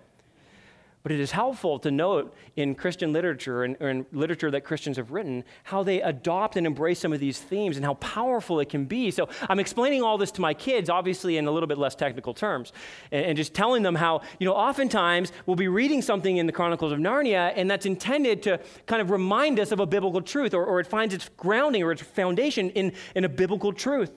But 1.05 1.12
it 1.12 1.21
is 1.21 1.33
helpful 1.33 1.79
to 1.81 1.90
note 1.90 2.35
in 2.57 2.75
Christian 2.75 3.12
literature 3.12 3.62
and 3.62 3.77
in 3.77 4.07
literature 4.11 4.51
that 4.51 4.62
Christians 4.62 4.97
have 4.97 5.12
written 5.12 5.45
how 5.64 5.83
they 5.83 6.01
adopt 6.01 6.57
and 6.57 6.67
embrace 6.67 6.99
some 6.99 7.12
of 7.12 7.21
these 7.21 7.38
themes 7.38 7.77
and 7.77 7.85
how 7.85 7.93
powerful 7.95 8.59
it 8.59 8.71
can 8.71 8.87
be. 8.87 9.11
So 9.11 9.29
I'm 9.51 9.59
explaining 9.59 10.03
all 10.03 10.17
this 10.17 10.33
to 10.33 10.40
my 10.40 10.55
kids, 10.55 10.88
obviously 10.88 11.37
in 11.37 11.47
a 11.47 11.51
little 11.51 11.67
bit 11.67 11.77
less 11.77 11.95
technical 11.95 12.33
terms, 12.33 12.73
and, 13.12 13.27
and 13.27 13.37
just 13.37 13.53
telling 13.53 13.83
them 13.83 13.95
how, 13.95 14.23
you 14.38 14.47
know, 14.47 14.55
oftentimes 14.55 15.31
we'll 15.45 15.57
be 15.57 15.69
reading 15.69 16.01
something 16.01 16.38
in 16.38 16.47
the 16.47 16.53
Chronicles 16.53 16.90
of 16.90 16.99
Narnia 16.99 17.53
and 17.55 17.71
that's 17.71 17.85
intended 17.85 18.43
to 18.45 18.59
kind 18.87 19.03
of 19.03 19.11
remind 19.11 19.61
us 19.61 19.73
of 19.73 19.81
a 19.81 19.87
biblical 19.87 20.23
truth 20.23 20.55
or, 20.55 20.64
or 20.64 20.81
it 20.81 20.87
finds 20.87 21.12
its 21.12 21.29
grounding 21.37 21.83
or 21.83 21.93
its 21.93 22.01
foundation 22.01 22.71
in, 22.71 22.95
in 23.14 23.25
a 23.25 23.29
biblical 23.29 23.75
truth. 23.75 24.11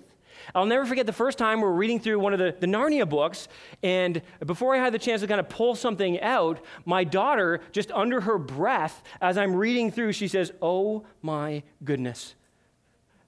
I'll 0.56 0.66
never 0.66 0.86
forget 0.86 1.06
the 1.06 1.14
first 1.14 1.38
time 1.38 1.60
we 1.60 1.66
were 1.66 1.74
reading 1.74 2.00
through 2.00 2.20
one 2.20 2.34
of 2.34 2.40
the, 2.40 2.56
the 2.60 2.68
Narnia 2.68 3.08
books, 3.08 3.48
and 3.84 4.22
before 4.46 4.76
I 4.76 4.80
had 4.80 4.94
the 4.94 5.00
chance 5.00 5.22
to 5.22 5.28
kind 5.28 5.40
of 5.40 5.50
pull 5.50 5.76
something 5.76 6.20
out, 6.22 6.60
my 6.86 7.04
daughter, 7.04 7.62
just 7.72 7.92
under 7.92 8.22
her 8.22 8.38
breath, 8.38 9.04
as 9.22 9.38
I'm 9.38 9.56
reading 9.56 9.92
through, 9.92 10.14
she 10.14 10.28
says, 10.28 10.52
Oh 10.62 11.06
my 11.22 11.64
goodness. 11.84 12.36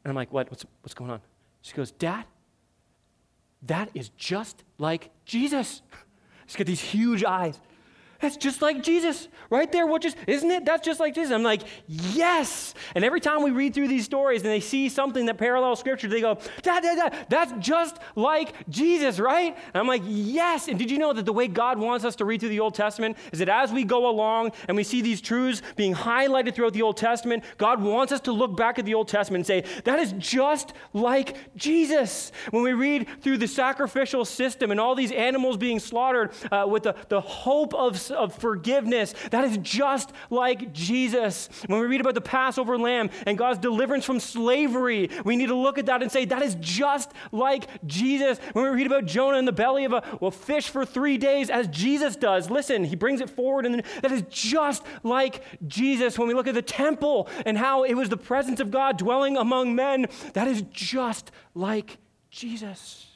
And 0.04 0.12
I'm 0.12 0.16
like, 0.16 0.32
What? 0.32 0.50
What's, 0.50 0.66
what's 0.82 0.94
going 0.94 1.12
on? 1.12 1.22
She 1.62 1.74
goes, 1.74 1.92
Dad, 1.92 2.26
that 3.64 3.90
is 3.94 4.10
just 4.10 4.64
like 4.78 5.10
Jesus. 5.26 5.82
She's 6.48 6.56
got 6.56 6.68
these 6.68 6.82
huge 6.82 7.24
eyes. 7.24 7.60
That's 8.22 8.36
just 8.36 8.62
like 8.62 8.84
Jesus, 8.84 9.30
right 9.50 9.72
there. 9.72 9.88
What 9.88 10.02
just 10.02 10.18
isn't 10.28 10.52
it? 10.52 10.66
That's 10.66 10.86
just 10.86 11.00
like 11.00 11.16
Jesus. 11.16 11.32
I'm 11.32 11.44
like, 11.44 11.62
yes. 11.88 12.74
And 12.94 13.06
every 13.06 13.22
time 13.22 13.44
we 13.44 13.52
read 13.52 13.74
through 13.74 13.88
these 13.88 14.04
stories 14.04 14.42
and 14.42 14.52
they 14.52 14.60
see 14.60 14.90
something 14.90 15.26
that 15.28 15.38
parallels 15.38 15.80
Scripture, 15.80 16.10
they 16.10 16.20
go, 16.20 16.38
da, 16.62 16.82
da, 16.82 16.96
da, 16.96 17.18
that's 17.30 17.54
just 17.60 17.98
like 18.16 18.68
Jesus, 18.68 19.20
right? 19.20 19.56
And 19.74 19.76
I'm 19.80 19.88
like, 19.88 20.02
yes. 20.06 20.68
And 20.68 20.78
did 20.78 20.92
you 20.92 20.98
know 20.98 21.14
that 21.14 21.26
the 21.26 21.32
way 21.32 21.48
God 21.48 21.80
wants 21.80 22.04
us 22.04 22.18
to 22.18 22.26
read 22.26 22.42
through 22.42 22.50
the 22.50 22.60
Old 22.60 22.76
Testament 22.76 23.18
is 23.32 23.40
that 23.40 23.48
as 23.48 23.72
we 23.72 23.86
go 23.86 24.10
along 24.10 24.52
and 24.68 24.76
we 24.76 24.84
see 24.84 25.02
these 25.02 25.22
truths 25.22 25.62
being 25.78 25.96
highlighted 25.96 26.56
throughout 26.56 26.74
the 26.74 26.82
Old 26.82 26.98
Testament, 26.98 27.46
God 27.58 27.82
wants 27.82 28.12
us 28.12 28.20
to 28.22 28.34
look 28.34 28.58
back 28.58 28.80
at 28.80 28.86
the 28.86 28.96
Old 28.96 29.08
Testament 29.08 29.48
and 29.50 29.66
say, 29.66 29.82
that 29.86 29.98
is 29.98 30.14
just 30.18 30.74
like 30.92 31.38
Jesus. 31.56 32.34
When 32.52 32.64
we 32.64 32.74
read 32.74 33.08
through 33.22 33.38
the 33.38 33.48
sacrificial 33.48 34.26
system 34.26 34.72
and 34.72 34.80
all 34.80 34.94
these 34.94 35.14
animals 35.14 35.56
being 35.56 35.80
slaughtered 35.80 36.32
uh, 36.52 36.66
with 36.68 36.84
the, 36.84 36.96
the 37.08 37.22
hope 37.22 37.74
of 37.74 38.09
of 38.12 38.34
forgiveness. 38.34 39.14
That 39.32 39.44
is 39.46 39.58
just 39.58 40.12
like 40.30 40.74
Jesus. 40.74 41.50
When 41.68 41.80
we 41.80 41.86
read 41.86 42.02
about 42.02 42.16
the 42.16 42.22
Passover 42.22 42.78
lamb 42.78 43.10
and 43.26 43.38
God's 43.38 43.60
deliverance 43.60 44.06
from 44.06 44.20
slavery, 44.20 45.10
we 45.26 45.36
need 45.36 45.48
to 45.48 45.56
look 45.56 45.78
at 45.78 45.86
that 45.88 46.02
and 46.02 46.12
say, 46.12 46.26
that 46.26 46.42
is 46.42 46.56
just 46.60 47.12
like 47.32 47.68
Jesus. 47.86 48.40
When 48.54 48.66
we 48.66 48.72
read 48.72 48.88
about 48.88 49.06
Jonah 49.06 49.38
in 49.38 49.46
the 49.46 49.52
belly 49.52 49.86
of 49.86 49.94
a 49.94 50.04
well, 50.20 50.32
fish 50.32 50.70
for 50.70 50.86
three 50.86 51.18
days, 51.18 51.50
as 51.50 51.68
Jesus 51.68 52.16
does, 52.16 52.50
listen, 52.50 52.84
he 52.84 52.96
brings 52.96 53.22
it 53.22 53.30
forward, 53.30 53.66
and 53.66 53.84
that 54.02 54.12
is 54.12 54.24
just 54.30 54.84
like 55.04 55.44
Jesus. 55.68 56.18
When 56.18 56.28
we 56.28 56.34
look 56.34 56.48
at 56.48 56.56
the 56.56 56.62
temple 56.62 57.28
and 57.46 57.58
how 57.58 57.84
it 57.84 57.94
was 57.94 58.10
the 58.10 58.18
presence 58.18 58.60
of 58.60 58.72
God 58.72 58.98
dwelling 58.98 59.38
among 59.38 59.76
men, 59.76 60.08
that 60.34 60.48
is 60.48 60.64
just 60.72 61.32
like 61.54 61.98
Jesus. 62.30 63.08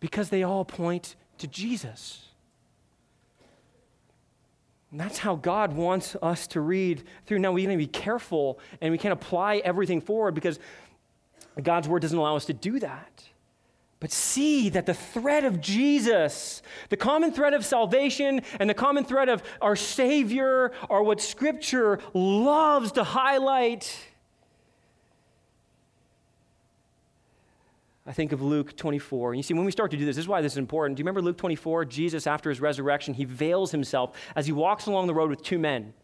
Because 0.00 0.30
they 0.30 0.42
all 0.42 0.64
point 0.64 1.14
to 1.38 1.46
Jesus. 1.46 2.28
And 4.92 5.00
that's 5.00 5.18
how 5.18 5.36
God 5.36 5.72
wants 5.72 6.16
us 6.22 6.46
to 6.48 6.60
read 6.60 7.02
through. 7.24 7.38
Now, 7.38 7.50
we 7.52 7.66
need 7.66 7.72
to 7.72 7.78
be 7.78 7.86
careful 7.86 8.60
and 8.82 8.92
we 8.92 8.98
can't 8.98 9.14
apply 9.14 9.56
everything 9.56 10.02
forward 10.02 10.34
because 10.34 10.58
God's 11.60 11.88
word 11.88 12.02
doesn't 12.02 12.16
allow 12.16 12.36
us 12.36 12.44
to 12.44 12.52
do 12.52 12.78
that. 12.78 13.24
But 14.00 14.12
see 14.12 14.68
that 14.68 14.84
the 14.84 14.94
thread 14.94 15.44
of 15.44 15.60
Jesus, 15.60 16.60
the 16.90 16.96
common 16.96 17.32
thread 17.32 17.54
of 17.54 17.64
salvation 17.64 18.42
and 18.60 18.68
the 18.68 18.74
common 18.74 19.04
thread 19.04 19.30
of 19.30 19.42
our 19.62 19.76
Savior 19.76 20.72
are 20.90 21.02
what 21.02 21.20
Scripture 21.20 21.98
loves 22.12 22.92
to 22.92 23.04
highlight. 23.04 23.96
I 28.04 28.12
think 28.12 28.32
of 28.32 28.42
Luke 28.42 28.76
24. 28.76 29.32
And 29.32 29.38
you 29.38 29.42
see, 29.42 29.54
when 29.54 29.64
we 29.64 29.70
start 29.70 29.92
to 29.92 29.96
do 29.96 30.04
this, 30.04 30.16
this 30.16 30.24
is 30.24 30.28
why 30.28 30.40
this 30.40 30.52
is 30.52 30.58
important. 30.58 30.96
Do 30.96 31.00
you 31.00 31.04
remember 31.04 31.22
Luke 31.22 31.38
24? 31.38 31.84
Jesus, 31.84 32.26
after 32.26 32.50
his 32.50 32.60
resurrection, 32.60 33.14
he 33.14 33.24
veils 33.24 33.70
himself 33.70 34.16
as 34.34 34.46
he 34.46 34.52
walks 34.52 34.86
along 34.86 35.06
the 35.06 35.14
road 35.14 35.30
with 35.30 35.42
two 35.42 35.58
men. 35.58 35.94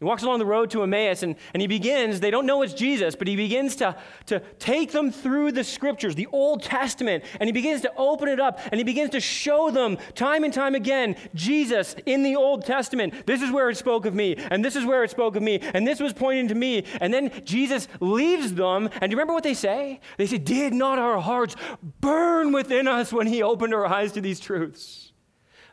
He 0.00 0.04
walks 0.04 0.24
along 0.24 0.40
the 0.40 0.44
road 0.44 0.70
to 0.70 0.82
Emmaus 0.82 1.22
and, 1.22 1.36
and 1.52 1.60
he 1.60 1.68
begins, 1.68 2.18
they 2.18 2.32
don't 2.32 2.46
know 2.46 2.62
it's 2.62 2.74
Jesus, 2.74 3.14
but 3.14 3.28
he 3.28 3.36
begins 3.36 3.76
to, 3.76 3.96
to 4.26 4.40
take 4.58 4.90
them 4.90 5.12
through 5.12 5.52
the 5.52 5.62
scriptures, 5.62 6.16
the 6.16 6.26
Old 6.32 6.64
Testament, 6.64 7.22
and 7.38 7.46
he 7.46 7.52
begins 7.52 7.80
to 7.82 7.92
open 7.96 8.28
it 8.28 8.40
up 8.40 8.58
and 8.66 8.78
he 8.78 8.84
begins 8.84 9.10
to 9.10 9.20
show 9.20 9.70
them 9.70 9.96
time 10.16 10.42
and 10.42 10.52
time 10.52 10.74
again 10.74 11.14
Jesus 11.34 11.94
in 12.06 12.24
the 12.24 12.34
Old 12.34 12.66
Testament. 12.66 13.24
This 13.24 13.40
is 13.40 13.52
where 13.52 13.70
it 13.70 13.76
spoke 13.76 14.04
of 14.04 14.14
me, 14.14 14.34
and 14.36 14.64
this 14.64 14.74
is 14.74 14.84
where 14.84 15.04
it 15.04 15.10
spoke 15.10 15.36
of 15.36 15.42
me, 15.42 15.60
and 15.62 15.86
this 15.86 16.00
was 16.00 16.12
pointing 16.12 16.48
to 16.48 16.56
me. 16.56 16.84
And 17.00 17.14
then 17.14 17.30
Jesus 17.44 17.86
leaves 18.00 18.52
them, 18.54 18.90
and 19.00 19.02
do 19.02 19.10
you 19.10 19.16
remember 19.16 19.32
what 19.32 19.44
they 19.44 19.54
say? 19.54 20.00
They 20.18 20.26
say, 20.26 20.38
Did 20.38 20.74
not 20.74 20.98
our 20.98 21.20
hearts 21.20 21.54
burn 22.00 22.52
within 22.52 22.88
us 22.88 23.12
when 23.12 23.28
he 23.28 23.42
opened 23.42 23.72
our 23.72 23.86
eyes 23.86 24.10
to 24.12 24.20
these 24.20 24.40
truths? 24.40 25.12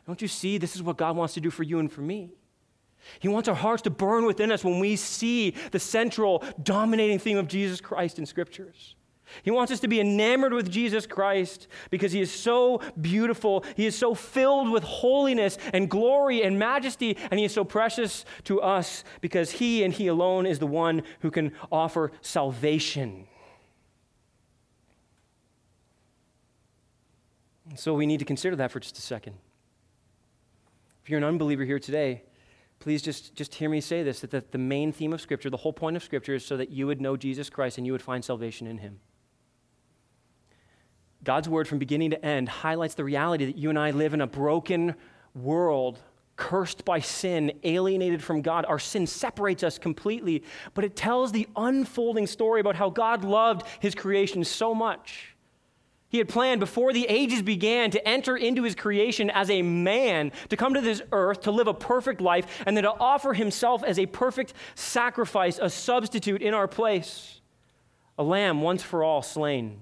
Don't 0.06 0.22
you 0.22 0.28
see? 0.28 0.58
This 0.58 0.76
is 0.76 0.82
what 0.82 0.96
God 0.96 1.16
wants 1.16 1.34
to 1.34 1.40
do 1.40 1.50
for 1.50 1.64
you 1.64 1.80
and 1.80 1.90
for 1.90 2.02
me. 2.02 2.30
He 3.20 3.28
wants 3.28 3.48
our 3.48 3.54
hearts 3.54 3.82
to 3.82 3.90
burn 3.90 4.24
within 4.24 4.52
us 4.52 4.64
when 4.64 4.78
we 4.78 4.96
see 4.96 5.54
the 5.70 5.78
central, 5.78 6.44
dominating 6.62 7.18
theme 7.18 7.38
of 7.38 7.48
Jesus 7.48 7.80
Christ 7.80 8.18
in 8.18 8.26
Scriptures. 8.26 8.94
He 9.42 9.50
wants 9.50 9.72
us 9.72 9.80
to 9.80 9.88
be 9.88 10.00
enamored 10.00 10.52
with 10.52 10.70
Jesus 10.70 11.06
Christ 11.06 11.68
because 11.90 12.12
he 12.12 12.20
is 12.20 12.30
so 12.30 12.82
beautiful. 13.00 13.64
He 13.76 13.86
is 13.86 13.96
so 13.96 14.14
filled 14.14 14.70
with 14.70 14.82
holiness 14.82 15.56
and 15.72 15.88
glory 15.88 16.42
and 16.42 16.58
majesty, 16.58 17.16
and 17.30 17.38
he 17.38 17.46
is 17.46 17.52
so 17.52 17.64
precious 17.64 18.24
to 18.44 18.60
us 18.60 19.04
because 19.20 19.52
he 19.52 19.84
and 19.84 19.94
he 19.94 20.08
alone 20.08 20.44
is 20.44 20.58
the 20.58 20.66
one 20.66 21.02
who 21.20 21.30
can 21.30 21.52
offer 21.70 22.12
salvation. 22.20 23.26
And 27.70 27.78
so 27.78 27.94
we 27.94 28.06
need 28.06 28.18
to 28.18 28.26
consider 28.26 28.56
that 28.56 28.70
for 28.70 28.80
just 28.80 28.98
a 28.98 29.02
second. 29.02 29.34
If 31.02 31.10
you're 31.10 31.18
an 31.18 31.24
unbeliever 31.24 31.64
here 31.64 31.78
today, 31.78 32.22
please 32.82 33.00
just, 33.00 33.36
just 33.36 33.54
hear 33.54 33.70
me 33.70 33.80
say 33.80 34.02
this 34.02 34.20
that 34.20 34.32
the, 34.32 34.44
the 34.50 34.58
main 34.58 34.92
theme 34.92 35.12
of 35.12 35.20
Scripture, 35.20 35.48
the 35.48 35.56
whole 35.56 35.72
point 35.72 35.96
of 35.96 36.02
Scripture 36.02 36.34
is 36.34 36.44
so 36.44 36.56
that 36.56 36.70
you 36.70 36.88
would 36.88 37.00
know 37.00 37.16
Jesus 37.16 37.48
Christ 37.48 37.78
and 37.78 37.86
you 37.86 37.92
would 37.92 38.02
find 38.02 38.24
salvation 38.24 38.66
in 38.66 38.78
Him. 38.78 38.98
God's 41.22 41.48
word 41.48 41.68
from 41.68 41.78
beginning 41.78 42.10
to 42.10 42.24
end 42.24 42.48
highlights 42.48 42.94
the 42.94 43.04
reality 43.04 43.44
that 43.44 43.56
you 43.56 43.70
and 43.70 43.78
I 43.78 43.92
live 43.92 44.14
in 44.14 44.20
a 44.20 44.26
broken 44.26 44.96
world, 45.32 46.00
cursed 46.34 46.84
by 46.84 46.98
sin, 46.98 47.52
alienated 47.62 48.20
from 48.20 48.42
God. 48.42 48.64
Our 48.64 48.80
sin 48.80 49.06
separates 49.06 49.62
us 49.62 49.78
completely, 49.78 50.42
but 50.74 50.82
it 50.82 50.96
tells 50.96 51.30
the 51.30 51.48
unfolding 51.54 52.26
story 52.26 52.60
about 52.60 52.74
how 52.74 52.90
God 52.90 53.22
loved 53.22 53.64
His 53.78 53.94
creation 53.94 54.42
so 54.42 54.74
much 54.74 55.31
he 56.12 56.18
had 56.18 56.28
planned 56.28 56.60
before 56.60 56.92
the 56.92 57.06
ages 57.08 57.40
began 57.40 57.90
to 57.90 58.06
enter 58.06 58.36
into 58.36 58.64
his 58.64 58.74
creation 58.74 59.30
as 59.30 59.48
a 59.48 59.62
man, 59.62 60.30
to 60.50 60.58
come 60.58 60.74
to 60.74 60.82
this 60.82 61.00
earth, 61.10 61.40
to 61.40 61.50
live 61.50 61.68
a 61.68 61.74
perfect 61.74 62.20
life, 62.20 62.62
and 62.66 62.76
then 62.76 62.84
to 62.84 62.92
offer 62.92 63.32
himself 63.32 63.82
as 63.82 63.98
a 63.98 64.04
perfect 64.04 64.52
sacrifice, 64.74 65.58
a 65.58 65.70
substitute 65.70 66.42
in 66.42 66.52
our 66.52 66.68
place, 66.68 67.40
a 68.18 68.22
lamb 68.22 68.60
once 68.60 68.82
for 68.82 69.02
all 69.02 69.22
slain. 69.22 69.80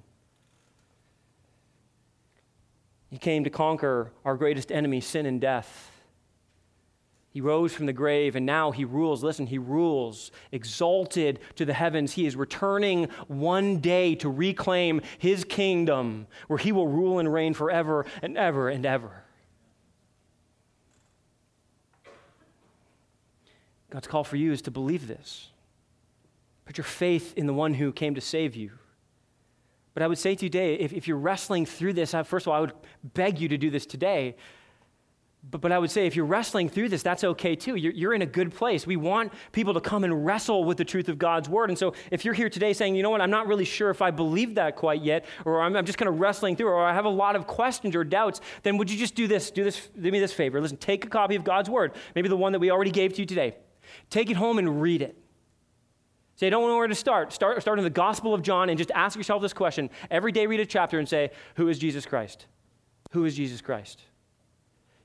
He 3.11 3.19
came 3.19 3.43
to 3.43 3.51
conquer 3.51 4.13
our 4.25 4.37
greatest 4.37 4.71
enemy, 4.71 5.01
sin 5.01 5.27
and 5.27 5.41
death. 5.41 5.90
He 7.31 7.41
rose 7.41 7.73
from 7.73 7.87
the 7.87 7.93
grave 7.93 8.35
and 8.35 8.45
now 8.45 8.73
he 8.73 8.85
rules. 8.85 9.23
Listen, 9.23 9.47
he 9.47 9.59
rules, 9.59 10.33
exalted 10.51 11.39
to 11.55 11.65
the 11.65 11.73
heavens. 11.73 12.13
He 12.13 12.27
is 12.27 12.35
returning 12.35 13.09
one 13.29 13.79
day 13.79 14.17
to 14.17 14.29
reclaim 14.29 15.01
his 15.19 15.45
kingdom 15.45 16.27
where 16.49 16.59
he 16.59 16.73
will 16.73 16.89
rule 16.89 17.21
and 17.21 17.33
reign 17.33 17.55
forever 17.55 18.05
and 18.21 18.37
ever 18.37 18.69
and 18.69 18.85
ever. 18.85 19.23
God's 23.91 24.09
call 24.09 24.25
for 24.25 24.37
you 24.37 24.53
is 24.53 24.63
to 24.63 24.71
believe 24.71 25.07
this. 25.07 25.51
Put 26.65 26.79
your 26.79 26.85
faith 26.85 27.35
in 27.37 27.47
the 27.47 27.55
one 27.55 27.75
who 27.75 27.93
came 27.93 28.15
to 28.17 28.21
save 28.21 28.57
you. 28.57 28.73
But 29.95 30.03
I 30.03 30.07
would 30.07 30.19
say 30.19 30.37
today, 30.37 30.75
if, 30.75 30.93
if 30.93 31.09
you're 31.09 31.17
wrestling 31.17 31.67
through 31.67 31.95
this, 31.95 32.13
first 32.25 32.47
of 32.47 32.49
all, 32.49 32.55
I 32.55 32.61
would 32.61 32.73
beg 33.03 33.41
you 33.41 33.49
to 33.49 33.59
do 33.59 33.71
this 33.71 33.87
today 33.87 34.37
But, 35.49 35.63
but 35.63 35.73
I 35.73 35.79
would 35.79 35.91
say 35.91 36.07
if 36.07 36.17
you're 36.17 36.27
wrestling 36.27 36.69
through 36.69 36.91
this, 36.91 37.03
that's 37.03 37.25
okay 37.25 37.57
too. 37.57 37.77
You're, 37.77 37.93
you're 37.93 38.15
in 38.15 38.23
a 38.23 38.27
good 38.27 38.55
place. 38.55 38.87
We 38.87 38.97
want 38.97 39.33
people 39.53 39.73
to 39.75 39.81
come 39.81 40.05
and 40.05 40.25
wrestle 40.27 40.65
with 40.65 40.77
the 40.77 40.85
truth 40.85 41.09
of 41.09 41.19
God's 41.19 41.49
word. 41.49 41.71
And 41.71 41.79
so 41.79 41.95
if 42.11 42.25
you're 42.25 42.35
here 42.35 42.51
today 42.51 42.73
saying, 42.73 42.95
you 42.95 43.03
know 43.03 43.11
what, 43.11 43.21
I'm 43.21 43.31
not 43.31 43.47
really 43.47 43.65
sure 43.65 43.91
if 43.91 44.03
I 44.03 44.11
believe 44.11 44.57
that 44.57 44.77
quite 44.77 45.03
yet, 45.03 45.25
or 45.45 45.63
I'm, 45.63 45.75
I'm 45.77 45.87
just 45.87 45.99
kind 45.99 46.09
of 46.09 46.21
wrestling 46.21 46.57
through, 46.57 46.69
or 46.69 46.85
I 46.85 46.93
have 46.93 47.07
a 47.07 47.11
lot 47.11 47.37
of 47.37 47.47
questions 47.47 47.97
or 47.97 48.05
doubts, 48.05 48.41
then 48.63 48.77
would 48.77 48.91
you 48.91 48.99
just 48.99 49.15
do 49.15 49.27
this? 49.27 49.51
Do 49.51 49.65
this, 49.65 49.89
do 49.99 50.11
me 50.11 50.21
this 50.21 50.33
favor. 50.33 50.61
Listen, 50.61 50.77
take 50.77 51.05
a 51.07 51.09
copy 51.09 51.37
of 51.37 51.45
God's 51.45 51.71
word, 51.71 51.93
maybe 52.15 52.29
the 52.29 52.37
one 52.37 52.53
that 52.53 52.59
we 52.59 52.71
already 52.71 52.91
gave 52.91 53.15
to 53.15 53.21
you 53.21 53.27
today. 53.27 53.57
Take 54.11 54.31
it 54.31 54.37
home 54.37 54.59
and 54.59 54.83
read 54.83 55.03
it. 55.03 55.17
Say, 56.37 56.47
I 56.47 56.51
don't 56.51 56.69
know 56.69 56.77
where 56.77 56.87
to 56.87 56.95
start. 56.95 57.33
Start, 57.33 57.61
start 57.61 57.79
in 57.79 57.85
the 57.85 57.91
Gospel 57.91 58.33
of 58.33 58.43
John 58.43 58.71
and 58.71 58.79
just 58.79 58.91
ask 58.93 59.17
yourself 59.17 59.43
this 59.43 59.53
question. 59.53 59.91
Every 60.11 60.33
day 60.33 60.47
read 60.47 60.61
a 60.61 60.67
chapter 60.67 60.99
and 60.99 61.09
say, 61.09 61.31
Who 61.57 61.69
is 61.69 61.79
Jesus 61.79 62.07
Christ? 62.07 62.47
Who 63.11 63.25
is 63.25 63.37
Jesus 63.37 63.61
Christ? 63.61 64.05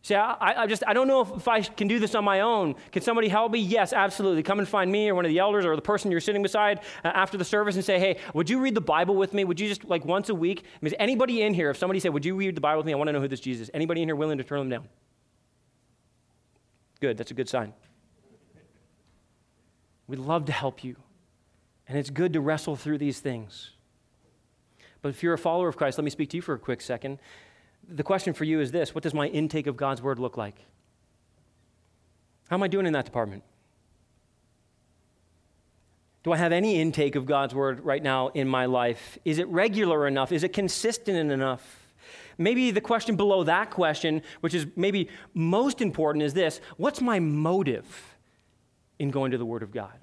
Say, 0.06 0.14
I, 0.14 0.62
I, 0.62 0.68
just, 0.68 0.84
I 0.86 0.94
don't 0.94 1.08
know 1.08 1.22
if, 1.22 1.32
if 1.32 1.48
I 1.48 1.62
can 1.62 1.88
do 1.88 1.98
this 1.98 2.14
on 2.14 2.24
my 2.24 2.42
own. 2.42 2.76
Can 2.92 3.02
somebody 3.02 3.28
help 3.28 3.52
me? 3.52 3.58
Yes, 3.58 3.92
absolutely. 3.92 4.44
Come 4.44 4.60
and 4.60 4.68
find 4.68 4.92
me 4.92 5.10
or 5.10 5.16
one 5.16 5.26
of 5.26 5.30
the 5.30 5.40
elders 5.40 5.66
or 5.66 5.76
the 5.76 5.82
person 5.82 6.12
you're 6.12 6.22
sitting 6.22 6.44
beside 6.44 6.82
uh, 7.04 7.08
after 7.08 7.40
the 7.40 7.44
service 7.44 7.74
and 7.74 7.84
say, 7.84 7.98
hey, 7.98 8.20
would 8.36 8.48
you 8.48 8.60
read 8.60 8.76
the 8.76 8.82
Bible 8.82 9.16
with 9.16 9.34
me? 9.34 9.46
Would 9.46 9.60
you 9.60 9.68
just, 9.68 9.84
like, 9.86 10.06
once 10.06 10.30
a 10.30 10.36
week? 10.36 10.60
I 10.64 10.78
mean, 10.82 10.94
is 10.94 10.96
anybody 11.00 11.42
in 11.42 11.56
here, 11.56 11.72
if 11.72 11.78
somebody 11.78 12.00
said, 12.00 12.14
would 12.14 12.24
you 12.24 12.36
read 12.36 12.54
the 12.54 12.62
Bible 12.62 12.78
with 12.78 12.86
me? 12.86 12.94
I 12.94 12.98
want 12.98 13.08
to 13.08 13.14
know 13.14 13.20
who 13.20 13.28
this 13.28 13.40
Jesus 13.40 13.70
is. 13.70 13.72
Anybody 13.74 14.04
in 14.04 14.08
here 14.08 14.16
willing 14.16 14.38
to 14.38 14.44
turn 14.44 14.60
them 14.60 14.70
down? 14.70 14.88
Good, 17.02 17.18
that's 17.18 17.32
a 17.32 17.34
good 17.34 17.50
sign. 17.50 17.74
We'd 20.06 20.20
love 20.20 20.46
to 20.46 20.52
help 20.52 20.84
you. 20.84 20.98
And 21.88 21.98
it's 21.98 22.12
good 22.12 22.34
to 22.34 22.42
wrestle 22.42 22.76
through 22.76 23.00
these 23.00 23.22
things. 23.22 23.72
But 25.02 25.10
if 25.10 25.24
you're 25.24 25.34
a 25.34 25.40
follower 25.40 25.68
of 25.68 25.78
Christ, 25.78 25.98
let 25.98 26.04
me 26.04 26.12
speak 26.12 26.30
to 26.30 26.38
you 26.38 26.44
for 26.44 26.54
a 26.54 26.60
quick 26.60 26.82
second 26.82 27.18
the 27.88 28.04
question 28.04 28.34
for 28.34 28.44
you 28.44 28.60
is 28.60 28.72
this 28.72 28.94
What 28.96 29.04
does 29.04 29.14
my 29.14 29.28
intake 29.28 29.68
of 29.68 29.78
God's 29.78 30.02
word 30.02 30.20
look 30.20 30.38
like? 30.38 30.56
How 32.50 32.56
am 32.56 32.64
I 32.64 32.68
doing 32.68 32.86
in 32.86 32.94
that 32.94 33.06
department? 33.06 33.44
Do 36.24 36.32
I 36.32 36.38
have 36.38 36.52
any 36.52 36.82
intake 36.82 37.16
of 37.16 37.26
God's 37.26 37.54
word 37.54 37.86
right 37.86 38.02
now 38.02 38.30
in 38.30 38.48
my 38.48 38.66
life? 38.66 39.18
Is 39.26 39.38
it 39.38 39.48
regular 39.48 40.08
enough? 40.08 40.32
Is 40.32 40.44
it 40.44 40.54
consistent 40.54 41.32
enough? 41.32 41.86
Maybe 42.38 42.72
the 42.72 42.82
question 42.82 43.16
below 43.16 43.44
that 43.44 43.70
question, 43.72 44.22
which 44.42 44.54
is 44.54 44.66
maybe 44.76 45.10
most 45.34 45.82
important, 45.82 46.24
is 46.24 46.34
this 46.34 46.62
What's 46.78 47.02
my 47.02 47.20
motive 47.20 48.18
in 49.00 49.12
going 49.12 49.32
to 49.32 49.38
the 49.38 49.46
Word 49.46 49.64
of 49.64 49.72
God? 49.72 49.94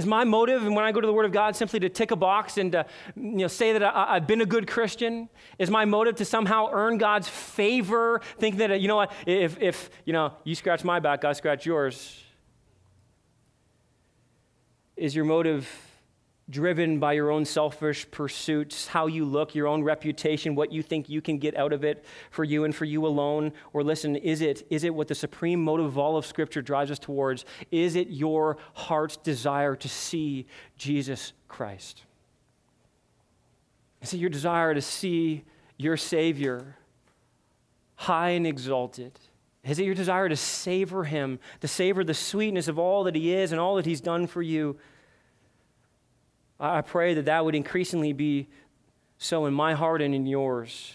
Is 0.00 0.06
my 0.06 0.24
motive, 0.24 0.62
and 0.62 0.74
when 0.74 0.86
I 0.86 0.92
go 0.92 1.02
to 1.02 1.06
the 1.06 1.12
Word 1.12 1.26
of 1.26 1.32
God, 1.32 1.54
simply 1.54 1.78
to 1.80 1.90
tick 1.90 2.10
a 2.10 2.16
box 2.16 2.56
and 2.56 2.72
to 2.72 2.86
you 3.14 3.22
know, 3.36 3.48
say 3.48 3.74
that 3.74 3.82
I, 3.82 4.14
have 4.14 4.26
been 4.26 4.40
a 4.40 4.46
good 4.46 4.66
Christian? 4.66 5.28
Is 5.58 5.68
my 5.68 5.84
motive 5.84 6.14
to 6.14 6.24
somehow 6.24 6.70
earn 6.72 6.96
God's 6.96 7.28
favor, 7.28 8.22
thinking 8.38 8.60
that, 8.60 8.80
you 8.80 8.88
know 8.88 8.96
what, 8.96 9.12
if, 9.26 9.60
if 9.60 9.90
you, 10.06 10.14
know, 10.14 10.32
you 10.42 10.54
scratch 10.54 10.84
my 10.84 11.00
back, 11.00 11.26
I 11.26 11.34
scratch 11.34 11.66
yours? 11.66 12.18
Is 14.96 15.14
your 15.14 15.26
motive 15.26 15.68
driven 16.50 16.98
by 16.98 17.12
your 17.12 17.30
own 17.30 17.44
selfish 17.44 18.10
pursuits, 18.10 18.88
how 18.88 19.06
you 19.06 19.24
look, 19.24 19.54
your 19.54 19.66
own 19.66 19.82
reputation, 19.82 20.54
what 20.54 20.72
you 20.72 20.82
think 20.82 21.08
you 21.08 21.22
can 21.22 21.38
get 21.38 21.56
out 21.56 21.72
of 21.72 21.84
it 21.84 22.04
for 22.30 22.44
you 22.44 22.64
and 22.64 22.74
for 22.74 22.84
you 22.84 23.06
alone? 23.06 23.52
Or 23.72 23.82
listen, 23.82 24.16
is 24.16 24.40
it, 24.40 24.66
is 24.68 24.84
it 24.84 24.94
what 24.94 25.08
the 25.08 25.14
supreme 25.14 25.62
motive 25.62 25.86
of 25.86 25.98
all 25.98 26.16
of 26.16 26.26
Scripture 26.26 26.62
drives 26.62 26.90
us 26.90 26.98
towards? 26.98 27.44
Is 27.70 27.96
it 27.96 28.08
your 28.08 28.58
heart's 28.74 29.16
desire 29.16 29.76
to 29.76 29.88
see 29.88 30.46
Jesus 30.76 31.32
Christ? 31.48 32.02
Is 34.02 34.12
it 34.12 34.18
your 34.18 34.30
desire 34.30 34.74
to 34.74 34.82
see 34.82 35.44
your 35.76 35.96
Savior 35.96 36.76
high 37.94 38.30
and 38.30 38.46
exalted? 38.46 39.12
Is 39.62 39.78
it 39.78 39.84
your 39.84 39.94
desire 39.94 40.28
to 40.28 40.36
savor 40.36 41.04
Him, 41.04 41.38
to 41.60 41.68
savor 41.68 42.02
the 42.02 42.14
sweetness 42.14 42.66
of 42.66 42.78
all 42.78 43.04
that 43.04 43.14
He 43.14 43.34
is 43.34 43.52
and 43.52 43.60
all 43.60 43.76
that 43.76 43.84
He's 43.84 44.00
done 44.00 44.26
for 44.26 44.40
you? 44.40 44.78
I 46.60 46.82
pray 46.82 47.14
that 47.14 47.24
that 47.24 47.44
would 47.44 47.54
increasingly 47.54 48.12
be 48.12 48.48
so 49.16 49.46
in 49.46 49.54
my 49.54 49.74
heart 49.74 50.02
and 50.02 50.14
in 50.14 50.26
yours. 50.26 50.92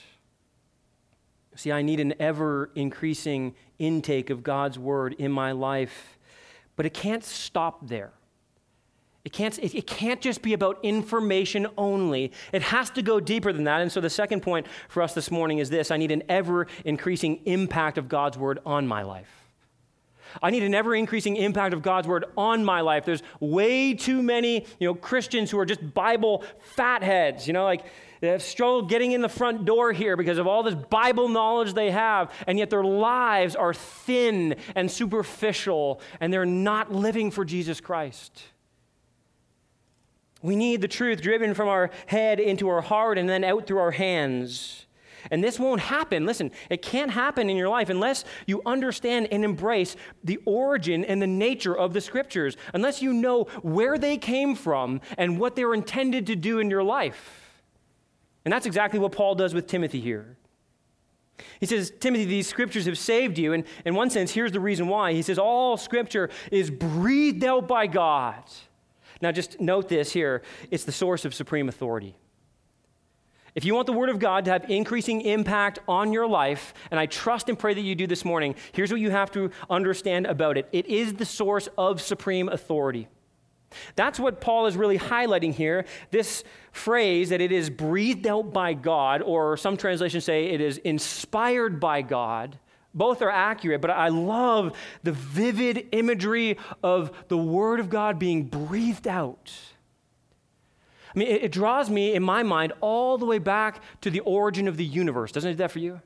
See, 1.56 1.72
I 1.72 1.82
need 1.82 2.00
an 2.00 2.14
ever 2.20 2.70
increasing 2.76 3.56
intake 3.80 4.30
of 4.30 4.44
God's 4.44 4.78
word 4.78 5.16
in 5.18 5.32
my 5.32 5.54
life, 5.54 6.18
but 6.76 6.86
it 6.86 6.94
can't 6.94 7.24
stop 7.24 7.88
there. 7.88 8.12
It 9.24 9.34
can't, 9.34 9.58
it 9.58 9.88
can't 9.88 10.22
just 10.22 10.44
be 10.44 10.54
about 10.54 10.78
information 10.84 11.66
only. 11.80 12.32
It 12.52 12.62
has 12.62 12.92
to 12.92 13.02
go 13.02 13.20
deeper 13.20 13.52
than 13.52 13.64
that. 13.64 13.82
And 13.82 13.92
so, 13.92 14.00
the 14.00 14.10
second 14.10 14.42
point 14.42 14.68
for 14.88 15.02
us 15.02 15.16
this 15.16 15.32
morning 15.32 15.58
is 15.58 15.72
this 15.72 15.90
I 15.90 15.98
need 15.98 16.12
an 16.12 16.22
ever 16.30 16.68
increasing 16.84 17.42
impact 17.46 17.98
of 17.98 18.08
God's 18.08 18.38
word 18.38 18.60
on 18.68 18.86
my 18.86 19.02
life. 19.02 19.45
I 20.42 20.50
need 20.52 20.64
an 20.64 20.76
ever 20.76 20.96
increasing 20.96 21.36
impact 21.36 21.74
of 21.74 21.82
God's 21.82 22.08
word 22.08 22.26
on 22.38 22.64
my 22.64 22.82
life. 22.82 23.06
There's 23.06 23.24
way 23.40 23.94
too 23.94 24.22
many, 24.22 24.66
you 24.80 24.88
know, 24.88 24.96
Christians 24.96 25.52
who 25.52 25.60
are 25.60 25.66
just 25.66 25.94
Bible 25.94 26.44
fatheads, 26.76 27.48
you 27.48 27.54
know, 27.54 27.64
like 27.64 27.86
they 28.22 28.30
have 28.30 28.42
struggled 28.42 28.90
getting 28.90 29.12
in 29.12 29.22
the 29.22 29.30
front 29.30 29.66
door 29.66 29.92
here 29.92 30.18
because 30.18 30.38
of 30.38 30.48
all 30.48 30.64
this 30.64 30.76
Bible 30.76 31.30
knowledge 31.30 31.74
they 31.74 31.92
have, 31.92 32.32
and 32.48 32.58
yet 32.58 32.70
their 32.70 32.84
lives 32.84 33.56
are 33.56 33.74
thin 33.74 34.56
and 34.76 34.90
superficial, 34.90 36.02
and 36.20 36.32
they're 36.32 36.46
not 36.46 36.92
living 36.92 37.30
for 37.32 37.46
Jesus 37.46 37.82
Christ. 37.82 38.44
We 40.42 40.56
need 40.56 40.82
the 40.82 40.88
truth 40.88 41.22
driven 41.22 41.54
from 41.54 41.68
our 41.68 41.90
head 42.06 42.40
into 42.40 42.70
our 42.70 42.82
heart 42.82 43.18
and 43.18 43.28
then 43.28 43.44
out 43.44 43.68
through 43.68 43.80
our 43.80 43.92
hands. 43.92 44.85
And 45.32 45.44
this 45.44 45.60
won't 45.60 45.82
happen. 45.82 46.26
Listen, 46.26 46.52
it 46.70 46.82
can't 46.82 47.12
happen 47.12 47.50
in 47.50 47.58
your 47.58 47.70
life 47.70 47.90
unless 47.90 48.26
you 48.46 48.62
understand 48.66 49.28
and 49.32 49.44
embrace 49.44 49.96
the 50.24 50.40
origin 50.46 51.06
and 51.06 51.22
the 51.22 51.28
nature 51.28 51.76
of 51.78 51.94
the 51.94 52.02
scriptures, 52.02 52.58
unless 52.74 53.02
you 53.02 53.14
know 53.14 53.44
where 53.62 53.98
they 53.98 54.18
came 54.18 54.56
from 54.56 55.02
and 55.18 55.40
what 55.40 55.56
they're 55.56 55.74
intended 55.74 56.28
to 56.28 56.36
do 56.36 56.60
in 56.60 56.70
your 56.70 56.84
life. 56.84 57.64
And 58.44 58.52
that's 58.52 58.66
exactly 58.66 59.00
what 59.00 59.12
Paul 59.12 59.36
does 59.36 59.54
with 59.54 59.68
Timothy 59.68 60.00
here. 60.00 60.38
He 61.60 61.66
says, 61.66 61.92
Timothy, 62.00 62.26
these 62.26 62.48
scriptures 62.48 62.86
have 62.86 62.98
saved 62.98 63.38
you. 63.38 63.54
And 63.54 63.66
in 63.84 63.96
one 63.96 64.10
sense, 64.10 64.32
here's 64.32 64.52
the 64.52 64.60
reason 64.60 64.88
why. 64.88 65.14
He 65.14 65.22
says, 65.22 65.38
All 65.38 65.78
scripture 65.78 66.30
is 66.52 66.70
breathed 66.70 67.44
out 67.44 67.68
by 67.68 67.88
God. 67.88 68.44
Now, 69.22 69.32
just 69.32 69.60
note 69.60 69.90
this 69.90 70.14
here 70.14 70.44
it's 70.72 70.84
the 70.84 70.92
source 70.92 71.26
of 71.26 71.34
supreme 71.34 71.68
authority. 71.68 72.16
If 73.56 73.64
you 73.64 73.74
want 73.74 73.88
the 73.88 73.94
Word 73.94 74.10
of 74.10 74.20
God 74.20 74.46
to 74.46 74.52
have 74.52 74.70
increasing 74.70 75.22
impact 75.22 75.80
on 75.88 76.12
your 76.12 76.28
life, 76.28 76.74
and 76.92 77.00
I 77.00 77.06
trust 77.06 77.48
and 77.48 77.58
pray 77.58 77.74
that 77.74 77.82
you 77.82 77.96
do 77.96 78.06
this 78.06 78.26
morning, 78.26 78.56
here's 78.74 78.92
what 78.92 79.00
you 79.00 79.12
have 79.12 79.32
to 79.32 79.50
understand 79.70 80.28
about 80.28 80.58
it 80.58 80.68
it 80.74 80.86
is 80.88 81.14
the 81.14 81.26
source 81.26 81.70
of 81.78 82.02
supreme 82.02 82.50
authority. 82.50 83.08
That's 83.96 84.20
what 84.20 84.42
Paul 84.42 84.68
is 84.68 84.78
really 84.78 85.00
highlighting 85.00 85.54
here. 85.54 85.86
This 86.12 86.44
phrase 86.72 87.30
that 87.30 87.42
it 87.42 87.52
is 87.52 87.70
breathed 87.70 88.28
out 88.28 88.52
by 88.54 88.74
God, 88.74 89.22
or 89.22 89.56
some 89.58 89.78
translations 89.78 90.26
say 90.26 90.48
it 90.48 90.62
is 90.62 90.78
inspired 90.80 91.80
by 91.80 92.02
God. 92.02 92.60
Both 92.94 93.22
are 93.22 93.30
accurate, 93.30 93.82
but 93.82 93.92
I 93.92 94.10
love 94.10 94.78
the 95.04 95.12
vivid 95.12 95.90
imagery 95.92 96.58
of 96.84 97.12
the 97.30 97.38
Word 97.38 97.80
of 97.80 97.90
God 97.90 98.20
being 98.20 98.44
breathed 98.44 99.08
out. 99.08 99.52
I 101.16 101.20
mean, 101.20 101.28
it, 101.30 101.44
it 101.46 101.52
draws 101.52 101.90
me, 101.90 102.14
in 102.14 102.24
my 102.24 102.44
mind, 102.44 102.74
all 102.82 103.18
the 103.18 103.26
way 103.26 103.40
back 103.40 103.82
to 104.02 104.10
the 104.10 104.20
origin 104.22 104.68
of 104.68 104.78
the 104.78 104.86
universe. 104.86 105.32
Doesn't 105.32 105.50
it 105.50 105.54
do 105.54 105.58
that 105.58 105.72
for 105.72 105.80
you? 105.80 106.02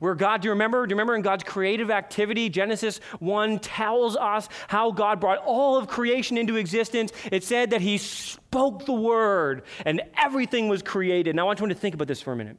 Where 0.00 0.14
God, 0.14 0.42
do 0.42 0.46
you 0.46 0.50
remember? 0.50 0.86
Do 0.86 0.90
you 0.90 0.96
remember 0.96 1.14
in 1.14 1.22
God's 1.22 1.44
creative 1.44 1.90
activity? 1.90 2.48
Genesis 2.48 2.98
1 3.20 3.60
tells 3.60 4.16
us 4.16 4.48
how 4.66 4.90
God 4.90 5.20
brought 5.20 5.38
all 5.38 5.76
of 5.76 5.86
creation 5.86 6.36
into 6.36 6.56
existence. 6.56 7.12
It 7.30 7.44
said 7.44 7.70
that 7.70 7.80
He 7.80 7.96
spoke 7.98 8.84
the 8.84 8.92
word 8.92 9.62
and 9.86 10.02
everything 10.16 10.68
was 10.68 10.82
created. 10.82 11.36
Now, 11.36 11.42
I 11.42 11.46
want 11.46 11.60
you 11.60 11.68
to 11.68 11.74
think 11.74 11.94
about 11.94 12.08
this 12.08 12.20
for 12.20 12.32
a 12.32 12.36
minute. 12.36 12.56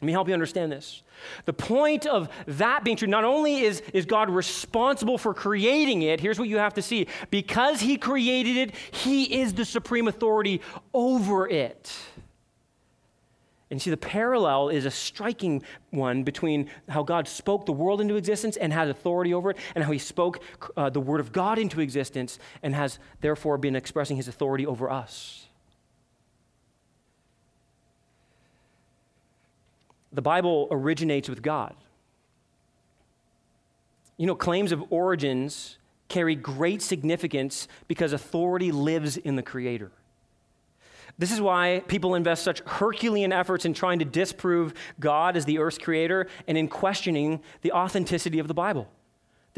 Let 0.00 0.06
me 0.06 0.12
help 0.12 0.28
you 0.28 0.34
understand 0.34 0.70
this. 0.70 1.02
The 1.44 1.52
point 1.52 2.06
of 2.06 2.28
that 2.46 2.84
being 2.84 2.96
true, 2.96 3.08
not 3.08 3.24
only 3.24 3.62
is, 3.62 3.82
is 3.92 4.06
God 4.06 4.30
responsible 4.30 5.18
for 5.18 5.34
creating 5.34 6.02
it, 6.02 6.20
here's 6.20 6.38
what 6.38 6.48
you 6.48 6.58
have 6.58 6.74
to 6.74 6.82
see. 6.82 7.08
Because 7.30 7.80
He 7.80 7.96
created 7.96 8.56
it, 8.56 8.74
He 8.92 9.40
is 9.40 9.54
the 9.54 9.64
supreme 9.64 10.06
authority 10.06 10.60
over 10.94 11.48
it. 11.48 11.92
And 13.70 13.82
see, 13.82 13.90
the 13.90 13.96
parallel 13.96 14.68
is 14.68 14.86
a 14.86 14.90
striking 14.90 15.62
one 15.90 16.22
between 16.22 16.70
how 16.88 17.02
God 17.02 17.26
spoke 17.26 17.66
the 17.66 17.72
world 17.72 18.00
into 18.00 18.14
existence 18.14 18.56
and 18.56 18.72
has 18.72 18.88
authority 18.88 19.34
over 19.34 19.50
it, 19.50 19.58
and 19.74 19.82
how 19.82 19.90
He 19.90 19.98
spoke 19.98 20.40
uh, 20.76 20.90
the 20.90 21.00
Word 21.00 21.18
of 21.18 21.32
God 21.32 21.58
into 21.58 21.80
existence 21.80 22.38
and 22.62 22.72
has 22.72 23.00
therefore 23.20 23.58
been 23.58 23.74
expressing 23.74 24.16
His 24.16 24.28
authority 24.28 24.64
over 24.64 24.88
us. 24.88 25.47
The 30.12 30.22
Bible 30.22 30.68
originates 30.70 31.28
with 31.28 31.42
God. 31.42 31.74
You 34.16 34.26
know, 34.26 34.34
claims 34.34 34.72
of 34.72 34.84
origins 34.90 35.78
carry 36.08 36.34
great 36.34 36.82
significance 36.82 37.68
because 37.86 38.12
authority 38.12 38.72
lives 38.72 39.16
in 39.16 39.36
the 39.36 39.42
Creator. 39.42 39.92
This 41.18 41.32
is 41.32 41.40
why 41.40 41.82
people 41.88 42.14
invest 42.14 42.44
such 42.44 42.60
Herculean 42.60 43.32
efforts 43.32 43.64
in 43.64 43.74
trying 43.74 43.98
to 43.98 44.04
disprove 44.04 44.72
God 45.00 45.36
as 45.36 45.44
the 45.44 45.58
earth's 45.58 45.78
creator 45.78 46.28
and 46.46 46.56
in 46.56 46.68
questioning 46.68 47.40
the 47.62 47.72
authenticity 47.72 48.38
of 48.38 48.46
the 48.46 48.54
Bible. 48.54 48.88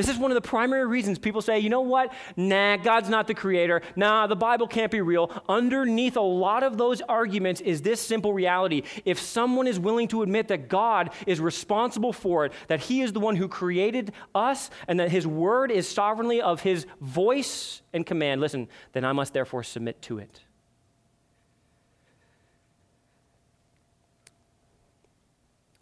This 0.01 0.09
is 0.09 0.17
one 0.17 0.31
of 0.31 0.35
the 0.35 0.49
primary 0.49 0.87
reasons 0.87 1.19
people 1.19 1.43
say, 1.43 1.59
you 1.59 1.69
know 1.69 1.83
what? 1.83 2.11
Nah, 2.35 2.79
God's 2.79 3.11
not 3.11 3.27
the 3.27 3.35
creator. 3.35 3.83
Nah, 3.97 4.27
the 4.29 4.35
Bible 4.35 4.67
can't 4.67 4.91
be 4.91 5.03
real. 5.03 5.31
Underneath 5.47 6.17
a 6.17 6.23
lot 6.23 6.63
of 6.63 6.79
those 6.79 7.03
arguments 7.03 7.61
is 7.61 7.83
this 7.83 8.01
simple 8.01 8.33
reality. 8.33 8.85
If 9.05 9.21
someone 9.21 9.67
is 9.67 9.79
willing 9.79 10.09
to 10.09 10.23
admit 10.23 10.49
that 10.49 10.71
God 10.71 11.11
is 11.27 11.39
responsible 11.39 12.15
for 12.15 12.47
it, 12.47 12.55
that 12.69 12.81
He 12.81 13.03
is 13.03 13.13
the 13.13 13.21
one 13.21 13.37
who 13.37 13.47
created 13.47 14.15
us, 14.35 14.71
and 14.89 14.99
that 15.01 15.11
His 15.11 15.27
word 15.27 15.71
is 15.71 15.87
sovereignly 15.87 16.41
of 16.41 16.63
His 16.63 16.87
voice 17.03 17.83
and 17.93 18.07
command, 18.07 18.41
listen, 18.41 18.69
then 18.93 19.05
I 19.05 19.13
must 19.13 19.35
therefore 19.35 19.65
submit 19.65 20.01
to 20.01 20.17
it. 20.17 20.41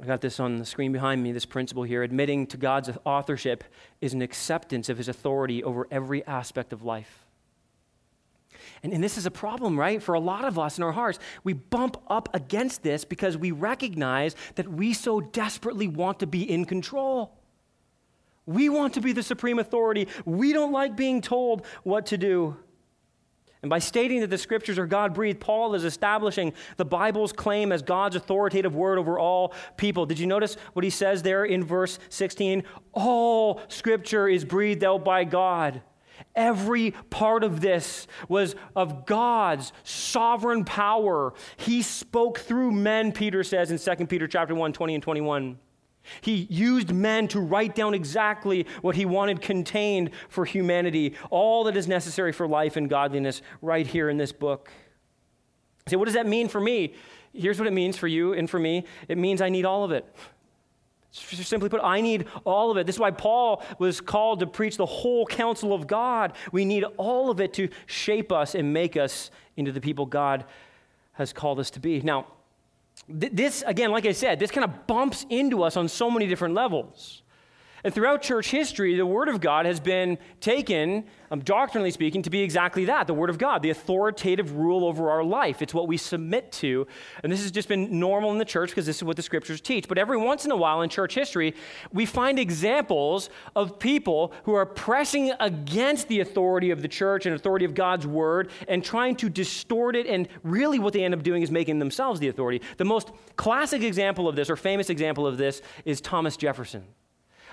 I 0.00 0.06
got 0.06 0.20
this 0.20 0.38
on 0.38 0.58
the 0.58 0.64
screen 0.64 0.92
behind 0.92 1.22
me, 1.22 1.32
this 1.32 1.46
principle 1.46 1.82
here. 1.82 2.02
Admitting 2.02 2.46
to 2.48 2.56
God's 2.56 2.90
authorship 3.04 3.64
is 4.00 4.14
an 4.14 4.22
acceptance 4.22 4.88
of 4.88 4.96
his 4.96 5.08
authority 5.08 5.64
over 5.64 5.88
every 5.90 6.24
aspect 6.26 6.72
of 6.72 6.84
life. 6.84 7.24
And, 8.82 8.92
and 8.92 9.02
this 9.02 9.18
is 9.18 9.26
a 9.26 9.30
problem, 9.30 9.78
right? 9.78 10.00
For 10.00 10.14
a 10.14 10.20
lot 10.20 10.44
of 10.44 10.58
us 10.58 10.78
in 10.78 10.84
our 10.84 10.92
hearts, 10.92 11.18
we 11.42 11.52
bump 11.52 11.96
up 12.08 12.28
against 12.32 12.82
this 12.82 13.04
because 13.04 13.36
we 13.36 13.50
recognize 13.50 14.36
that 14.54 14.68
we 14.68 14.92
so 14.92 15.20
desperately 15.20 15.88
want 15.88 16.20
to 16.20 16.26
be 16.26 16.48
in 16.48 16.64
control. 16.64 17.36
We 18.46 18.68
want 18.68 18.94
to 18.94 19.00
be 19.00 19.12
the 19.12 19.22
supreme 19.22 19.58
authority. 19.58 20.08
We 20.24 20.52
don't 20.52 20.72
like 20.72 20.96
being 20.96 21.20
told 21.20 21.66
what 21.82 22.06
to 22.06 22.18
do. 22.18 22.56
And 23.62 23.68
by 23.68 23.80
stating 23.80 24.20
that 24.20 24.30
the 24.30 24.38
scriptures 24.38 24.78
are 24.78 24.86
God 24.86 25.14
breathed, 25.14 25.40
Paul 25.40 25.74
is 25.74 25.84
establishing 25.84 26.52
the 26.76 26.84
Bible's 26.84 27.32
claim 27.32 27.72
as 27.72 27.82
God's 27.82 28.14
authoritative 28.14 28.76
word 28.76 28.98
over 28.98 29.18
all 29.18 29.52
people. 29.76 30.06
Did 30.06 30.18
you 30.20 30.26
notice 30.26 30.56
what 30.74 30.84
he 30.84 30.90
says 30.90 31.22
there 31.22 31.44
in 31.44 31.64
verse 31.64 31.98
16? 32.08 32.62
All 32.92 33.60
scripture 33.68 34.28
is 34.28 34.44
breathed 34.44 34.84
out 34.84 35.04
by 35.04 35.24
God. 35.24 35.82
Every 36.36 36.92
part 37.10 37.42
of 37.42 37.60
this 37.60 38.06
was 38.28 38.54
of 38.76 39.06
God's 39.06 39.72
sovereign 39.82 40.64
power. 40.64 41.34
He 41.56 41.82
spoke 41.82 42.38
through 42.38 42.72
men, 42.72 43.12
Peter 43.12 43.42
says 43.42 43.70
in 43.70 43.96
2 43.96 44.06
Peter 44.06 44.28
chapter 44.28 44.54
1, 44.54 44.72
20 44.72 44.94
and 44.94 45.02
21. 45.02 45.58
He 46.20 46.46
used 46.50 46.92
men 46.92 47.28
to 47.28 47.40
write 47.40 47.74
down 47.74 47.94
exactly 47.94 48.66
what 48.82 48.96
he 48.96 49.04
wanted 49.04 49.40
contained 49.40 50.10
for 50.28 50.44
humanity, 50.44 51.14
all 51.30 51.64
that 51.64 51.76
is 51.76 51.88
necessary 51.88 52.32
for 52.32 52.46
life 52.46 52.76
and 52.76 52.88
godliness, 52.88 53.42
right 53.62 53.86
here 53.86 54.08
in 54.08 54.16
this 54.16 54.32
book. 54.32 54.70
say, 55.86 55.96
what 55.96 56.06
does 56.06 56.14
that 56.14 56.26
mean 56.26 56.48
for 56.48 56.60
me? 56.60 56.94
Here's 57.32 57.58
what 57.58 57.68
it 57.68 57.72
means 57.72 57.96
for 57.96 58.08
you 58.08 58.32
and 58.32 58.48
for 58.48 58.58
me 58.58 58.84
it 59.08 59.18
means 59.18 59.40
I 59.40 59.48
need 59.48 59.64
all 59.64 59.84
of 59.84 59.92
it. 59.92 60.06
Simply 61.10 61.68
put, 61.68 61.80
I 61.82 62.00
need 62.00 62.26
all 62.44 62.70
of 62.70 62.76
it. 62.76 62.86
This 62.86 62.96
is 62.96 63.00
why 63.00 63.10
Paul 63.10 63.62
was 63.78 64.00
called 64.00 64.40
to 64.40 64.46
preach 64.46 64.76
the 64.76 64.86
whole 64.86 65.24
counsel 65.24 65.72
of 65.72 65.86
God. 65.86 66.34
We 66.52 66.64
need 66.64 66.84
all 66.96 67.30
of 67.30 67.40
it 67.40 67.54
to 67.54 67.68
shape 67.86 68.30
us 68.30 68.54
and 68.54 68.72
make 68.72 68.96
us 68.96 69.30
into 69.56 69.72
the 69.72 69.80
people 69.80 70.04
God 70.04 70.44
has 71.12 71.32
called 71.32 71.60
us 71.60 71.70
to 71.70 71.80
be. 71.80 72.00
Now, 72.02 72.26
this, 73.08 73.62
again, 73.66 73.90
like 73.90 74.06
I 74.06 74.12
said, 74.12 74.38
this 74.38 74.50
kind 74.50 74.64
of 74.64 74.86
bumps 74.86 75.26
into 75.30 75.62
us 75.62 75.76
on 75.76 75.88
so 75.88 76.10
many 76.10 76.26
different 76.26 76.54
levels. 76.54 77.22
And 77.84 77.94
throughout 77.94 78.22
church 78.22 78.50
history, 78.50 78.96
the 78.96 79.06
Word 79.06 79.28
of 79.28 79.40
God 79.40 79.66
has 79.66 79.78
been 79.78 80.18
taken, 80.40 81.04
um, 81.30 81.40
doctrinally 81.40 81.90
speaking, 81.92 82.22
to 82.22 82.30
be 82.30 82.42
exactly 82.42 82.86
that 82.86 83.06
the 83.06 83.14
Word 83.14 83.30
of 83.30 83.38
God, 83.38 83.62
the 83.62 83.70
authoritative 83.70 84.56
rule 84.56 84.84
over 84.84 85.10
our 85.10 85.22
life. 85.22 85.62
It's 85.62 85.72
what 85.72 85.86
we 85.86 85.96
submit 85.96 86.50
to. 86.52 86.86
And 87.22 87.32
this 87.32 87.42
has 87.42 87.52
just 87.52 87.68
been 87.68 88.00
normal 88.00 88.32
in 88.32 88.38
the 88.38 88.44
church 88.44 88.70
because 88.70 88.86
this 88.86 88.96
is 88.96 89.04
what 89.04 89.16
the 89.16 89.22
Scriptures 89.22 89.60
teach. 89.60 89.86
But 89.86 89.98
every 89.98 90.16
once 90.16 90.44
in 90.44 90.50
a 90.50 90.56
while 90.56 90.82
in 90.82 90.90
church 90.90 91.14
history, 91.14 91.54
we 91.92 92.04
find 92.04 92.38
examples 92.38 93.30
of 93.54 93.78
people 93.78 94.32
who 94.42 94.54
are 94.54 94.66
pressing 94.66 95.32
against 95.38 96.08
the 96.08 96.20
authority 96.20 96.70
of 96.70 96.82
the 96.82 96.88
church 96.88 97.26
and 97.26 97.34
authority 97.34 97.64
of 97.64 97.74
God's 97.74 98.06
Word 98.06 98.50
and 98.66 98.84
trying 98.84 99.14
to 99.16 99.28
distort 99.28 99.94
it. 99.94 100.06
And 100.06 100.28
really, 100.42 100.80
what 100.80 100.92
they 100.92 101.04
end 101.04 101.14
up 101.14 101.22
doing 101.22 101.42
is 101.42 101.50
making 101.50 101.78
themselves 101.78 102.18
the 102.18 102.28
authority. 102.28 102.60
The 102.76 102.84
most 102.84 103.10
classic 103.36 103.82
example 103.82 104.26
of 104.26 104.34
this, 104.34 104.50
or 104.50 104.56
famous 104.56 104.90
example 104.90 105.26
of 105.26 105.38
this, 105.38 105.62
is 105.84 106.00
Thomas 106.00 106.36
Jefferson. 106.36 106.84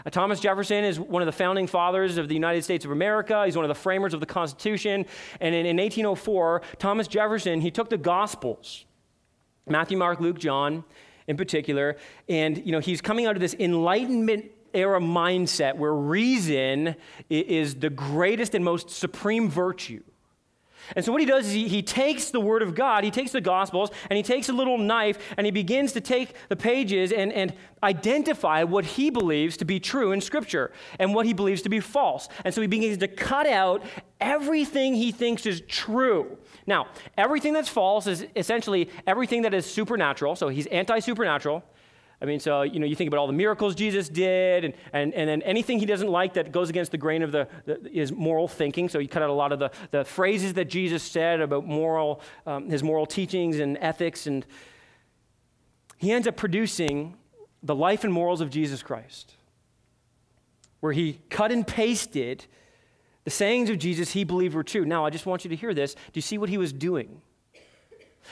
Uh, 0.06 0.10
Thomas 0.10 0.40
Jefferson 0.40 0.84
is 0.84 1.00
one 1.00 1.22
of 1.22 1.26
the 1.26 1.32
founding 1.32 1.68
fathers 1.68 2.18
of 2.18 2.28
the 2.28 2.34
United 2.34 2.64
States 2.64 2.86
of 2.86 2.92
America. 2.92 3.46
He's 3.46 3.56
one 3.56 3.66
of 3.66 3.70
the 3.70 3.76
framers 3.76 4.14
of 4.14 4.20
the 4.20 4.26
Constitution. 4.26 5.06
And 5.40 5.54
in, 5.54 5.66
in 5.66 5.78
1804, 5.78 6.62
Thomas 6.80 7.08
Jefferson, 7.08 7.62
he 7.62 7.72
took 7.72 7.90
the 7.90 7.98
Gospels, 7.98 8.86
Matthew, 9.68 9.98
Mark, 9.98 10.20
Luke, 10.20 10.40
John 10.40 10.84
in 11.28 11.38
particular, 11.38 11.98
and 12.30 12.64
you 12.66 12.72
know, 12.72 12.80
he's 12.80 13.02
coming 13.02 13.26
out 13.26 13.36
of 13.36 13.42
this 13.42 13.56
Enlightenment 13.56 14.52
era 14.76 15.00
mindset 15.00 15.76
where 15.78 15.94
reason 15.94 16.96
is 17.30 17.76
the 17.76 17.90
greatest 17.90 18.54
and 18.54 18.64
most 18.64 18.90
supreme 18.90 19.50
virtue. 19.50 20.04
And 20.96 21.04
so, 21.04 21.12
what 21.12 21.22
he 21.22 21.28
does 21.28 21.48
is 21.48 21.54
he, 21.54 21.68
he 21.68 21.82
takes 21.82 22.32
the 22.32 22.40
Word 22.40 22.62
of 22.62 22.76
God, 22.76 23.04
he 23.04 23.12
takes 23.12 23.32
the 23.32 23.42
Gospels, 23.42 23.90
and 24.10 24.18
he 24.18 24.24
takes 24.24 24.50
a 24.50 24.54
little 24.54 24.78
knife 24.78 25.18
and 25.38 25.46
he 25.46 25.52
begins 25.52 25.92
to 25.94 26.02
take 26.02 26.36
the 26.50 26.56
pages 26.56 27.12
and, 27.12 27.32
and 27.34 27.54
identify 27.84 28.64
what 28.64 28.86
he 28.86 29.10
believes 29.10 29.58
to 29.58 29.66
be 29.66 29.80
true 29.80 30.12
in 30.12 30.22
Scripture 30.22 30.72
and 31.00 31.14
what 31.14 31.26
he 31.26 31.34
believes 31.34 31.62
to 31.64 31.70
be 31.70 31.80
false. 31.80 32.28
And 32.44 32.54
so, 32.54 32.62
he 32.62 32.68
begins 32.68 32.98
to 33.00 33.08
cut 33.08 33.48
out 33.48 33.84
everything 34.20 34.96
he 34.96 35.12
thinks 35.12 35.46
is 35.46 35.62
true. 35.68 36.38
Now, 36.68 36.88
everything 37.18 37.54
that's 37.54 37.70
false 37.70 38.08
is 38.08 38.26
essentially 38.36 38.90
everything 39.06 39.44
that 39.44 39.54
is 39.54 39.66
supernatural. 39.66 40.36
So, 40.36 40.50
he's 40.50 40.68
anti 40.68 41.00
supernatural. 41.00 41.64
I 42.22 42.26
mean, 42.26 42.40
so, 42.40 42.62
you 42.62 42.80
know, 42.80 42.86
you 42.86 42.96
think 42.96 43.10
about 43.10 43.20
all 43.20 43.28
the 43.28 43.34
miracles 43.34 43.76
Jesus 43.76 44.08
did, 44.08 44.64
and, 44.64 44.74
and, 44.94 45.14
and 45.14 45.30
then 45.30 45.42
anything 45.42 45.80
he 45.80 45.86
doesn't 45.86 46.10
like 46.10 46.34
that 46.36 46.52
goes 46.52 46.70
against 46.70 46.92
the 46.92 46.98
grain 46.98 47.22
of 47.22 47.32
the, 47.32 47.48
the 47.66 47.90
his 47.92 48.12
moral 48.12 48.48
thinking. 48.48 48.88
So 48.88 49.00
you 49.00 49.08
cut 49.08 49.22
out 49.22 49.30
a 49.30 49.34
lot 49.34 49.52
of 49.52 49.60
the, 49.60 49.72
the 49.92 50.06
phrases 50.06 50.54
that 50.54 50.66
Jesus 50.66 51.04
said 51.04 51.42
about 51.42 51.66
moral, 51.66 52.22
um, 52.46 52.70
his 52.70 52.84
moral 52.84 53.06
teachings 53.06 53.60
and 53.60 53.78
ethics. 53.80 54.28
And 54.28 54.46
he 55.98 56.12
ends 56.12 56.28
up 56.28 56.38
producing 56.38 57.18
the 57.62 57.76
life 57.76 58.04
and 58.04 58.14
morals 58.14 58.42
of 58.42 58.50
Jesus 58.50 58.82
Christ, 58.82 59.34
where 60.80 60.94
he 60.94 61.20
cut 61.30 61.52
and 61.52 61.68
pasted 61.68 62.46
the 63.26 63.32
sayings 63.32 63.70
of 63.70 63.80
Jesus 63.80 64.12
he 64.12 64.24
believed 64.24 64.54
were 64.54 64.64
true. 64.64 64.86
Now, 64.86 65.06
I 65.06 65.10
just 65.10 65.26
want 65.26 65.44
you 65.44 65.50
to 65.50 65.56
hear 65.56 65.74
this. 65.74 65.96
Do 65.96 66.02
you 66.14 66.22
see 66.22 66.38
what 66.38 66.48
he 66.48 66.58
was 66.58 66.72
doing? 66.72 67.22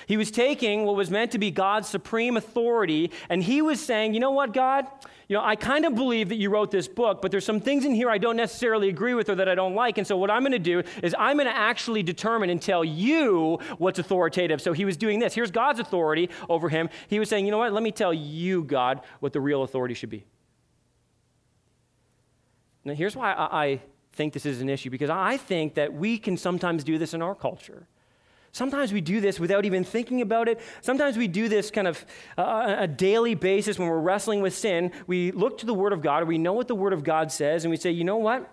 He 0.08 0.18
was 0.18 0.32
taking 0.32 0.86
what 0.86 0.96
was 0.96 1.10
meant 1.10 1.32
to 1.32 1.38
be 1.38 1.52
God's 1.52 1.88
supreme 1.88 2.38
authority, 2.38 3.12
and 3.30 3.44
he 3.44 3.62
was 3.62 3.80
saying, 3.80 4.14
You 4.14 4.20
know 4.20 4.32
what, 4.32 4.54
God? 4.54 4.88
You 5.30 5.38
know, 5.38 5.44
I 5.44 5.56
kind 5.56 5.86
of 5.86 5.96
believe 5.96 6.30
that 6.30 6.36
you 6.36 6.50
wrote 6.50 6.70
this 6.70 6.88
book, 6.88 7.22
but 7.22 7.32
there's 7.32 7.46
some 7.46 7.60
things 7.60 7.86
in 7.86 7.96
here 7.96 8.10
I 8.10 8.18
don't 8.18 8.36
necessarily 8.36 8.90
agree 8.90 9.14
with 9.14 9.30
or 9.30 9.36
that 9.36 9.48
I 9.48 9.56
don't 9.56 9.74
like. 9.74 9.98
And 9.98 10.06
so, 10.06 10.18
what 10.18 10.30
I'm 10.30 10.42
going 10.42 10.52
to 10.52 10.60
do 10.60 10.84
is 11.02 11.16
I'm 11.18 11.38
going 11.38 11.48
to 11.48 11.56
actually 11.56 12.04
determine 12.04 12.50
and 12.50 12.62
tell 12.62 12.84
you 12.84 13.60
what's 13.78 14.00
authoritative. 14.00 14.62
So, 14.62 14.74
he 14.74 14.86
was 14.86 14.98
doing 14.98 15.20
this. 15.20 15.34
Here's 15.34 15.52
God's 15.52 15.80
authority 15.80 16.30
over 16.50 16.70
him. 16.70 16.90
He 17.08 17.20
was 17.20 17.30
saying, 17.30 17.46
You 17.46 17.52
know 17.52 17.58
what? 17.58 17.74
Let 17.74 17.84
me 17.84 17.92
tell 17.92 18.14
you, 18.14 18.64
God, 18.64 19.02
what 19.20 19.34
the 19.34 19.42
real 19.42 19.64
authority 19.64 19.94
should 19.94 20.10
be. 20.10 20.26
Now, 22.86 22.94
here's 22.94 23.16
why 23.16 23.34
I 23.34 23.80
think 24.12 24.34
this 24.34 24.46
is 24.46 24.62
an 24.62 24.70
issue 24.70 24.90
because 24.90 25.10
I 25.10 25.38
think 25.38 25.76
that 25.76 25.94
we 25.94 26.18
can 26.18 26.38
sometimes 26.38 26.84
do 26.84 26.98
this 26.98 27.14
in 27.14 27.22
our 27.22 27.36
culture. 27.36 27.88
Sometimes 28.54 28.94
we 28.94 29.02
do 29.02 29.20
this 29.20 29.40
without 29.40 29.66
even 29.66 29.84
thinking 29.84 30.22
about 30.22 30.48
it. 30.48 30.62
Sometimes 30.82 31.18
we 31.18 31.28
do 31.28 31.50
this 31.50 31.72
kind 31.72 31.88
of 31.88 32.06
uh, 32.38 32.76
a 32.78 32.88
daily 32.88 33.34
basis 33.34 33.80
when 33.80 33.88
we're 33.88 34.00
wrestling 34.00 34.44
with 34.44 34.56
sin. 34.56 34.92
We 35.08 35.32
look 35.32 35.58
to 35.58 35.66
the 35.66 35.74
Word 35.74 35.92
of 35.92 36.04
God, 36.04 36.22
or 36.22 36.26
we 36.28 36.38
know 36.38 36.54
what 36.54 36.68
the 36.68 36.76
Word 36.76 36.94
of 36.94 37.04
God 37.04 37.32
says, 37.32 37.66
and 37.66 37.72
we 37.72 37.78
say, 37.78 37.90
you 37.90 38.04
know 38.04 38.18
what? 38.18 38.48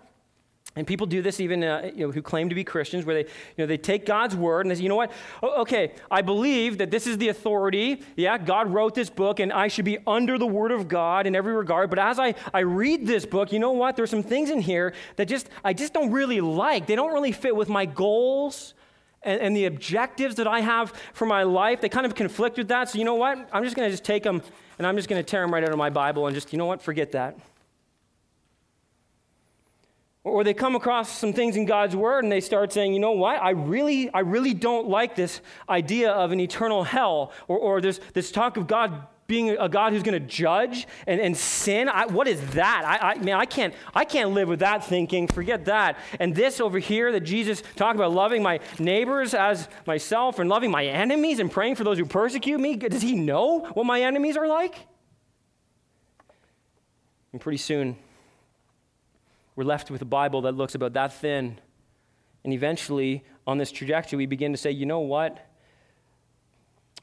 And 0.75 0.87
people 0.87 1.05
do 1.05 1.21
this 1.21 1.39
even 1.39 1.63
uh, 1.63 1.91
you 1.93 2.07
know, 2.07 2.11
who 2.11 2.21
claim 2.23 2.49
to 2.49 2.55
be 2.55 2.63
Christians, 2.63 3.05
where 3.05 3.13
they, 3.13 3.29
you 3.29 3.57
know, 3.59 3.65
they 3.67 3.77
take 3.77 4.05
God's 4.05 4.35
word 4.35 4.61
and 4.65 4.71
they 4.71 4.75
say, 4.75 4.83
you 4.83 4.89
know 4.89 4.95
what? 4.95 5.11
okay, 5.43 5.91
I 6.09 6.21
believe 6.21 6.77
that 6.77 6.89
this 6.89 7.05
is 7.05 7.17
the 7.17 7.27
authority. 7.27 8.01
Yeah, 8.15 8.37
God 8.37 8.73
wrote 8.73 8.95
this 8.95 9.09
book 9.09 9.41
and 9.41 9.51
I 9.51 9.67
should 9.67 9.83
be 9.83 9.97
under 10.07 10.37
the 10.37 10.47
word 10.47 10.71
of 10.71 10.87
God 10.87 11.27
in 11.27 11.35
every 11.35 11.53
regard. 11.53 11.89
But 11.89 11.99
as 11.99 12.19
I, 12.19 12.35
I 12.53 12.61
read 12.61 13.05
this 13.05 13.25
book, 13.25 13.51
you 13.51 13.59
know 13.59 13.73
what? 13.73 13.97
There's 13.97 14.09
some 14.09 14.23
things 14.23 14.49
in 14.49 14.61
here 14.61 14.93
that 15.17 15.27
just 15.27 15.49
I 15.61 15.73
just 15.73 15.93
don't 15.93 16.09
really 16.09 16.39
like. 16.39 16.87
They 16.87 16.95
don't 16.95 17.13
really 17.13 17.33
fit 17.33 17.53
with 17.53 17.67
my 17.67 17.85
goals 17.85 18.73
and, 19.23 19.39
and, 19.41 19.55
the 19.55 19.65
objectives 19.65 20.35
that 20.35 20.47
I 20.47 20.61
have 20.61 20.93
for 21.13 21.25
my 21.25 21.43
life, 21.43 21.81
they 21.81 21.89
kind 21.89 22.05
of 22.05 22.15
conflict 22.15 22.57
with 22.57 22.69
that. 22.69 22.89
So, 22.89 22.97
you 22.97 23.05
know 23.05 23.15
what? 23.15 23.49
I'm 23.53 23.63
just 23.63 23.75
going 23.75 23.87
to 23.87 23.91
just 23.91 24.03
take 24.03 24.23
them 24.23 24.41
and 24.77 24.87
I'm 24.87 24.95
just 24.95 25.07
going 25.07 25.23
to 25.23 25.29
tear 25.29 25.41
them 25.41 25.53
right 25.53 25.63
out 25.63 25.71
of 25.71 25.77
my 25.77 25.91
Bible 25.91 26.25
and 26.25 26.33
just, 26.33 26.51
you 26.51 26.57
know 26.57 26.65
what? 26.65 26.81
Forget 26.81 27.11
that. 27.11 27.37
Or 30.23 30.43
they 30.43 30.53
come 30.53 30.75
across 30.75 31.17
some 31.17 31.33
things 31.33 31.55
in 31.55 31.65
God's 31.65 31.95
word 31.95 32.23
and 32.23 32.31
they 32.31 32.41
start 32.41 32.71
saying, 32.71 32.93
you 32.93 32.99
know 32.99 33.11
what? 33.11 33.41
I 33.41 33.51
really, 33.51 34.11
I 34.13 34.19
really 34.19 34.53
don't 34.53 34.87
like 34.87 35.15
this 35.15 35.41
idea 35.67 36.11
of 36.11 36.31
an 36.31 36.39
eternal 36.39 36.83
hell 36.83 37.31
or, 37.47 37.57
or 37.57 37.81
this, 37.81 37.99
this 38.13 38.31
talk 38.31 38.57
of 38.57 38.67
God 38.67 39.07
being 39.31 39.51
a 39.51 39.69
God 39.69 39.93
who's 39.93 40.03
going 40.03 40.21
to 40.21 40.27
judge 40.27 40.85
and, 41.07 41.21
and 41.21 41.37
sin. 41.37 41.87
I, 41.87 42.05
what 42.05 42.27
is 42.27 42.41
that? 42.49 42.83
I, 42.85 43.13
I, 43.13 43.39
I 43.39 43.45
can't, 43.45 43.73
I 43.95 44.03
can't 44.03 44.31
live 44.31 44.49
with 44.49 44.59
that 44.59 44.83
thinking. 44.83 45.25
Forget 45.25 45.63
that. 45.65 45.97
And 46.19 46.35
this 46.35 46.59
over 46.59 46.79
here 46.79 47.13
that 47.13 47.21
Jesus 47.21 47.63
talked 47.77 47.95
about 47.95 48.11
loving 48.11 48.43
my 48.43 48.59
neighbors 48.77 49.33
as 49.33 49.69
myself 49.87 50.39
and 50.39 50.49
loving 50.49 50.69
my 50.69 50.85
enemies 50.85 51.39
and 51.39 51.49
praying 51.49 51.75
for 51.75 51.85
those 51.85 51.97
who 51.97 52.03
persecute 52.03 52.59
me. 52.59 52.75
Does 52.75 53.01
he 53.01 53.15
know 53.15 53.59
what 53.73 53.85
my 53.85 54.01
enemies 54.01 54.35
are 54.35 54.49
like? 54.49 54.75
And 57.31 57.39
pretty 57.39 57.59
soon, 57.59 57.95
we're 59.55 59.63
left 59.63 59.89
with 59.89 60.01
a 60.01 60.05
Bible 60.19 60.41
that 60.41 60.55
looks 60.55 60.75
about 60.75 60.91
that 60.91 61.13
thin. 61.13 61.57
And 62.43 62.51
eventually, 62.51 63.23
on 63.47 63.59
this 63.59 63.71
trajectory, 63.71 64.17
we 64.17 64.25
begin 64.25 64.51
to 64.51 64.57
say, 64.57 64.71
you 64.71 64.85
know 64.85 64.99
what? 64.99 65.47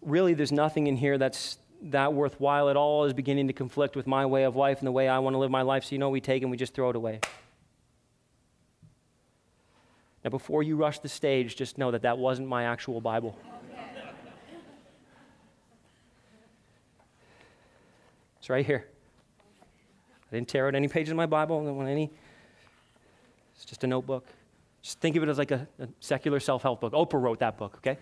Really, 0.03 0.35
there's 0.35 0.53
nothing 0.53 0.89
in 0.89 0.97
here 0.97 1.17
that's 1.17 1.57
that 1.83 2.13
worthwhile 2.13 2.69
at 2.69 2.77
all, 2.77 3.05
is 3.05 3.13
beginning 3.13 3.47
to 3.49 3.53
conflict 3.53 3.97
with 3.97 4.07
my 4.07 4.27
way 4.27 4.45
of 4.45 4.57
life 4.57 4.79
and 4.79 4.87
the 4.87 4.93
way 4.93 5.09
I 5.09 5.19
want 5.19 5.35
to 5.35 5.39
live 5.39 5.51
my 5.51 5.63
life. 5.63 5.85
So, 5.85 5.93
you 5.93 5.99
know, 5.99 6.11
we 6.11 6.21
take 6.21 6.43
and 6.43 6.51
we 6.51 6.57
just 6.57 6.75
throw 6.75 6.91
it 6.91 6.97
away. 6.97 7.21
Now, 10.25 10.31
before 10.31 10.63
you 10.63 10.77
rush 10.77 10.99
the 10.99 11.09
stage, 11.09 11.57
just 11.57 11.79
know 11.79 11.91
that 11.91 12.03
that 12.03 12.19
wasn't 12.19 12.49
my 12.49 12.65
actual 12.65 13.01
Bible. 13.01 13.39
it's 18.39 18.51
right 18.51 18.67
here. 18.67 18.85
I 20.31 20.37
didn't 20.37 20.49
tear 20.49 20.67
out 20.67 20.75
any 20.75 20.89
pages 20.89 21.11
of 21.11 21.17
my 21.17 21.27
Bible. 21.27 21.61
I 21.61 21.65
don't 21.65 21.77
want 21.77 21.89
any. 21.89 22.11
It's 23.55 23.65
just 23.65 23.85
a 23.85 23.87
notebook. 23.87 24.27
Just 24.83 25.01
think 25.01 25.17
of 25.17 25.23
it 25.23 25.29
as 25.29 25.39
like 25.39 25.51
a, 25.51 25.67
a 25.79 25.89
secular 26.01 26.41
self 26.41 26.63
help 26.63 26.81
book. 26.81 26.93
Oprah 26.93 27.21
wrote 27.21 27.39
that 27.39 27.57
book, 27.57 27.77
okay? 27.79 27.99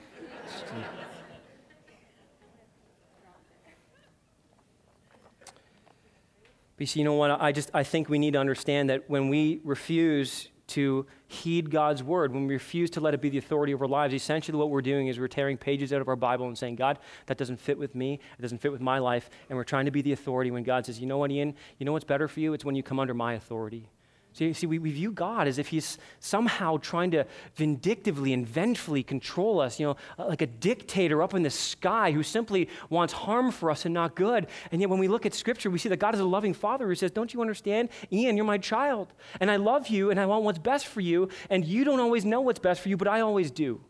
But 6.77 6.83
you 6.83 6.87
see, 6.87 7.01
you 7.01 7.05
know 7.05 7.15
what? 7.15 7.31
I 7.31 7.53
just 7.53 7.71
I 7.73 7.83
think 7.83 8.09
we 8.09 8.19
need 8.19 8.33
to 8.33 8.39
understand 8.39 8.91
that 8.91 9.09
when 9.09 9.29
we 9.29 9.61
refuse 9.65 10.49
to 10.69 11.07
heed 11.29 11.71
God's 11.71 12.03
word, 12.03 12.33
when 12.33 12.47
we 12.47 12.55
refuse 12.55 12.91
to 12.91 13.01
let 13.01 13.15
it 13.15 13.21
be 13.21 13.29
the 13.29 13.39
authority 13.39 13.73
of 13.73 13.81
our 13.81 13.89
lives, 13.89 14.13
essentially 14.13 14.59
what 14.59 14.71
we're 14.71 14.83
doing 14.83 15.07
is 15.07 15.19
we're 15.19 15.29
tearing 15.29 15.57
pages 15.57 15.93
out 15.93 16.01
of 16.01 16.09
our 16.09 16.17
Bible 16.17 16.49
and 16.49 16.59
saying, 16.59 16.77
God, 16.77 16.99
that 17.27 17.39
doesn't 17.39 17.61
fit 17.61 17.79
with 17.79 17.95
me, 17.95 18.15
it 18.39 18.43
doesn't 18.43 18.59
fit 18.59 18.73
with 18.73 18.81
my 18.81 18.99
life, 18.99 19.31
and 19.49 19.57
we're 19.57 19.65
trying 19.65 19.85
to 19.85 19.91
be 19.91 20.03
the 20.03 20.13
authority 20.13 20.51
when 20.51 20.65
God 20.65 20.85
says, 20.87 20.99
you 20.99 21.07
know 21.07 21.19
what, 21.19 21.31
Ian, 21.31 21.55
you 21.79 21.87
know 21.87 21.93
what's 21.93 22.05
better 22.05 22.29
for 22.29 22.41
you? 22.41 22.53
It's 22.53 22.65
when 22.65 22.75
you 22.75 22.83
come 22.83 22.99
under 22.99 23.15
my 23.15 23.35
authority. 23.35 23.89
See, 24.37 24.53
see 24.53 24.67
we, 24.67 24.79
we 24.79 24.91
view 24.91 25.13
God 25.13 25.49
as 25.49 25.59
if 25.59 25.69
he's 25.69 25.97
somehow 26.21 26.77
trying 26.77 27.11
to 27.13 27.25
vindictively 27.55 28.35
and 28.35 28.47
vengefully 28.47 29.03
control 29.03 29.61
us, 29.61 29.81
you 29.81 29.87
know, 29.87 29.97
uh, 30.19 30.27
like 30.27 30.43
a 30.43 30.47
dictator 30.47 31.23
up 31.23 31.33
in 31.33 31.43
the 31.43 31.49
sky 31.49 32.13
who 32.13 32.23
simply 32.23 32.69
wants 32.91 33.15
harm 33.15 33.51
for 33.51 33.71
us 33.71 33.87
and 33.87 33.95
not 33.95 34.15
good. 34.15 34.47
And 34.71 34.83
yet 34.83 34.91
when 34.91 34.99
we 34.99 35.09
look 35.09 35.25
at 35.25 35.33
Scripture, 35.33 35.71
we 35.71 35.79
see 35.79 35.89
that 35.89 36.01
God 36.01 36.13
is 36.13 36.21
a 36.21 36.25
loving 36.27 36.53
Father 36.53 36.87
who 36.87 36.95
says, 36.95 37.11
Don't 37.13 37.33
you 37.33 37.41
understand? 37.41 37.89
Ian, 38.13 38.37
you're 38.37 38.45
my 38.45 38.59
child, 38.59 39.15
and 39.41 39.51
I 39.51 39.57
love 39.57 39.89
you, 39.89 40.11
and 40.11 40.21
I 40.21 40.27
want 40.27 40.45
what's 40.45 40.59
best 40.59 40.87
for 40.87 41.01
you, 41.01 41.31
and 41.49 41.65
you 41.65 41.85
don't 41.85 42.01
always 42.01 42.27
know 42.27 42.43
what's 42.43 42.59
best 42.59 42.83
for 42.83 42.91
you, 42.91 42.99
but 42.99 43.09
I 43.09 43.21
always 43.21 43.51
do. 43.51 43.81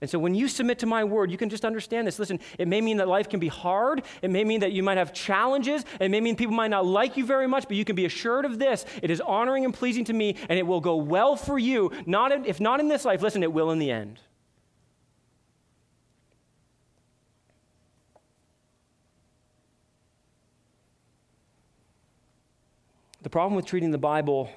And 0.00 0.08
so 0.08 0.18
when 0.18 0.34
you 0.34 0.46
submit 0.46 0.78
to 0.80 0.86
my 0.86 1.02
word, 1.02 1.30
you 1.30 1.36
can 1.36 1.48
just 1.48 1.64
understand 1.64 2.06
this. 2.06 2.20
Listen, 2.20 2.38
it 2.56 2.68
may 2.68 2.80
mean 2.80 2.98
that 2.98 3.08
life 3.08 3.28
can 3.28 3.40
be 3.40 3.48
hard. 3.48 4.02
It 4.22 4.30
may 4.30 4.44
mean 4.44 4.60
that 4.60 4.70
you 4.70 4.82
might 4.82 4.96
have 4.96 5.12
challenges. 5.12 5.84
It 6.00 6.08
may 6.10 6.20
mean 6.20 6.36
people 6.36 6.54
might 6.54 6.70
not 6.70 6.86
like 6.86 7.16
you 7.16 7.26
very 7.26 7.48
much, 7.48 7.66
but 7.66 7.76
you 7.76 7.84
can 7.84 7.96
be 7.96 8.04
assured 8.04 8.44
of 8.44 8.60
this. 8.60 8.84
It 9.02 9.10
is 9.10 9.20
honoring 9.20 9.64
and 9.64 9.74
pleasing 9.74 10.04
to 10.04 10.12
me, 10.12 10.36
and 10.48 10.56
it 10.56 10.62
will 10.62 10.80
go 10.80 10.96
well 10.96 11.34
for 11.34 11.58
you. 11.58 11.90
Not 12.06 12.30
in, 12.30 12.44
if 12.44 12.60
not 12.60 12.78
in 12.78 12.86
this 12.86 13.04
life, 13.04 13.22
listen, 13.22 13.42
it 13.42 13.52
will 13.52 13.72
in 13.72 13.80
the 13.80 13.90
end. 13.90 14.20
The 23.22 23.30
problem 23.30 23.56
with 23.56 23.66
treating 23.66 23.90
the 23.90 23.98
Bible 23.98 24.48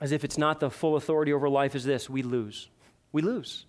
as 0.00 0.10
if 0.10 0.24
it's 0.24 0.36
not 0.36 0.58
the 0.58 0.68
full 0.68 0.96
authority 0.96 1.32
over 1.32 1.48
life 1.48 1.76
is 1.76 1.84
this 1.84 2.10
we 2.10 2.22
lose. 2.22 2.68
We 3.12 3.22
lose. 3.22 3.66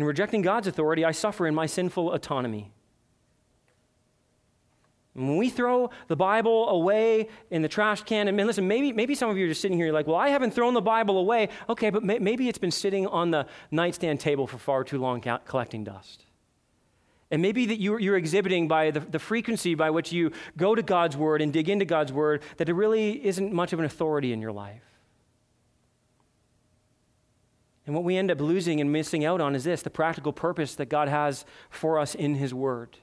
In 0.00 0.06
rejecting 0.06 0.40
God's 0.40 0.66
authority, 0.66 1.04
I 1.04 1.12
suffer 1.12 1.46
in 1.46 1.54
my 1.54 1.66
sinful 1.66 2.14
autonomy. 2.14 2.72
When 5.12 5.36
we 5.36 5.50
throw 5.50 5.90
the 6.08 6.16
Bible 6.16 6.70
away 6.70 7.28
in 7.50 7.60
the 7.60 7.68
trash 7.68 8.02
can, 8.04 8.26
and 8.26 8.34
listen, 8.46 8.66
maybe, 8.66 8.94
maybe 8.94 9.14
some 9.14 9.28
of 9.28 9.36
you 9.36 9.44
are 9.44 9.48
just 9.48 9.60
sitting 9.60 9.76
here, 9.76 9.84
you're 9.84 9.94
like, 9.94 10.06
well, 10.06 10.16
I 10.16 10.30
haven't 10.30 10.54
thrown 10.54 10.72
the 10.72 10.80
Bible 10.80 11.18
away. 11.18 11.50
Okay, 11.68 11.90
but 11.90 12.02
may, 12.02 12.18
maybe 12.18 12.48
it's 12.48 12.56
been 12.56 12.70
sitting 12.70 13.06
on 13.08 13.30
the 13.30 13.46
nightstand 13.70 14.20
table 14.20 14.46
for 14.46 14.56
far 14.56 14.84
too 14.84 14.96
long 14.96 15.20
collecting 15.44 15.84
dust. 15.84 16.24
And 17.30 17.42
maybe 17.42 17.66
that 17.66 17.78
you're, 17.78 18.00
you're 18.00 18.16
exhibiting 18.16 18.68
by 18.68 18.92
the, 18.92 19.00
the 19.00 19.18
frequency 19.18 19.74
by 19.74 19.90
which 19.90 20.12
you 20.12 20.32
go 20.56 20.74
to 20.74 20.82
God's 20.82 21.14
Word 21.14 21.42
and 21.42 21.52
dig 21.52 21.68
into 21.68 21.84
God's 21.84 22.10
Word 22.10 22.42
that 22.56 22.64
there 22.64 22.74
really 22.74 23.22
isn't 23.26 23.52
much 23.52 23.74
of 23.74 23.80
an 23.80 23.84
authority 23.84 24.32
in 24.32 24.40
your 24.40 24.52
life. 24.52 24.89
And 27.90 27.96
what 27.96 28.04
we 28.04 28.16
end 28.16 28.30
up 28.30 28.40
losing 28.40 28.80
and 28.80 28.92
missing 28.92 29.24
out 29.24 29.40
on 29.40 29.56
is 29.56 29.64
this 29.64 29.82
the 29.82 29.90
practical 29.90 30.32
purpose 30.32 30.76
that 30.76 30.88
God 30.88 31.08
has 31.08 31.44
for 31.70 31.98
us 31.98 32.14
in 32.14 32.36
His 32.36 32.54
Word. 32.54 32.98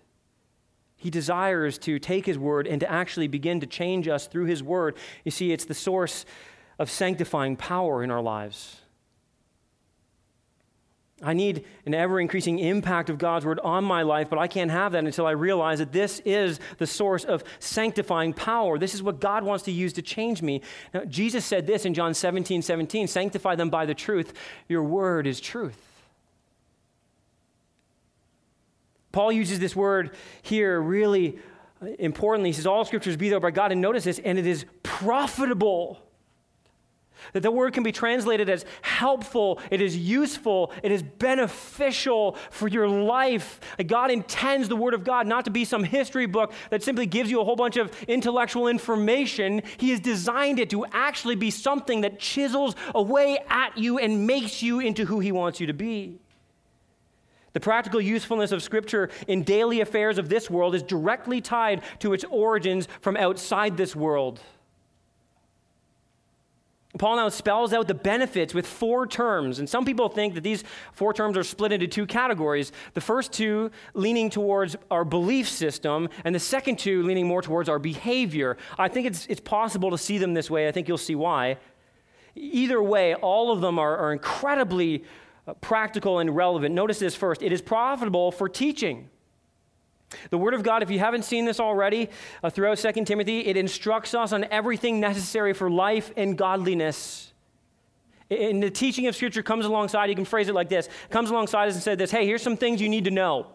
He 0.96 1.10
desires 1.10 1.78
to 1.80 2.00
take 2.00 2.26
His 2.26 2.40
Word 2.40 2.68
and 2.68 2.80
to 2.80 2.90
actually 2.90 3.28
begin 3.28 3.60
to 3.60 3.68
change 3.68 4.08
us 4.08 4.28
through 4.28 4.46
His 4.46 4.64
Word. 4.64 4.96
You 5.26 5.32
see, 5.32 5.52
it's 5.52 5.66
the 5.66 5.74
source 5.74 6.26
of 6.80 6.90
sanctifying 6.90 7.58
power 7.58 8.02
in 8.02 8.10
our 8.10 8.22
lives. 8.22 8.78
I 11.22 11.34
need 11.34 11.66
an 11.88 11.96
ever 11.96 12.20
increasing 12.20 12.60
impact 12.60 13.10
of 13.10 13.18
God's 13.18 13.44
word 13.44 13.60
on 13.62 13.84
my 13.84 14.04
life, 14.04 14.30
but 14.30 14.38
I 14.38 14.48
can't 14.48 14.70
have 14.70 14.92
that 14.92 15.04
until 15.04 15.26
I 15.26 15.32
realize 15.32 15.80
that 15.80 15.92
this 15.92 16.22
is 16.26 16.60
the 16.78 16.86
source 16.86 17.24
of 17.24 17.44
sanctifying 17.60 18.34
power. 18.34 18.78
This 18.78 18.94
is 18.94 19.02
what 19.02 19.20
God 19.20 19.44
wants 19.44 19.64
to 19.66 19.72
use 19.72 19.94
to 19.94 20.04
change 20.04 20.44
me. 20.44 20.62
Now, 20.94 21.06
Jesus 21.06 21.44
said 21.44 21.66
this 21.66 21.86
in 21.86 21.96
John 21.96 22.14
17 22.14 22.62
17 22.62 23.08
Sanctify 23.08 23.56
them 23.56 23.72
by 23.72 23.88
the 23.88 23.96
truth. 23.96 24.34
Your 24.68 24.84
word 24.84 25.26
is 25.26 25.40
truth. 25.40 25.82
Paul 29.12 29.32
uses 29.32 29.60
this 29.60 29.76
word 29.76 30.16
here 30.44 30.80
really 30.80 31.40
uh, 31.82 31.88
importantly. 31.98 32.50
He 32.50 32.54
says, 32.54 32.68
All 32.68 32.86
scriptures 32.86 33.18
be 33.18 33.30
there 33.30 33.40
by 33.40 33.50
God, 33.50 33.72
and 33.72 33.82
notice 33.82 34.04
this, 34.04 34.20
and 34.20 34.38
it 34.38 34.46
is 34.46 34.66
profitable 34.84 36.07
that 37.34 37.42
the 37.42 37.52
word 37.52 37.74
can 37.74 37.84
be 37.84 37.92
translated 37.92 38.50
as 38.50 38.66
helpful, 38.82 39.60
it 39.72 39.82
is 39.82 39.96
useful, 39.96 40.72
it 40.84 40.92
is 40.92 41.04
beneficial 41.04 42.38
for 42.52 42.68
your 42.68 42.88
life. 42.88 43.60
God 43.86 44.12
intends 44.12 44.70
the 44.70 44.76
word 44.76 44.94
of 44.94 45.04
God 45.04 45.28
not 45.28 45.46
to 45.46 45.52
be 45.52 45.66
some 45.66 45.84
history 45.84 46.26
book 46.26 46.54
that 46.70 46.84
simply 46.84 47.06
gives 47.06 47.30
you 47.30 47.42
a 47.42 47.44
whole 47.44 47.56
bunch 47.56 47.78
of 47.78 47.92
intellectual 48.08 48.68
information. 48.68 49.62
He 49.78 49.92
has 49.92 50.00
designed 50.00 50.60
it 50.60 50.70
to 50.72 50.86
actually 50.88 51.36
be 51.36 51.52
something 51.52 52.02
that 52.02 52.20
chisels 52.20 52.76
away 52.96 53.40
at 53.50 53.78
you 53.78 53.98
and 53.98 54.28
makes 54.28 54.62
you 54.62 54.80
into 54.80 55.06
who 55.06 55.20
He 55.20 55.32
wants 55.32 55.60
you 55.60 55.68
to 55.68 55.74
be. 55.74 56.20
The 57.54 57.60
practical 57.60 58.00
usefulness 58.00 58.52
of 58.52 58.62
Scripture 58.62 59.10
in 59.28 59.42
daily 59.42 59.82
affairs 59.82 60.20
of 60.20 60.30
this 60.30 60.50
world 60.50 60.76
is 60.76 60.84
directly 60.84 61.42
tied 61.42 61.82
to 62.00 62.14
its 62.14 62.24
origins 62.26 62.88
from 63.02 63.18
outside 63.18 63.78
this 63.78 63.96
world. 63.96 64.42
Paul 67.00 67.18
now 67.18 67.30
spells 67.30 67.74
out 67.74 67.88
the 67.88 67.94
benefits 67.94 68.54
with 68.54 68.66
four 68.66 69.08
terms. 69.08 69.60
And 69.60 69.70
some 69.70 69.86
people 69.86 70.10
think 70.10 70.34
that 70.36 70.44
these 70.44 70.64
four 70.94 71.14
terms 71.14 71.38
are 71.38 71.44
split 71.44 71.72
into 71.72 71.88
two 71.88 72.06
categories. 72.06 72.72
The 72.94 73.02
first 73.02 73.32
two 73.32 73.72
leaning 73.94 74.30
towards 74.30 74.76
our 74.92 75.06
belief 75.06 75.50
system, 75.50 76.10
and 76.24 76.34
the 76.34 76.40
second 76.40 76.80
two 76.80 77.04
leaning 77.04 77.28
more 77.28 77.42
towards 77.42 77.70
our 77.70 77.80
behavior. 77.80 78.58
I 78.78 78.88
think 78.88 79.08
it's, 79.08 79.26
it's 79.28 79.42
possible 79.42 79.92
to 79.92 79.98
see 79.98 80.18
them 80.18 80.34
this 80.34 80.50
way. 80.50 80.68
I 80.68 80.72
think 80.72 80.88
you'll 80.88 80.98
see 80.98 81.16
why. 81.16 81.58
Either 82.36 82.82
way, 82.82 83.16
all 83.16 83.52
of 83.52 83.62
them 83.62 83.80
are, 83.80 83.98
are 83.98 84.14
incredibly 84.14 85.04
uh, 85.48 85.54
practical 85.56 86.20
and 86.20 86.36
relevant. 86.36 86.76
Notice 86.76 87.00
this 87.00 87.16
first 87.16 87.42
it 87.42 87.52
is 87.52 87.62
profitable 87.62 88.32
for 88.32 88.48
teaching. 88.48 89.10
The 90.30 90.38
Word 90.38 90.54
of 90.54 90.64
God, 90.64 90.84
if 90.84 90.90
you 90.90 91.00
haven't 91.00 91.26
seen 91.26 91.46
this 91.46 91.60
already 91.60 92.10
uh, 92.42 92.50
throughout 92.50 92.78
2 92.78 93.06
Timothy, 93.06 93.40
it 93.40 93.58
instructs 93.58 94.14
us 94.14 94.32
on 94.32 94.46
everything 94.46 95.00
necessary 95.00 95.54
for 95.54 95.70
life 95.70 96.12
and 96.16 96.38
godliness. 96.38 97.34
And 98.30 98.62
the 98.62 98.70
teaching 98.70 99.08
of 99.08 99.16
Scripture 99.16 99.44
comes 99.44 99.66
alongside, 99.66 100.10
you 100.10 100.16
can 100.16 100.26
phrase 100.26 100.50
it 100.50 100.56
like 100.56 100.70
this 100.70 100.90
comes 101.10 101.30
alongside 101.30 101.68
us 101.70 101.76
and 101.76 101.84
said 101.84 101.98
this 101.98 102.12
hey, 102.12 102.26
here's 102.26 102.42
some 102.42 102.58
things 102.58 102.82
you 102.82 102.90
need 102.90 103.06
to 103.06 103.12
know. 103.12 103.48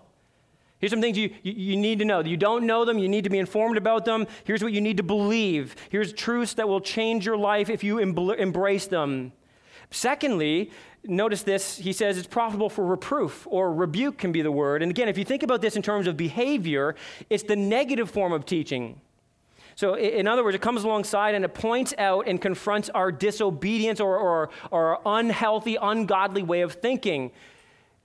Here's 0.78 0.90
some 0.90 1.00
things 1.00 1.16
you, 1.16 1.32
you, 1.44 1.52
you, 1.52 1.76
need 1.76 2.00
to 2.00 2.04
know. 2.04 2.24
You 2.24 2.36
don't 2.36 2.66
know 2.66 2.84
them, 2.84 2.98
you 2.98 3.08
need 3.08 3.24
to 3.24 3.30
be 3.30 3.38
informed 3.38 3.76
about 3.76 4.04
them. 4.04 4.26
Here's 4.42 4.64
what 4.64 4.72
you 4.72 4.80
need 4.80 4.96
to 4.96 5.04
believe. 5.04 5.76
Here's 5.90 6.12
truths 6.12 6.54
that 6.54 6.68
will 6.68 6.80
change 6.80 7.24
your 7.24 7.36
life 7.36 7.70
if 7.70 7.84
you 7.84 7.98
embrace 7.98 8.88
them. 8.88 9.32
Secondly, 9.92 10.72
notice 11.04 11.42
this, 11.42 11.76
he 11.78 11.92
says 11.92 12.18
it's 12.18 12.26
profitable 12.26 12.68
for 12.68 12.84
reproof, 12.84 13.46
or 13.50 13.72
rebuke 13.74 14.18
can 14.18 14.32
be 14.32 14.42
the 14.42 14.52
word. 14.52 14.82
And 14.82 14.90
again, 14.90 15.08
if 15.08 15.18
you 15.18 15.24
think 15.24 15.42
about 15.42 15.60
this 15.60 15.76
in 15.76 15.82
terms 15.82 16.06
of 16.06 16.16
behavior, 16.16 16.94
it's 17.28 17.42
the 17.42 17.56
negative 17.56 18.10
form 18.10 18.32
of 18.32 18.46
teaching. 18.46 19.00
So, 19.74 19.94
in 19.94 20.28
other 20.28 20.44
words, 20.44 20.54
it 20.54 20.60
comes 20.60 20.84
alongside 20.84 21.34
and 21.34 21.44
it 21.44 21.54
points 21.54 21.94
out 21.96 22.28
and 22.28 22.40
confronts 22.40 22.90
our 22.90 23.10
disobedience 23.10 24.00
or, 24.00 24.18
or, 24.18 24.50
or 24.70 24.98
our 24.98 25.18
unhealthy, 25.20 25.76
ungodly 25.80 26.42
way 26.42 26.60
of 26.60 26.74
thinking. 26.74 27.32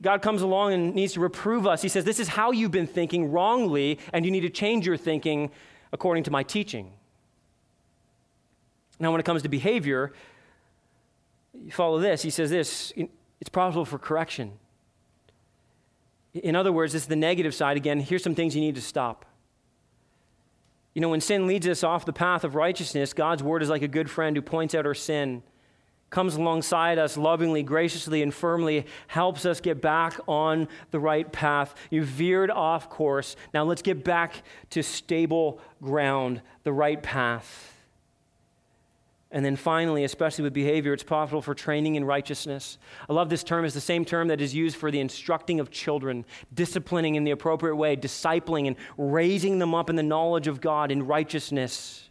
God 0.02 0.22
comes 0.22 0.42
along 0.42 0.74
and 0.74 0.96
needs 0.96 1.14
to 1.14 1.20
reprove 1.20 1.68
us. 1.68 1.82
He 1.82 1.90
says, 1.90 2.06
This 2.06 2.20
is 2.20 2.30
how 2.30 2.52
you've 2.52 2.72
been 2.72 2.88
thinking 2.88 3.32
wrongly, 3.32 4.00
and 4.14 4.26
you 4.26 4.32
need 4.32 4.42
to 4.42 4.50
change 4.50 4.86
your 4.88 4.98
thinking 4.98 5.52
according 5.92 6.24
to 6.26 6.32
my 6.32 6.44
teaching. 6.44 6.94
Now, 9.00 9.12
when 9.12 9.20
it 9.20 9.26
comes 9.26 9.42
to 9.44 9.50
behavior, 9.50 10.14
you 11.64 11.72
follow 11.72 12.00
this. 12.00 12.22
He 12.22 12.30
says 12.30 12.50
this 12.50 12.94
it's 13.40 13.50
profitable 13.50 13.86
for 13.86 13.98
correction. 13.98 14.54
In 16.34 16.56
other 16.56 16.72
words, 16.72 16.94
this 16.94 17.04
is 17.04 17.08
the 17.08 17.16
negative 17.16 17.54
side. 17.54 17.78
Again, 17.78 18.00
here's 18.00 18.24
some 18.24 18.36
things 18.36 18.56
you 18.56 18.62
need 18.62 18.76
to 18.76 18.82
stop. 18.82 19.26
You 20.94 21.02
know, 21.02 21.10
when 21.10 21.22
sin 21.22 21.48
leads 21.48 21.68
us 21.68 21.84
off 21.84 22.06
the 22.06 22.14
path 22.14 22.44
of 22.44 22.56
righteousness, 22.56 23.14
God's 23.14 23.44
word 23.44 23.62
is 23.64 23.70
like 23.70 23.82
a 23.82 23.88
good 23.88 24.10
friend 24.10 24.36
who 24.36 24.42
points 24.42 24.76
out 24.76 24.86
our 24.86 24.94
sin 24.94 25.44
comes 26.10 26.36
alongside 26.36 26.98
us 26.98 27.18
lovingly, 27.18 27.64
graciously, 27.64 28.22
and 28.22 28.34
firmly, 28.34 28.86
helps 29.08 29.46
us 29.46 29.60
get 29.60 29.82
back 29.82 30.20
on 30.28 30.68
the 30.92 31.00
right 31.00 31.32
path. 31.32 31.76
You 31.90 32.04
veered 32.04 32.50
off 32.50 32.90
course. 32.90 33.36
Now 33.54 33.64
let's 33.64 33.82
get 33.82 34.04
back 34.04 34.44
to 34.72 34.82
stable 34.82 35.60
ground, 35.82 36.42
the 36.64 36.74
right 36.74 37.02
path. 37.02 37.74
And 39.30 39.44
then 39.44 39.58
finally, 39.58 40.06
especially 40.06 40.46
with 40.46 40.54
behavior, 40.54 40.94
it's 40.94 41.04
profitable 41.04 41.42
for 41.42 41.54
training 41.54 41.96
in 41.96 42.06
righteousness. 42.06 42.78
I 43.10 43.14
love 43.14 43.30
this 43.30 43.44
term. 43.44 43.66
It's 43.66 43.74
the 43.74 43.82
same 43.82 44.06
term 44.06 44.30
that 44.30 44.40
is 44.40 44.56
used 44.56 44.78
for 44.78 44.90
the 44.90 45.02
instructing 45.02 45.60
of 45.60 45.70
children, 45.70 46.24
disciplining 46.54 47.16
in 47.16 47.26
the 47.26 47.32
appropriate 47.32 47.76
way, 47.76 47.98
discipling, 47.98 48.68
and 48.68 48.78
raising 48.98 49.60
them 49.60 49.76
up 49.76 49.90
in 49.90 49.98
the 49.98 50.04
knowledge 50.04 50.48
of 50.48 50.62
God 50.62 50.92
in 50.92 51.06
righteousness. 51.06 52.10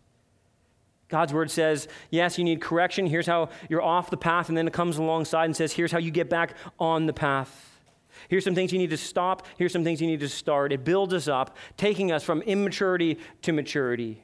God's 1.09 1.33
word 1.33 1.51
says, 1.51 1.89
yes, 2.11 2.37
you 2.37 2.45
need 2.45 2.61
correction. 2.61 3.07
Here's 3.07 3.27
how 3.27 3.49
you're 3.71 3.81
off 3.81 4.11
the 4.11 4.17
path. 4.19 4.49
And 4.49 4.59
then 4.59 4.67
it 4.67 4.75
comes 4.75 4.99
alongside 4.99 5.47
and 5.47 5.57
says, 5.57 5.73
here's 5.73 5.93
how 5.93 5.99
you 5.99 6.11
get 6.11 6.29
back 6.29 6.55
on 6.79 7.07
the 7.07 7.13
path. 7.15 7.79
Here's 8.29 8.45
some 8.45 8.55
things 8.55 8.73
you 8.73 8.79
need 8.79 8.91
to 8.91 8.97
stop. 8.97 9.47
Here's 9.57 9.73
some 9.73 9.85
things 9.85 10.03
you 10.03 10.07
need 10.07 10.21
to 10.21 10.29
start. 10.29 10.73
It 10.73 10.85
builds 10.85 11.15
us 11.15 11.29
up, 11.29 11.57
taking 11.77 12.13
us 12.13 12.25
from 12.25 12.43
immaturity 12.43 13.19
to 13.43 13.53
maturity. 13.53 14.23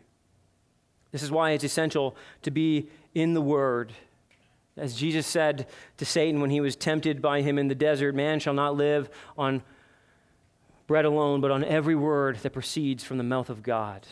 This 1.12 1.22
is 1.22 1.30
why 1.30 1.50
it's 1.52 1.64
essential 1.64 2.16
to 2.42 2.50
be 2.50 2.88
in 3.14 3.34
the 3.34 3.40
Word. 3.40 3.92
As 4.76 4.94
Jesus 4.94 5.26
said 5.26 5.66
to 5.98 6.04
Satan 6.04 6.40
when 6.40 6.50
he 6.50 6.60
was 6.60 6.74
tempted 6.74 7.20
by 7.20 7.42
him 7.42 7.58
in 7.58 7.68
the 7.68 7.74
desert, 7.74 8.14
man 8.14 8.40
shall 8.40 8.54
not 8.54 8.74
live 8.74 9.10
on 9.36 9.62
bread 10.86 11.04
alone, 11.04 11.40
but 11.40 11.50
on 11.50 11.62
every 11.64 11.94
word 11.94 12.36
that 12.36 12.52
proceeds 12.52 13.04
from 13.04 13.18
the 13.18 13.24
mouth 13.24 13.50
of 13.50 13.62
God. 13.62 14.06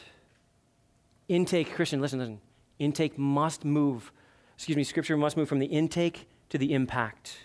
Intake, 1.28 1.72
Christian, 1.74 2.01
listen, 2.01 2.18
listen. 2.18 2.40
Intake 2.78 3.18
must 3.18 3.64
move, 3.64 4.12
excuse 4.55 4.76
me, 4.76 4.84
scripture 4.84 5.16
must 5.16 5.36
move 5.36 5.48
from 5.48 5.59
the 5.59 5.66
intake 5.66 6.28
to 6.51 6.59
the 6.59 6.74
impact. 6.74 7.38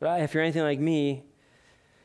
But 0.00 0.22
if 0.22 0.34
you're 0.34 0.42
anything 0.42 0.62
like 0.62 0.80
me, 0.80 1.22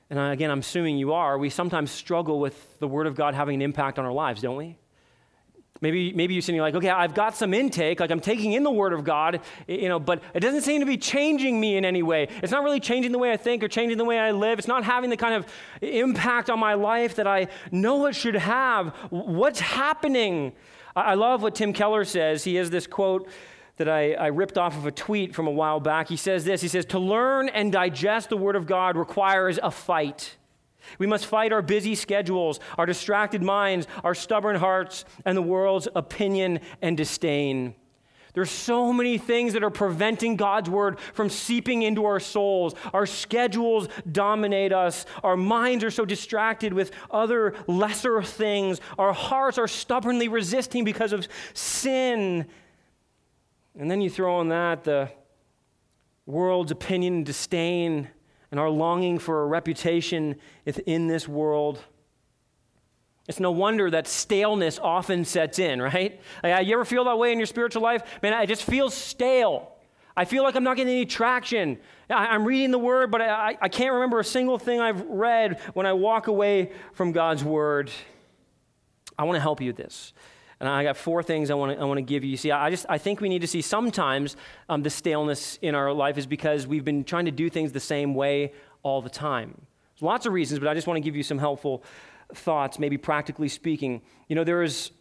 and 0.09 0.19
again, 0.19 0.51
I'm 0.51 0.59
assuming 0.59 0.97
you 0.97 1.13
are, 1.13 1.37
we 1.37 1.49
sometimes 1.49 1.89
struggle 1.91 2.39
with 2.39 2.79
the 2.79 2.87
Word 2.87 3.07
of 3.07 3.15
God 3.15 3.33
having 3.33 3.55
an 3.55 3.61
impact 3.61 3.97
on 3.97 4.05
our 4.05 4.11
lives, 4.11 4.41
don't 4.41 4.57
we? 4.57 4.77
Maybe, 5.81 6.13
maybe 6.13 6.33
you're 6.33 6.41
sitting 6.41 6.61
like, 6.61 6.73
okay, 6.73 6.89
I've 6.89 7.13
got 7.13 7.35
some 7.35 7.53
intake, 7.53 7.99
like 7.99 8.09
I'm 8.09 8.21
taking 8.21 8.53
in 8.53 8.63
the 8.63 8.71
Word 8.71 8.93
of 8.93 9.03
God, 9.03 9.41
you 9.67 9.89
know, 9.89 9.99
but 9.99 10.23
it 10.33 10.39
doesn't 10.39 10.61
seem 10.61 10.79
to 10.79 10.85
be 10.85 10.97
changing 10.97 11.59
me 11.59 11.75
in 11.75 11.83
any 11.83 12.01
way. 12.01 12.29
It's 12.41 12.51
not 12.51 12.63
really 12.63 12.79
changing 12.79 13.11
the 13.11 13.17
way 13.17 13.31
I 13.31 13.37
think 13.37 13.61
or 13.61 13.67
changing 13.67 13.97
the 13.97 14.05
way 14.05 14.17
I 14.17 14.31
live. 14.31 14.57
It's 14.57 14.69
not 14.69 14.85
having 14.85 15.09
the 15.09 15.17
kind 15.17 15.33
of 15.33 15.45
impact 15.81 16.49
on 16.49 16.59
my 16.59 16.75
life 16.75 17.15
that 17.15 17.27
I 17.27 17.49
know 17.71 18.05
it 18.05 18.15
should 18.15 18.35
have. 18.35 18.95
What's 19.09 19.59
happening? 19.59 20.53
I 20.95 21.15
love 21.15 21.41
what 21.41 21.55
Tim 21.55 21.73
Keller 21.73 22.05
says. 22.05 22.45
He 22.45 22.55
has 22.55 22.69
this 22.69 22.87
quote 22.87 23.27
that 23.75 23.89
I, 23.89 24.13
I, 24.13 24.27
ripped 24.27 24.57
off 24.57 24.77
of 24.77 24.85
a 24.85 24.91
tweet 24.91 25.35
from 25.35 25.47
a 25.47 25.51
while 25.51 25.81
back. 25.81 26.07
He 26.07 26.15
says 26.15 26.45
this 26.45 26.61
He 26.61 26.69
says, 26.69 26.85
To 26.85 26.99
learn 26.99 27.49
and 27.49 27.69
digest 27.69 28.29
the 28.29 28.37
Word 28.37 28.55
of 28.55 28.65
God 28.65 28.95
requires 28.95 29.59
a 29.61 29.71
fight. 29.71 30.37
We 30.99 31.07
must 31.07 31.25
fight 31.25 31.51
our 31.51 31.61
busy 31.61 31.95
schedules, 31.95 32.59
our 32.77 32.85
distracted 32.85 33.41
minds, 33.41 33.87
our 34.03 34.15
stubborn 34.15 34.55
hearts, 34.55 35.05
and 35.25 35.37
the 35.37 35.41
world's 35.41 35.87
opinion 35.95 36.59
and 36.81 36.95
disdain. 36.97 37.75
There's 38.35 38.51
so 38.51 38.91
many 38.91 39.17
things 39.17 39.53
that 39.53 39.63
are 39.63 39.69
preventing 39.69 40.35
God's 40.35 40.69
word 40.69 40.99
from 41.13 41.29
seeping 41.29 41.83
into 41.83 42.03
our 42.03 42.19
souls. 42.19 42.75
Our 42.93 43.05
schedules 43.05 43.87
dominate 44.11 44.73
us. 44.73 45.05
Our 45.23 45.37
minds 45.37 45.85
are 45.85 45.91
so 45.91 46.03
distracted 46.03 46.73
with 46.73 46.91
other 47.09 47.55
lesser 47.65 48.21
things. 48.21 48.81
Our 48.99 49.13
hearts 49.13 49.57
are 49.57 49.69
stubbornly 49.69 50.27
resisting 50.27 50.83
because 50.83 51.13
of 51.13 51.29
sin. 51.53 52.45
And 53.79 53.89
then 53.89 54.01
you 54.01 54.09
throw 54.09 54.35
on 54.35 54.49
that 54.49 54.83
the 54.83 55.09
world's 56.25 56.71
opinion 56.71 57.15
and 57.15 57.25
disdain 57.25 58.09
and 58.55 58.59
our 58.61 58.69
longing 58.69 59.19
for 59.19 59.41
a 59.41 59.45
reputation 59.47 60.37
in 60.85 61.07
this 61.07 61.27
world. 61.27 61.83
It's 63.27 63.41
no 63.41 63.51
wonder 63.51 63.91
that 63.91 64.07
staleness 64.07 64.79
often 64.79 65.25
sets 65.25 65.59
in, 65.59 65.81
right? 65.81 66.21
Like, 66.41 66.65
you 66.65 66.73
ever 66.73 66.85
feel 66.85 67.03
that 67.03 67.17
way 67.17 67.33
in 67.33 67.37
your 67.37 67.47
spiritual 67.47 67.81
life? 67.81 68.01
Man, 68.23 68.31
I 68.31 68.45
just 68.45 68.63
feel 68.63 68.89
stale. 68.89 69.73
I 70.15 70.23
feel 70.23 70.43
like 70.43 70.55
I'm 70.55 70.63
not 70.63 70.77
getting 70.77 70.93
any 70.93 71.05
traction. 71.05 71.79
I, 72.09 72.33
am 72.33 72.45
reading 72.45 72.71
the 72.71 72.79
Word, 72.79 73.11
but 73.11 73.21
I, 73.21 73.57
I 73.59 73.67
can't 73.67 73.91
remember 73.91 74.21
a 74.21 74.23
single 74.23 74.57
thing 74.57 74.79
I've 74.79 75.01
read 75.01 75.59
when 75.73 75.85
I 75.85 75.91
walk 75.91 76.27
away 76.27 76.71
from 76.93 77.11
God's 77.11 77.43
Word. 77.43 77.91
I 79.19 79.25
want 79.25 79.35
to 79.35 79.41
help 79.41 79.59
you 79.59 79.67
with 79.67 79.75
this. 79.75 80.13
And 80.59 80.69
I 80.69 80.83
got 80.83 80.97
four 80.97 81.21
things 81.21 81.51
I 81.51 81.53
want 81.55 81.75
to, 81.77 81.81
I 81.81 81.85
want 81.85 81.97
to 81.97 82.03
give 82.03 82.23
you. 82.23 82.37
See, 82.37 82.51
I 82.51 82.69
just 82.69 82.85
I 82.87 82.97
think 82.97 83.21
we 83.21 83.29
need 83.29 83.41
to 83.41 83.47
see 83.47 83.61
sometimes 83.61 84.35
um, 84.69 84.83
the 84.83 84.89
staleness 84.89 85.59
in 85.61 85.75
our 85.75 85.91
life 85.91 86.17
is 86.17 86.25
because 86.25 86.65
we've 86.65 86.85
been 86.85 87.03
trying 87.03 87.25
to 87.25 87.31
do 87.31 87.49
things 87.49 87.71
the 87.71 87.79
same 87.79 88.13
way 88.13 88.53
all 88.83 89.01
the 89.01 89.09
time. 89.09 89.61
There's 89.93 90.03
lots 90.03 90.25
of 90.25 90.33
reasons, 90.33 90.59
but 90.59 90.67
I 90.67 90.73
just 90.73 90.87
want 90.87 90.97
to 90.97 91.01
give 91.01 91.15
you 91.15 91.23
some 91.23 91.39
helpful 91.39 91.83
thoughts, 92.33 92.79
maybe 92.79 92.97
practically 92.97 93.49
speaking. 93.49 94.01
You 94.27 94.35
know, 94.35 94.43
there 94.43 94.63
is 94.63 94.91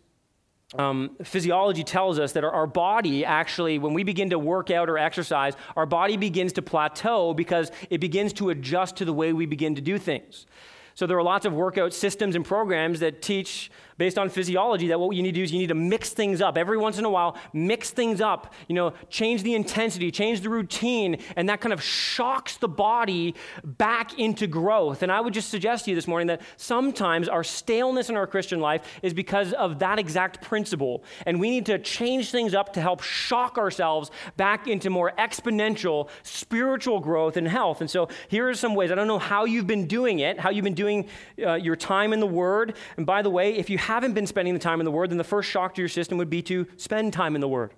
um, 0.78 1.16
physiology 1.22 1.84
tells 1.84 2.18
us 2.18 2.32
that 2.32 2.42
our, 2.42 2.50
our, 2.50 2.66
body 2.66 3.24
actually, 3.24 3.78
when 3.78 3.94
we 3.94 4.02
begin 4.02 4.30
to 4.30 4.38
work 4.38 4.70
out 4.70 4.88
or 4.88 4.98
exercise, 4.98 5.54
our 5.76 5.86
body 5.86 6.16
begins 6.16 6.54
to 6.54 6.62
plateau 6.62 7.32
because 7.32 7.70
it 7.90 7.98
begins 8.00 8.32
to 8.34 8.50
adjust 8.50 8.96
to 8.96 9.04
the 9.04 9.12
way 9.12 9.32
we 9.32 9.46
begin 9.46 9.76
to 9.76 9.80
do 9.80 9.98
things. 9.98 10.46
So 10.94 11.06
there 11.06 11.18
are 11.18 11.22
lots 11.22 11.44
of 11.44 11.52
workout 11.52 11.92
systems 11.92 12.34
and 12.34 12.44
programs 12.44 13.00
that 13.00 13.20
teach 13.20 13.70
based 13.96 14.18
on 14.18 14.28
physiology 14.28 14.88
that 14.88 14.98
what 14.98 15.16
you 15.16 15.22
need 15.22 15.32
to 15.32 15.40
do 15.40 15.42
is 15.42 15.52
you 15.52 15.58
need 15.58 15.68
to 15.68 15.74
mix 15.74 16.10
things 16.10 16.40
up. 16.40 16.56
Every 16.56 16.78
once 16.78 16.98
in 16.98 17.04
a 17.04 17.10
while 17.10 17.36
mix 17.52 17.90
things 17.90 18.20
up 18.20 18.52
you 18.68 18.74
know 18.74 18.92
change 19.08 19.42
the 19.42 19.54
intensity 19.54 20.10
change 20.10 20.40
the 20.40 20.48
routine 20.48 21.18
and 21.36 21.48
that 21.48 21.60
kind 21.60 21.72
of 21.72 21.82
shocks 21.82 22.56
the 22.56 22.68
body 22.68 23.34
back 23.62 24.18
into 24.18 24.46
growth. 24.46 25.02
And 25.02 25.10
i 25.10 25.20
would 25.20 25.34
just 25.34 25.50
suggest 25.50 25.84
to 25.84 25.90
you 25.90 25.94
this 25.94 26.08
morning 26.08 26.28
that 26.28 26.42
sometimes 26.56 27.28
our 27.28 27.44
staleness 27.44 28.08
in 28.10 28.16
our 28.16 28.26
christian 28.26 28.60
life 28.60 28.82
is 29.02 29.14
because 29.14 29.52
of 29.52 29.78
that 29.78 29.98
exact 29.98 30.42
principle. 30.42 31.04
And 31.26 31.40
we 31.40 31.50
need 31.50 31.66
to 31.66 31.78
change 31.78 32.30
things 32.30 32.54
up 32.54 32.72
to 32.74 32.80
help 32.80 33.02
shock 33.02 33.58
ourselves 33.58 34.10
back 34.36 34.66
into 34.66 34.90
more 34.90 35.12
exponential 35.18 36.08
spiritual 36.22 37.00
growth 37.00 37.36
and 37.36 37.46
health. 37.46 37.80
And 37.80 37.90
so 37.90 38.08
here 38.28 38.48
are 38.48 38.54
some 38.54 38.74
ways. 38.74 38.90
I 38.90 38.94
don't 38.94 39.08
know 39.08 39.18
how 39.18 39.44
you've 39.44 39.66
been 39.66 39.86
doing 39.86 40.18
it 40.20 40.38
how 40.38 40.50
you've 40.50 40.64
been 40.64 40.74
doing 40.74 41.08
uh, 41.44 41.54
your 41.54 41.76
time 41.76 42.12
in 42.12 42.20
the 42.20 42.26
word. 42.26 42.76
And 42.96 43.06
by 43.06 43.22
the 43.22 43.30
way 43.30 43.54
if 43.56 43.70
you 43.70 43.78
haven't 43.84 44.14
been 44.14 44.26
spending 44.26 44.54
the 44.54 44.60
time 44.60 44.80
in 44.80 44.84
the 44.84 44.90
Word, 44.90 45.10
then 45.10 45.18
the 45.18 45.24
first 45.24 45.48
shock 45.48 45.74
to 45.74 45.82
your 45.82 45.88
system 45.88 46.18
would 46.18 46.30
be 46.30 46.42
to 46.42 46.66
spend 46.76 47.12
time 47.12 47.34
in 47.34 47.40
the 47.40 47.48
Word. 47.48 47.72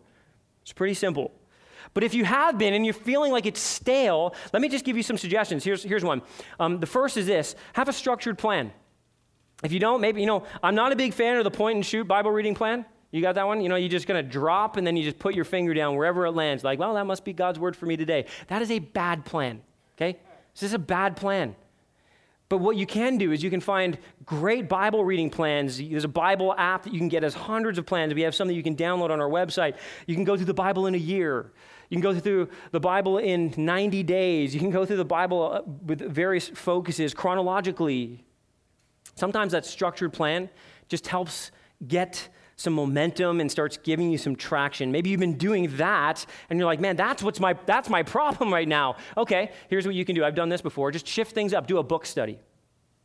It's 0.62 0.72
pretty 0.72 0.94
simple. 0.94 1.32
But 1.94 2.04
if 2.04 2.14
you 2.14 2.24
have 2.24 2.58
been 2.58 2.74
and 2.74 2.84
you're 2.84 2.94
feeling 2.94 3.32
like 3.32 3.46
it's 3.46 3.60
stale, 3.60 4.34
let 4.52 4.60
me 4.60 4.68
just 4.68 4.84
give 4.84 4.96
you 4.96 5.02
some 5.02 5.18
suggestions. 5.18 5.64
Here's, 5.64 5.82
here's 5.82 6.04
one. 6.04 6.22
Um, 6.60 6.80
the 6.80 6.86
first 6.86 7.16
is 7.16 7.26
this 7.26 7.54
have 7.72 7.88
a 7.88 7.92
structured 7.92 8.38
plan. 8.38 8.72
If 9.62 9.72
you 9.72 9.78
don't, 9.78 10.00
maybe, 10.00 10.20
you 10.20 10.26
know, 10.26 10.44
I'm 10.62 10.74
not 10.74 10.92
a 10.92 10.96
big 10.96 11.14
fan 11.14 11.36
of 11.38 11.44
the 11.44 11.50
point 11.50 11.76
and 11.76 11.86
shoot 11.86 12.06
Bible 12.06 12.30
reading 12.30 12.54
plan. 12.54 12.84
You 13.10 13.22
got 13.22 13.36
that 13.36 13.46
one? 13.46 13.60
You 13.60 13.68
know, 13.68 13.76
you're 13.76 13.88
just 13.88 14.06
going 14.06 14.22
to 14.22 14.30
drop 14.30 14.76
and 14.76 14.86
then 14.86 14.96
you 14.96 15.04
just 15.04 15.18
put 15.18 15.34
your 15.34 15.44
finger 15.44 15.72
down 15.72 15.96
wherever 15.96 16.26
it 16.26 16.32
lands. 16.32 16.62
Like, 16.62 16.78
well, 16.78 16.94
that 16.94 17.06
must 17.06 17.24
be 17.24 17.32
God's 17.32 17.58
word 17.58 17.74
for 17.74 17.86
me 17.86 17.96
today. 17.96 18.26
That 18.48 18.60
is 18.60 18.70
a 18.70 18.78
bad 18.78 19.24
plan, 19.24 19.62
okay? 19.96 20.18
This 20.52 20.64
is 20.64 20.74
a 20.74 20.78
bad 20.78 21.16
plan. 21.16 21.56
But 22.48 22.58
what 22.58 22.76
you 22.76 22.86
can 22.86 23.18
do 23.18 23.32
is 23.32 23.42
you 23.42 23.50
can 23.50 23.60
find 23.60 23.98
great 24.24 24.68
Bible 24.68 25.04
reading 25.04 25.30
plans. 25.30 25.78
There's 25.78 26.04
a 26.04 26.08
Bible 26.08 26.54
app 26.56 26.84
that 26.84 26.92
you 26.92 26.98
can 26.98 27.08
get 27.08 27.24
as 27.24 27.34
hundreds 27.34 27.76
of 27.76 27.86
plans. 27.86 28.14
We 28.14 28.22
have 28.22 28.34
something 28.36 28.56
you 28.56 28.62
can 28.62 28.76
download 28.76 29.10
on 29.10 29.20
our 29.20 29.28
website. 29.28 29.76
You 30.06 30.14
can 30.14 30.22
go 30.22 30.36
through 30.36 30.46
the 30.46 30.54
Bible 30.54 30.86
in 30.86 30.94
a 30.94 30.98
year. 30.98 31.52
You 31.88 31.96
can 31.96 32.02
go 32.02 32.18
through 32.18 32.48
the 32.70 32.80
Bible 32.80 33.18
in 33.18 33.52
90 33.56 34.02
days. 34.04 34.54
You 34.54 34.60
can 34.60 34.70
go 34.70 34.86
through 34.86 34.96
the 34.96 35.04
Bible 35.04 35.52
uh, 35.52 35.62
with 35.86 36.00
various 36.00 36.48
focuses 36.48 37.14
chronologically. 37.14 38.24
Sometimes 39.16 39.52
that 39.52 39.66
structured 39.66 40.12
plan 40.12 40.48
just 40.88 41.08
helps 41.08 41.50
get 41.86 42.28
some 42.56 42.72
momentum 42.72 43.40
and 43.40 43.50
starts 43.50 43.76
giving 43.76 44.10
you 44.10 44.16
some 44.16 44.34
traction. 44.34 44.90
Maybe 44.90 45.10
you've 45.10 45.20
been 45.20 45.36
doing 45.36 45.76
that 45.76 46.24
and 46.48 46.58
you're 46.58 46.66
like, 46.66 46.80
man, 46.80 46.96
that's 46.96 47.22
what's 47.22 47.38
my 47.38 47.52
that's 47.66 47.88
my 47.88 48.02
problem 48.16 48.52
right 48.52 48.66
now. 48.68 48.96
Okay, 49.16 49.52
here's 49.68 49.86
what 49.86 49.94
you 49.94 50.04
can 50.04 50.14
do. 50.14 50.24
I've 50.24 50.34
done 50.34 50.48
this 50.48 50.62
before. 50.62 50.90
Just 50.90 51.06
shift 51.06 51.32
things 51.32 51.52
up. 51.52 51.66
Do 51.66 51.78
a 51.78 51.82
book 51.82 52.06
study. 52.06 52.38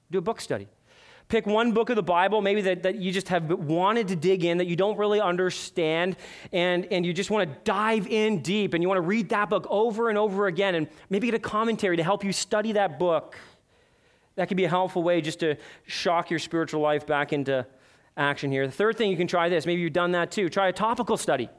Do 0.10 0.18
a 0.18 0.22
book 0.22 0.41
study. 0.41 0.68
Pick 1.28 1.45
one 1.45 1.72
book 1.72 1.89
of 1.89 1.95
the 1.95 2.04
Bible, 2.04 2.41
maybe 2.41 2.60
that, 2.62 2.84
that 2.84 2.95
you 2.95 3.10
just 3.10 3.30
have 3.30 3.49
wanted 3.49 4.10
to 4.10 4.18
dig 4.18 4.43
in, 4.43 4.58
that 4.58 4.68
you 4.68 4.76
don't 4.76 4.97
really 4.97 5.22
understand, 5.22 6.18
and, 6.52 6.86
and 6.91 7.06
you 7.06 7.14
just 7.14 7.30
want 7.30 7.47
to 7.47 7.58
dive 7.64 8.06
in 8.08 8.41
deep, 8.41 8.74
and 8.74 8.84
you 8.84 8.89
want 8.89 8.97
to 8.97 9.08
read 9.08 9.30
that 9.30 9.49
book 9.49 9.66
over 9.70 10.10
and 10.10 10.18
over 10.18 10.47
again, 10.47 10.76
and 10.76 10.89
maybe 11.10 11.28
get 11.28 11.36
a 11.36 11.39
commentary 11.39 11.95
to 11.95 12.04
help 12.04 12.26
you 12.26 12.34
study 12.34 12.74
that 12.74 12.99
book. 12.99 13.38
That 14.36 14.49
could 14.49 14.58
be 14.58 14.66
a 14.66 14.70
helpful 14.70 15.04
way 15.04 15.22
just 15.22 15.39
to 15.39 15.56
shock 15.88 16.30
your 16.30 16.39
spiritual 16.39 16.82
life 16.82 17.08
back 17.08 17.32
into 17.32 17.66
action 18.18 18.51
here. 18.51 18.66
The 18.66 18.74
third 18.74 18.97
thing 18.97 19.09
you 19.09 19.18
can 19.18 19.28
try 19.28 19.49
this, 19.49 19.66
maybe 19.66 19.82
you've 19.82 19.93
done 19.93 20.12
that 20.12 20.32
too, 20.32 20.49
try 20.49 20.68
a 20.68 20.74
topical 20.74 21.18
study. 21.18 21.49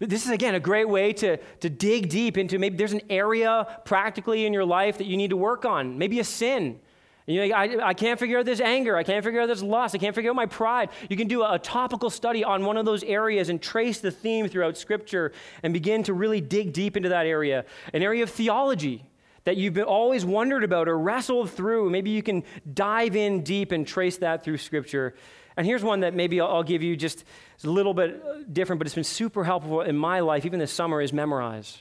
This 0.00 0.24
is, 0.24 0.32
again, 0.32 0.54
a 0.56 0.60
great 0.60 0.88
way 0.88 1.12
to, 1.14 1.36
to 1.36 1.70
dig 1.70 2.08
deep 2.08 2.36
into 2.36 2.58
maybe 2.58 2.76
there's 2.76 2.92
an 2.92 3.02
area 3.08 3.80
practically 3.84 4.44
in 4.44 4.52
your 4.52 4.64
life 4.64 4.98
that 4.98 5.06
you 5.06 5.16
need 5.16 5.30
to 5.30 5.36
work 5.36 5.64
on, 5.64 5.98
maybe 5.98 6.18
a 6.18 6.24
sin. 6.24 6.80
You 7.26 7.48
know, 7.48 7.54
I, 7.54 7.88
I 7.90 7.94
can't 7.94 8.18
figure 8.18 8.40
out 8.40 8.44
this 8.44 8.60
anger. 8.60 8.96
I 8.96 9.04
can't 9.04 9.24
figure 9.24 9.40
out 9.40 9.46
this 9.46 9.62
lust. 9.62 9.94
I 9.94 9.98
can't 9.98 10.14
figure 10.14 10.30
out 10.30 10.36
my 10.36 10.46
pride. 10.46 10.88
You 11.08 11.16
can 11.16 11.28
do 11.28 11.42
a, 11.42 11.54
a 11.54 11.58
topical 11.60 12.10
study 12.10 12.42
on 12.42 12.64
one 12.64 12.76
of 12.76 12.84
those 12.84 13.04
areas 13.04 13.48
and 13.48 13.62
trace 13.62 14.00
the 14.00 14.10
theme 14.10 14.48
throughout 14.48 14.76
Scripture 14.76 15.32
and 15.62 15.72
begin 15.72 16.02
to 16.02 16.14
really 16.14 16.40
dig 16.40 16.72
deep 16.72 16.96
into 16.96 17.10
that 17.10 17.26
area. 17.26 17.64
An 17.94 18.02
area 18.02 18.24
of 18.24 18.30
theology 18.30 19.04
that 19.44 19.56
you've 19.56 19.74
been, 19.74 19.84
always 19.84 20.24
wondered 20.24 20.64
about 20.64 20.88
or 20.88 20.98
wrestled 20.98 21.50
through. 21.50 21.90
Maybe 21.90 22.10
you 22.10 22.22
can 22.22 22.44
dive 22.72 23.16
in 23.16 23.42
deep 23.42 23.72
and 23.72 23.86
trace 23.86 24.18
that 24.18 24.44
through 24.44 24.58
Scripture. 24.58 25.14
And 25.56 25.66
here's 25.66 25.82
one 25.82 26.00
that 26.00 26.14
maybe 26.14 26.40
I'll, 26.40 26.62
give 26.62 26.82
you 26.82 26.96
just 26.96 27.24
a 27.64 27.68
little 27.68 27.94
bit 27.94 28.52
different, 28.52 28.78
but 28.78 28.86
it's 28.86 28.94
been 28.94 29.04
super 29.04 29.44
helpful 29.44 29.82
in 29.82 29.96
my 29.96 30.20
life, 30.20 30.46
even 30.46 30.58
this 30.58 30.72
summer, 30.72 31.00
is 31.00 31.12
memorize. 31.12 31.78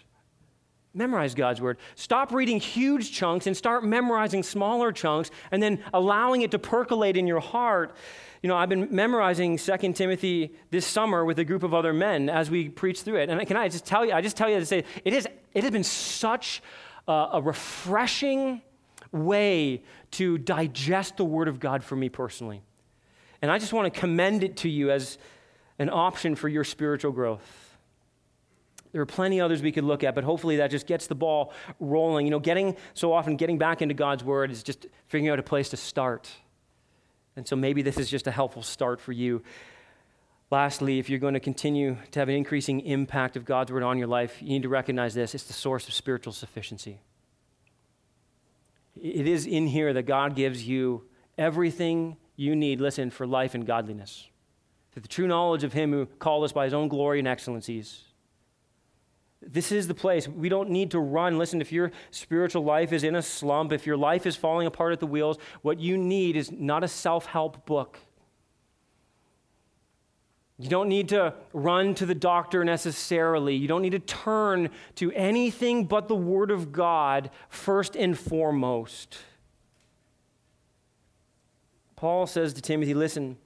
Memorize 0.93 1.35
God's 1.35 1.61
word. 1.61 1.77
Stop 1.95 2.33
reading 2.33 2.59
huge 2.59 3.13
chunks 3.13 3.47
and 3.47 3.55
start 3.55 3.85
memorizing 3.85 4.43
smaller 4.43 4.91
chunks 4.91 5.31
and 5.51 5.63
then 5.63 5.81
allowing 5.93 6.41
it 6.41 6.51
to 6.51 6.59
percolate 6.59 7.15
in 7.15 7.27
your 7.27 7.39
heart. 7.39 7.95
You 8.43 8.49
know, 8.49 8.57
I've 8.57 8.67
been 8.67 8.89
memorizing 8.91 9.57
2 9.57 9.93
Timothy 9.93 10.53
this 10.69 10.85
summer 10.85 11.23
with 11.23 11.39
a 11.39 11.45
group 11.45 11.63
of 11.63 11.73
other 11.73 11.93
men 11.93 12.29
as 12.29 12.51
we 12.51 12.67
preach 12.67 13.03
through 13.03 13.17
it. 13.17 13.29
And 13.29 13.47
can 13.47 13.55
I 13.55 13.69
just 13.69 13.85
tell 13.85 14.05
you, 14.05 14.11
I 14.11 14.19
just 14.19 14.35
tell 14.35 14.49
you 14.49 14.59
to 14.59 14.65
say, 14.65 14.83
it, 15.05 15.13
is, 15.13 15.27
it 15.53 15.63
has 15.63 15.71
been 15.71 15.85
such 15.85 16.61
a, 17.07 17.29
a 17.33 17.41
refreshing 17.41 18.61
way 19.11 19.83
to 20.11 20.37
digest 20.37 21.17
the 21.17 21.25
word 21.25 21.47
of 21.47 21.59
God 21.59 21.83
for 21.83 21.95
me 21.95 22.09
personally. 22.09 22.61
And 23.41 23.49
I 23.51 23.57
just 23.57 23.73
want 23.73 23.91
to 23.91 23.99
commend 23.99 24.43
it 24.43 24.57
to 24.57 24.69
you 24.69 24.91
as 24.91 25.17
an 25.79 25.89
option 25.89 26.35
for 26.35 26.47
your 26.47 26.63
spiritual 26.63 27.11
growth. 27.11 27.77
There 28.91 29.01
are 29.01 29.05
plenty 29.05 29.39
others 29.39 29.61
we 29.61 29.71
could 29.71 29.85
look 29.85 30.03
at, 30.03 30.15
but 30.15 30.23
hopefully 30.23 30.57
that 30.57 30.69
just 30.69 30.85
gets 30.85 31.07
the 31.07 31.15
ball 31.15 31.53
rolling. 31.79 32.25
You 32.25 32.31
know, 32.31 32.39
getting 32.39 32.75
so 32.93 33.13
often 33.13 33.37
getting 33.37 33.57
back 33.57 33.81
into 33.81 33.95
God's 33.95 34.23
word 34.23 34.51
is 34.51 34.63
just 34.63 34.85
figuring 35.07 35.31
out 35.31 35.39
a 35.39 35.43
place 35.43 35.69
to 35.69 35.77
start. 35.77 36.29
And 37.35 37.47
so 37.47 37.55
maybe 37.55 37.81
this 37.81 37.97
is 37.97 38.09
just 38.09 38.27
a 38.27 38.31
helpful 38.31 38.61
start 38.61 38.99
for 38.99 39.13
you. 39.13 39.41
Lastly, 40.51 40.99
if 40.99 41.09
you're 41.09 41.17
going 41.17 41.33
to 41.33 41.39
continue 41.39 41.97
to 42.11 42.19
have 42.19 42.27
an 42.27 42.35
increasing 42.35 42.81
impact 42.81 43.37
of 43.37 43.45
God's 43.45 43.71
word 43.71 43.83
on 43.83 43.97
your 43.97 44.07
life, 44.07 44.41
you 44.41 44.49
need 44.49 44.63
to 44.63 44.69
recognize 44.69 45.13
this 45.13 45.33
it's 45.33 45.45
the 45.45 45.53
source 45.53 45.87
of 45.87 45.93
spiritual 45.93 46.33
sufficiency. 46.33 46.99
It 49.01 49.27
is 49.27 49.47
in 49.47 49.67
here 49.67 49.93
that 49.93 50.03
God 50.03 50.35
gives 50.35 50.67
you 50.67 51.05
everything 51.37 52.17
you 52.35 52.53
need, 52.55 52.81
listen, 52.81 53.09
for 53.09 53.25
life 53.25 53.55
and 53.55 53.65
godliness. 53.65 54.27
To 54.93 54.99
the 54.99 55.07
true 55.07 55.25
knowledge 55.25 55.63
of 55.63 55.71
Him 55.71 55.93
who 55.93 56.05
called 56.05 56.43
us 56.43 56.51
by 56.51 56.65
His 56.65 56.73
own 56.73 56.89
glory 56.89 57.19
and 57.19 57.27
excellencies. 57.29 58.03
This 59.41 59.71
is 59.71 59.87
the 59.87 59.93
place. 59.93 60.27
We 60.27 60.49
don't 60.49 60.69
need 60.69 60.91
to 60.91 60.99
run. 60.99 61.37
Listen, 61.37 61.61
if 61.61 61.71
your 61.71 61.91
spiritual 62.11 62.65
life 62.65 62.91
is 62.91 63.05
in 63.05 63.15
a 63.15 63.21
slump, 63.21 63.71
if 63.71 63.87
your 63.87 63.97
life 63.97 64.25
is 64.25 64.35
falling 64.35 64.67
apart 64.67 64.91
at 64.91 64.99
the 64.99 65.07
wheels, 65.07 65.37
what 65.61 65.79
you 65.79 65.97
need 65.97 66.35
is 66.35 66.51
not 66.51 66.83
a 66.83 66.89
self 66.89 67.25
help 67.27 67.65
book. 67.65 67.97
You 70.61 70.69
don't 70.69 70.89
need 70.89 71.09
to 71.09 71.33
run 71.53 71.95
to 71.95 72.05
the 72.05 72.13
doctor 72.13 72.63
necessarily. 72.63 73.55
You 73.55 73.67
don't 73.67 73.81
need 73.81 73.93
to 73.93 73.99
turn 73.99 74.69
to 74.95 75.11
anything 75.13 75.85
but 75.85 76.07
the 76.07 76.15
Word 76.15 76.51
of 76.51 76.71
God 76.71 77.31
first 77.49 77.95
and 77.95 78.17
foremost. 78.17 79.17
Paul 81.95 82.27
says 82.27 82.53
to 82.53 82.61
Timothy, 82.61 82.93
Listen, 82.93 83.37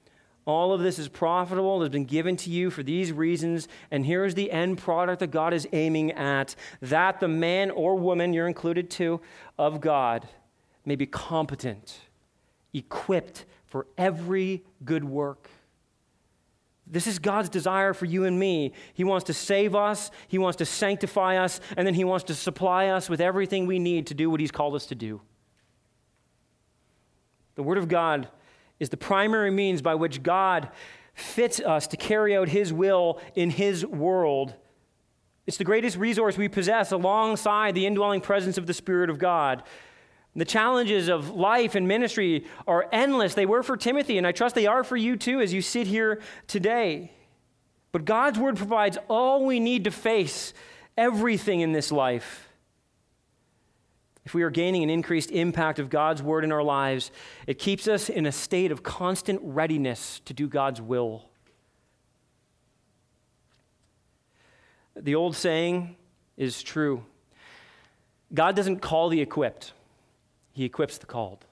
all 0.44 0.74
of 0.74 0.82
this 0.82 0.98
is 0.98 1.08
profitable, 1.08 1.80
it 1.80 1.86
has 1.86 1.90
been 1.90 2.04
given 2.04 2.36
to 2.36 2.50
you 2.50 2.70
for 2.70 2.82
these 2.82 3.12
reasons, 3.12 3.66
and 3.90 4.04
here 4.04 4.26
is 4.26 4.34
the 4.34 4.52
end 4.52 4.76
product 4.76 5.20
that 5.20 5.28
God 5.28 5.54
is 5.54 5.66
aiming 5.72 6.12
at 6.12 6.54
that 6.82 7.18
the 7.18 7.28
man 7.28 7.70
or 7.70 7.96
woman, 7.96 8.34
you're 8.34 8.46
included 8.46 8.90
too, 8.90 9.22
of 9.58 9.80
God 9.80 10.28
may 10.84 10.96
be 10.96 11.06
competent, 11.06 11.98
equipped 12.74 13.46
for 13.64 13.86
every 13.96 14.64
good 14.84 15.02
work. 15.02 15.48
This 16.86 17.06
is 17.06 17.18
God's 17.18 17.48
desire 17.48 17.92
for 17.92 18.04
you 18.04 18.24
and 18.24 18.38
me. 18.38 18.72
He 18.94 19.02
wants 19.02 19.24
to 19.24 19.34
save 19.34 19.74
us, 19.74 20.10
He 20.28 20.38
wants 20.38 20.56
to 20.58 20.64
sanctify 20.64 21.36
us, 21.36 21.60
and 21.76 21.86
then 21.86 21.94
He 21.94 22.04
wants 22.04 22.24
to 22.24 22.34
supply 22.34 22.88
us 22.88 23.10
with 23.10 23.20
everything 23.20 23.66
we 23.66 23.78
need 23.78 24.06
to 24.08 24.14
do 24.14 24.30
what 24.30 24.40
He's 24.40 24.52
called 24.52 24.74
us 24.74 24.86
to 24.86 24.94
do. 24.94 25.20
The 27.56 27.62
Word 27.62 27.78
of 27.78 27.88
God 27.88 28.28
is 28.78 28.90
the 28.90 28.96
primary 28.96 29.50
means 29.50 29.82
by 29.82 29.94
which 29.96 30.22
God 30.22 30.68
fits 31.14 31.58
us 31.58 31.86
to 31.88 31.96
carry 31.96 32.36
out 32.36 32.48
His 32.48 32.72
will 32.72 33.20
in 33.34 33.50
His 33.50 33.84
world. 33.84 34.54
It's 35.46 35.56
the 35.56 35.64
greatest 35.64 35.96
resource 35.96 36.36
we 36.36 36.48
possess 36.48 36.92
alongside 36.92 37.74
the 37.74 37.86
indwelling 37.86 38.20
presence 38.20 38.58
of 38.58 38.66
the 38.66 38.74
Spirit 38.74 39.10
of 39.10 39.18
God. 39.18 39.62
The 40.36 40.44
challenges 40.44 41.08
of 41.08 41.30
life 41.30 41.74
and 41.74 41.88
ministry 41.88 42.44
are 42.66 42.86
endless. 42.92 43.34
They 43.34 43.46
were 43.46 43.62
for 43.62 43.76
Timothy, 43.76 44.18
and 44.18 44.26
I 44.26 44.32
trust 44.32 44.54
they 44.54 44.66
are 44.66 44.84
for 44.84 44.96
you 44.96 45.16
too 45.16 45.40
as 45.40 45.52
you 45.52 45.62
sit 45.62 45.86
here 45.86 46.20
today. 46.46 47.10
But 47.90 48.04
God's 48.04 48.38
Word 48.38 48.56
provides 48.56 48.98
all 49.08 49.46
we 49.46 49.58
need 49.58 49.84
to 49.84 49.90
face 49.90 50.52
everything 50.96 51.60
in 51.60 51.72
this 51.72 51.90
life 51.90 52.46
if 54.26 54.34
we 54.34 54.42
are 54.42 54.50
gaining 54.50 54.82
an 54.82 54.90
increased 54.90 55.30
impact 55.30 55.78
of 55.78 55.88
God's 55.88 56.20
word 56.20 56.42
in 56.42 56.50
our 56.50 56.62
lives, 56.62 57.12
it 57.46 57.60
keeps 57.60 57.86
us 57.86 58.08
in 58.08 58.26
a 58.26 58.32
state 58.32 58.72
of 58.72 58.82
constant 58.82 59.40
readiness 59.40 60.20
to 60.24 60.34
do 60.34 60.48
God's 60.48 60.82
will. 60.82 61.28
The 64.96 65.14
old 65.14 65.36
saying 65.36 65.94
is 66.36 66.62
true 66.62 67.04
God 68.34 68.56
doesn't 68.56 68.80
call 68.80 69.08
the 69.08 69.20
equipped, 69.20 69.72
He 70.56 70.64
equips 70.64 70.96
the 70.96 71.04
called. 71.04 71.44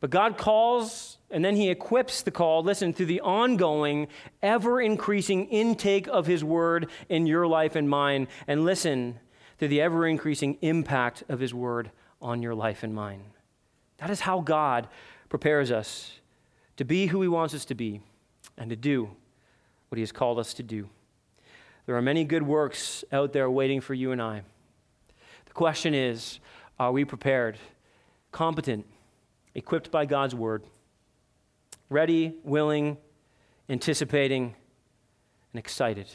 But 0.00 0.10
God 0.10 0.36
calls 0.36 1.16
and 1.30 1.44
then 1.44 1.54
He 1.54 1.70
equips 1.70 2.22
the 2.22 2.32
called, 2.32 2.66
listen, 2.66 2.92
through 2.92 3.06
the 3.06 3.20
ongoing, 3.20 4.08
ever 4.42 4.80
increasing 4.80 5.46
intake 5.46 6.08
of 6.08 6.26
His 6.26 6.42
word 6.42 6.90
in 7.08 7.28
your 7.28 7.46
life 7.46 7.76
and 7.76 7.88
mine. 7.88 8.26
And 8.48 8.64
listen, 8.64 9.20
through 9.58 9.68
the 9.68 9.80
ever 9.80 10.08
increasing 10.08 10.58
impact 10.60 11.22
of 11.28 11.38
His 11.38 11.54
Word 11.54 11.92
on 12.20 12.42
your 12.42 12.56
life 12.56 12.82
and 12.82 12.92
mine. 12.92 13.22
That 13.98 14.10
is 14.10 14.18
how 14.18 14.40
God 14.40 14.88
prepares 15.28 15.70
us 15.70 16.18
to 16.78 16.84
be 16.84 17.06
who 17.06 17.22
He 17.22 17.28
wants 17.28 17.54
us 17.54 17.64
to 17.66 17.76
be 17.76 18.00
and 18.56 18.70
to 18.70 18.76
do 18.76 19.10
what 19.88 19.98
He 19.98 20.02
has 20.02 20.10
called 20.10 20.40
us 20.40 20.52
to 20.54 20.64
do. 20.64 20.88
There 21.86 21.94
are 21.94 22.02
many 22.02 22.24
good 22.24 22.42
works 22.42 23.04
out 23.12 23.32
there 23.32 23.48
waiting 23.48 23.80
for 23.80 23.94
you 23.94 24.10
and 24.10 24.20
I. 24.20 24.42
The 25.48 25.54
question 25.54 25.94
is 25.94 26.40
are 26.78 26.92
we 26.92 27.04
prepared, 27.04 27.58
competent, 28.30 28.86
equipped 29.54 29.90
by 29.90 30.04
God's 30.04 30.34
Word, 30.34 30.62
ready, 31.88 32.34
willing, 32.44 32.98
anticipating, 33.68 34.54
and 35.52 35.58
excited? 35.58 36.06